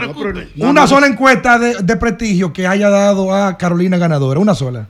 [0.55, 0.69] No.
[0.69, 4.39] Una sola encuesta de, de prestigio que haya dado a Carolina ganadora.
[4.39, 4.87] Una sola.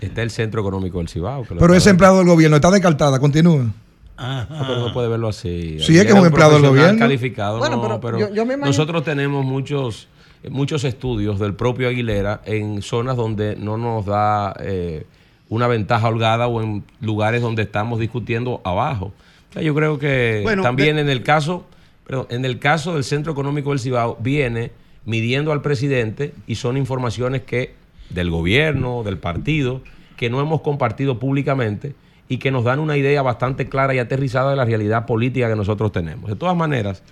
[0.00, 1.42] Está el Centro Económico del Cibao.
[1.44, 3.18] que Pero ese empleado del gobierno está descartada.
[3.18, 3.64] Continúa.
[4.18, 5.78] No, pero no puede verlo así.
[5.80, 6.98] Sí, es que es un empleado del gobierno.
[6.98, 10.08] calificado, Bueno, no, pero pero, yo- yo me imagino- nosotros tenemos muchos,
[10.50, 15.04] muchos estudios del propio Aguilera en zonas donde no nos da eh,
[15.48, 19.12] una ventaja holgada o en lugares donde estamos discutiendo abajo.
[19.50, 21.66] O sea, yo creo que Bueno, también de- en el caso,
[22.06, 24.72] perdón, en el caso del Centro Económico del Cibao viene
[25.04, 27.74] midiendo al presidente y son informaciones que
[28.10, 29.80] del gobierno, del partido,
[30.16, 31.94] que no hemos compartido públicamente
[32.28, 35.54] y que nos dan una idea bastante clara y aterrizada de la realidad política que
[35.56, 36.28] nosotros tenemos.
[36.28, 37.02] De todas maneras,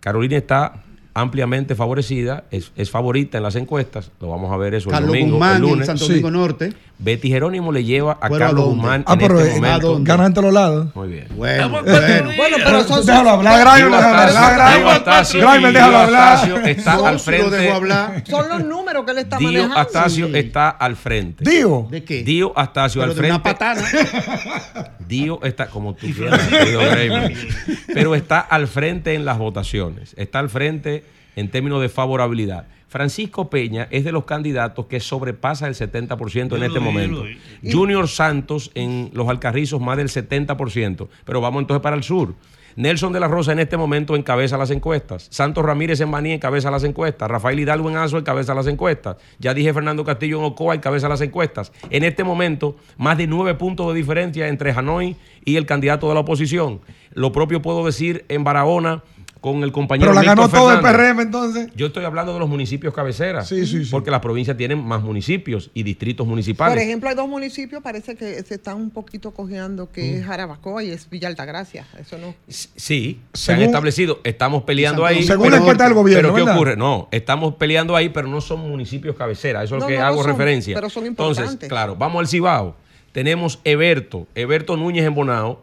[0.00, 0.84] Carolina está
[1.18, 5.08] ampliamente favorecida, es, es favorita en las encuestas, lo vamos a ver eso el Carlos
[5.10, 5.86] domingo, Guzmán el en lunes.
[5.86, 6.72] Santo Domingo Norte.
[7.00, 8.76] Betty Jerónimo le lleva a ¿Pero a Carlos dónde?
[8.80, 9.98] Guzmán Ah, en pero este momento.
[10.02, 10.88] ganan en todos lados.
[10.96, 11.28] Muy bien.
[11.36, 12.30] Bueno, bueno.
[12.36, 14.96] Bueno, pero son Déjalo hablar, Grimer, Diego déjalo Astacio- hablar.
[14.96, 16.68] Astacio- déjalo hablar.
[16.68, 17.70] Está al frente.
[17.70, 18.24] hablar.
[18.28, 19.76] Son los números que él está Dio manejando.
[19.78, 21.48] Astacio está al frente.
[21.48, 21.86] Dio.
[21.88, 22.24] ¿De qué?
[22.24, 23.58] Dio Astacio Pero al de una frente.
[23.58, 24.88] patana.
[25.08, 26.40] Dio está, como tú quieras,
[27.94, 31.04] pero está al frente en las votaciones, está al frente
[31.38, 32.66] en términos de favorabilidad.
[32.88, 37.24] Francisco Peña es de los candidatos que sobrepasa el 70% en este momento.
[37.62, 42.34] Junior Santos en los Alcarrizos más del 70%, pero vamos entonces para el sur.
[42.74, 45.28] Nelson de la Rosa en este momento encabeza las encuestas.
[45.30, 47.28] Santos Ramírez en Maní encabeza las encuestas.
[47.28, 49.16] Rafael Hidalgo en Azo encabeza las encuestas.
[49.38, 51.72] Ya dije Fernando Castillo en Ocoa encabeza las encuestas.
[51.90, 56.14] En este momento, más de nueve puntos de diferencia entre Hanoi y el candidato de
[56.14, 56.80] la oposición.
[57.12, 59.02] Lo propio puedo decir en Barahona
[59.40, 60.80] con el compañero Pero la ganó Víctor todo el.
[60.80, 61.68] PRM entonces.
[61.76, 63.48] Yo estoy hablando de los municipios cabeceras.
[63.48, 63.90] Sí, sí, sí.
[63.90, 66.74] Porque las provincias tienen más municipios y distritos municipales.
[66.74, 70.16] Por ejemplo, hay dos municipios, parece que se están un poquito cojeando, que Mm.
[70.16, 71.86] es Jarabacoa y es Villa Altagracia.
[71.98, 72.34] Eso no.
[72.48, 75.22] Sí, se han establecido, estamos peleando ahí.
[75.22, 76.56] Según la encuesta del gobierno, Pero ¿qué ¿verdad?
[76.56, 76.76] ocurre?
[76.76, 79.64] No, estamos peleando ahí, pero no son municipios cabeceras.
[79.64, 80.74] Eso es No, lo que no hago son, referencia.
[80.74, 81.68] pero son Entonces, importantes.
[81.68, 82.76] claro, vamos al Cibao.
[83.12, 85.62] Tenemos Eberto, Eberto Núñez en Bonao.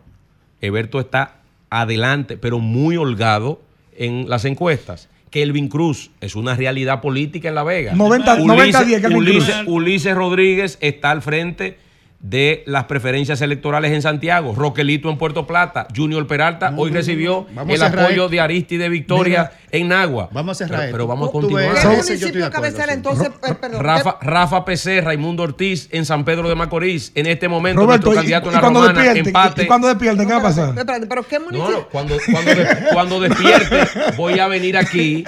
[0.61, 1.35] Eberto está
[1.69, 3.61] adelante, pero muy holgado
[3.97, 5.09] en las encuestas.
[5.29, 7.93] Kelvin Cruz es una realidad política en La Vega.
[7.93, 9.67] 90 Ulises, 90-10 Kelvin Ulises- Cruz.
[9.75, 11.77] Ulises Rodríguez está al frente
[12.19, 17.75] de las preferencias electorales en Santiago, Roquelito en Puerto Plata, Junior Peralta hoy recibió Vamos
[17.75, 20.29] el apoyo de Aristide Victoria en Nagua.
[20.31, 21.73] Vamos a cerrar Pero, vamos a continuar.
[21.73, 23.29] ves, ¿Qué de municipio cabecera entonces?
[23.61, 27.11] perdón, Rafa, Rafa Pecerra, Raimundo Ortiz en San Pedro de Macorís.
[27.15, 29.63] En este momento, Roberto, nuestro y, candidato en y la cuando romana, despierten, empate.
[29.63, 30.73] y cuando despierten, ¿qué va a pasar?
[31.07, 31.77] Pero ¿qué No, municipio?
[31.77, 33.83] no, cuando, cuando, de- cuando despierte,
[34.17, 35.23] voy a venir aquí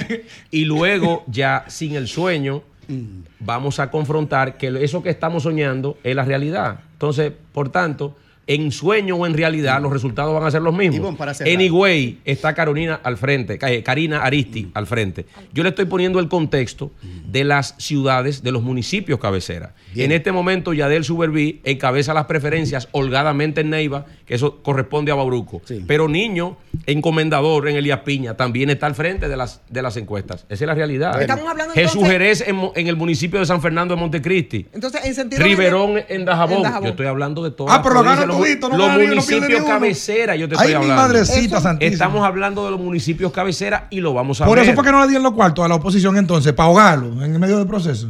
[0.49, 2.63] y luego, ya sin el sueño,
[3.39, 6.79] vamos a confrontar que eso que estamos soñando es la realidad.
[6.93, 8.15] Entonces, por tanto,
[8.47, 10.99] en sueño o en realidad, los resultados van a ser los mismos.
[10.99, 15.25] Ivonne, para Higüey está Carolina al frente, eh, Karina Aristi al frente.
[15.53, 16.91] Yo le estoy poniendo el contexto
[17.25, 19.75] de las ciudades, de los municipios cabecera.
[19.95, 25.15] En este momento, Yadel Suberví encabeza las preferencias holgadamente en Neiva, que eso corresponde a
[25.15, 25.61] Bauruco.
[25.87, 30.45] Pero Niño, encomendador en Elías Piña, también está al frente de las, de las encuestas.
[30.49, 31.19] Esa es la realidad.
[31.21, 32.11] Estamos hablando Jesús entonces-
[32.43, 34.67] Jerez en, el municipio de San Fernando de Montecristi.
[34.73, 36.57] Entonces, en sentido Riverón en Dajabón.
[36.57, 36.83] en Dajabón.
[36.83, 39.65] Yo estoy hablando de todas Ah, pero lo todito, no Los no municipios ni uno.
[39.65, 41.01] cabecera, yo te Ay, estoy mi hablando.
[41.03, 41.93] madrecita santísima.
[41.93, 44.65] Estamos hablando de los municipios cabecera y lo vamos a Por ver.
[44.65, 47.31] eso fue que no le dieron los cuartos a la oposición entonces, para ahogarlo en
[47.33, 48.09] el medio del proceso.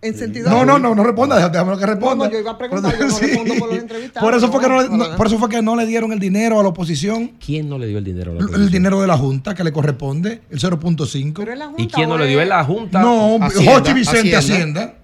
[0.00, 2.26] En sentido No, no, no, no responda, déjame que responda.
[2.26, 3.26] No, no, yo iba a preguntar, yo no Sí.
[3.26, 4.24] respondo por los entrevistados.
[4.28, 6.12] Por eso, fue que no, le- No, no- por eso fue que no le dieron
[6.12, 7.32] el dinero a la oposición.
[7.44, 8.70] ¿Quién no le dio el dinero a la El oposición?
[8.72, 11.74] dinero de la Junta que le corresponde, el 0.5.
[11.78, 12.40] ¿Y quién no le dio?
[12.40, 13.00] ¿Es la Junta?
[13.00, 14.38] No, Jochi Vicente Hacienda.
[14.38, 14.94] Hacienda.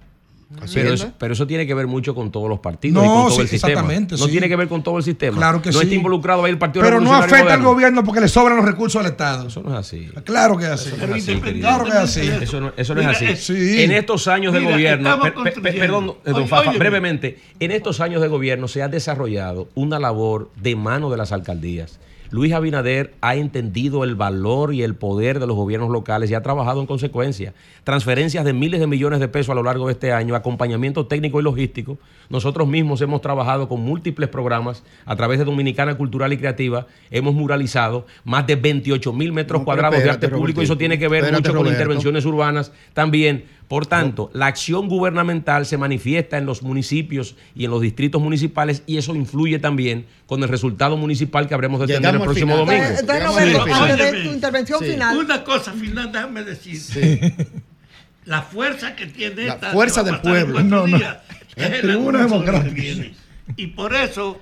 [0.73, 3.23] Pero eso, pero eso tiene que ver mucho con todos los partidos No, y con
[3.27, 3.71] todo sí, el sistema.
[3.73, 4.31] exactamente, No sí.
[4.31, 5.37] tiene que ver con todo el sistema.
[5.37, 5.83] Claro que no sí.
[5.83, 8.99] está involucrado ahí el Partido Pero no afecta al gobierno porque le sobran los recursos
[9.03, 9.47] al Estado.
[9.47, 10.07] Eso no es así.
[10.23, 10.89] Claro que es así.
[10.95, 11.67] Eso no es así, querido.
[11.67, 12.21] Claro que es así.
[12.41, 13.25] Eso no, eso no es así.
[13.25, 13.83] eh, sí.
[13.83, 18.21] En estos años de gobierno, per- per- perdón, don Oye, Fafa, brevemente, en estos años
[18.21, 21.99] de gobierno se ha desarrollado una labor de mano de las alcaldías.
[22.31, 26.41] Luis Abinader ha entendido el valor y el poder de los gobiernos locales y ha
[26.41, 27.53] trabajado en consecuencia.
[27.83, 31.39] Transferencias de miles de millones de pesos a lo largo de este año, acompañamiento técnico
[31.39, 31.97] y logístico.
[32.29, 36.87] Nosotros mismos hemos trabajado con múltiples programas a través de Dominicana Cultural y Creativa.
[37.11, 40.97] Hemos muralizado más de 28 mil metros No, cuadrados de arte público y eso tiene
[40.97, 41.71] que ver mucho con Roberto.
[41.71, 43.45] intervenciones urbanas también.
[43.67, 48.83] Por tanto, la acción gubernamental se manifiesta en los municipios y en los distritos municipales
[48.85, 52.67] y eso influye también con el resultado municipal que habremos de tener el próximo final.
[52.67, 52.99] domingo.
[52.99, 54.91] Entonces, antes de tu intervención Sí.
[54.91, 55.17] final.
[55.17, 57.33] Una cosa final, déjame decir.
[58.25, 60.61] La fuerza que tiene La esta fuerza del pueblo.
[60.63, 60.97] No, no.
[60.97, 61.17] días,
[61.55, 62.81] es el tribuna democrática.
[63.55, 64.41] Y por eso,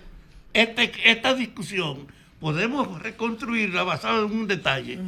[0.54, 2.08] este, esta discusión
[2.40, 5.00] podemos reconstruirla basada en un detalle.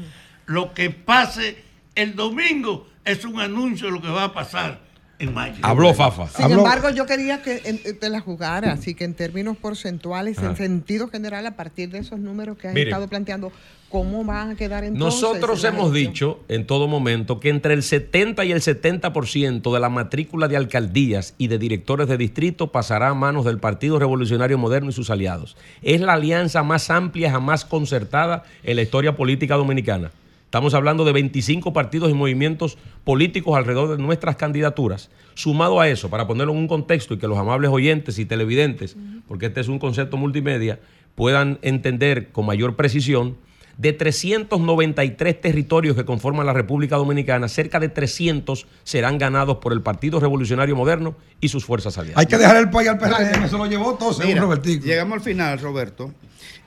[0.46, 1.58] Lo que pase
[1.96, 4.80] el domingo es un anuncio de lo que va a pasar
[5.20, 5.56] en mayo.
[5.62, 6.28] Habló Fafa.
[6.28, 10.58] Sin embargo, yo quería que eh, te la jugara, así que en términos porcentuales, en
[10.58, 13.52] sentido general, a partir de esos números que has estado planteando,
[13.90, 15.22] ¿cómo van a quedar entonces?
[15.22, 19.90] Nosotros hemos dicho en todo momento que entre el 70 y el 70% de la
[19.90, 24.90] matrícula de alcaldías y de directores de distrito pasará a manos del Partido Revolucionario Moderno
[24.90, 25.56] y sus aliados.
[25.82, 30.12] Es la alianza más amplia, jamás concertada en la historia política dominicana.
[30.56, 35.10] Estamos hablando de 25 partidos y movimientos políticos alrededor de nuestras candidaturas.
[35.34, 38.96] Sumado a eso, para ponerlo en un contexto y que los amables oyentes y televidentes,
[39.28, 40.80] porque este es un concepto multimedia,
[41.14, 43.36] puedan entender con mayor precisión,
[43.78, 49.82] de 393 territorios que conforman la República Dominicana, cerca de 300 serán ganados por el
[49.82, 52.18] Partido Revolucionario Moderno y sus fuerzas aliadas.
[52.18, 54.86] Hay que dejar el país al PRM, se lo llevó todo, según Robertico.
[54.86, 56.14] Llegamos al final, Roberto.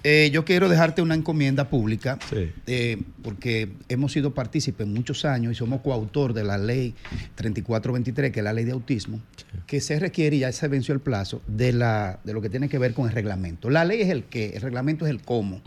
[0.04, 2.18] Eh, yo quiero dejarte una encomienda pública,
[2.66, 6.94] eh, porque hemos sido partícipes muchos años y somos coautor de la ley
[7.34, 9.20] 3423, que es la ley de autismo,
[9.66, 12.68] que se requiere, y ya se venció el plazo, de, la, de lo que tiene
[12.68, 13.70] que ver con el reglamento.
[13.70, 15.60] La ley es el qué, el reglamento es el cómo.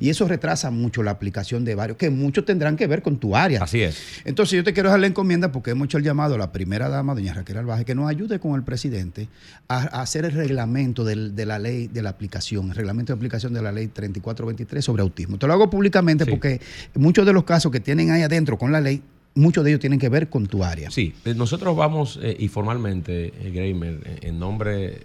[0.00, 3.36] Y eso retrasa mucho la aplicación de varios, que muchos tendrán que ver con tu
[3.36, 3.62] área.
[3.64, 3.98] Así es.
[4.24, 6.88] Entonces yo te quiero dejar la encomienda porque hemos hecho el llamado a la primera
[6.88, 9.28] dama, doña Raquel Albaje, que nos ayude con el presidente
[9.68, 13.16] a, a hacer el reglamento del- de la ley de la aplicación, el reglamento de
[13.16, 15.38] aplicación de la ley 3423 sobre autismo.
[15.38, 16.60] Te lo hago públicamente porque
[16.94, 19.02] muchos de los casos que tienen ahí adentro con la ley,
[19.34, 20.90] muchos de ellos tienen que ver con tu área.
[20.90, 25.00] Sí, eh, nosotros vamos eh, y formalmente, eh, Greimer, eh, en nombre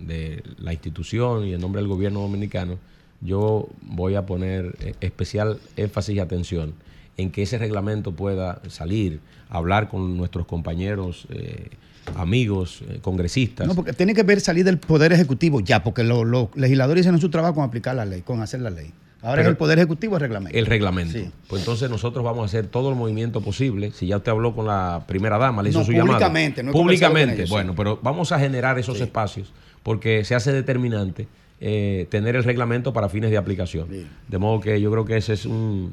[0.00, 2.78] de la institución y en nombre del gobierno dominicano,
[3.20, 6.72] yo voy a poner especial énfasis y atención
[7.18, 9.20] en que ese reglamento pueda salir,
[9.50, 11.68] hablar con nuestros compañeros, eh,
[12.16, 13.66] amigos, eh, congresistas.
[13.66, 17.20] No, porque tiene que ver salir del Poder Ejecutivo ya, porque lo- los legisladores hicieron
[17.20, 18.92] su trabajo con aplicar la ley, con hacer la ley.
[19.20, 20.56] Ahora Pero- es el Poder Ejecutivo el reglamento.
[20.58, 21.18] El reglamento.
[21.18, 21.30] Sí.
[21.48, 23.90] Pues entonces nosotros vamos a hacer todo el movimiento posible.
[23.92, 26.18] Si ya usted habló con la primera dama, le hizo No, su llamada.
[26.18, 26.86] públicamente, no conversado con
[27.16, 27.34] Públicamente.
[27.42, 27.52] ellos, sí.
[27.54, 29.52] bueno, pero vamos a generar esos espacios
[29.82, 31.26] porque se hace determinante
[31.60, 33.88] eh, tener el reglamento para fines de aplicación.
[34.28, 35.92] De modo que yo creo que ese es un,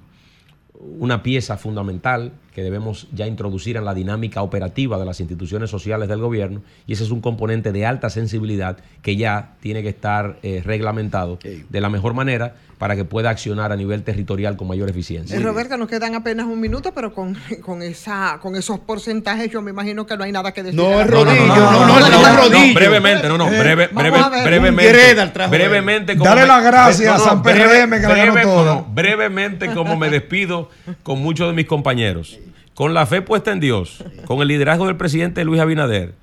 [0.79, 6.07] una pieza fundamental que debemos ya introducir en la dinámica operativa de las instituciones sociales
[6.07, 10.39] del gobierno y ese es un componente de alta sensibilidad que ya tiene que estar
[10.43, 14.89] eh, reglamentado de la mejor manera para que pueda accionar a nivel territorial con mayor
[14.89, 15.37] eficiencia.
[15.37, 19.61] Eh, Roberta, nos quedan apenas un minuto, pero con, con esa con esos porcentajes yo
[19.61, 20.79] me imagino que no hay nada que decir.
[20.79, 22.73] No, es rodillo, no, no, no, no, es rodillo.
[22.73, 25.47] brevemente, no, no, breve, breve, brevemente.
[25.49, 30.09] Brevemente como Dale las gracias a San breve- PRM que la como- brevemente como me
[30.09, 30.69] despido
[31.03, 32.39] con muchos de mis compañeros.
[32.73, 36.13] Con la fe puesta en Dios, con el liderazgo del presidente Luis Abinader,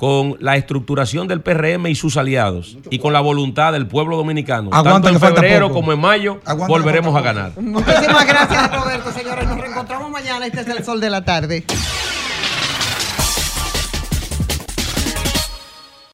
[0.00, 4.70] con la estructuración del PRM y sus aliados y con la voluntad del pueblo dominicano,
[4.72, 5.80] Aguanta tanto en febrero poco.
[5.80, 7.52] como en mayo, Aguanta volveremos a ganar.
[7.60, 9.46] Muchísimas gracias, Roberto, señores.
[9.46, 10.46] Nos reencontramos mañana.
[10.46, 11.66] Este es el sol de la tarde.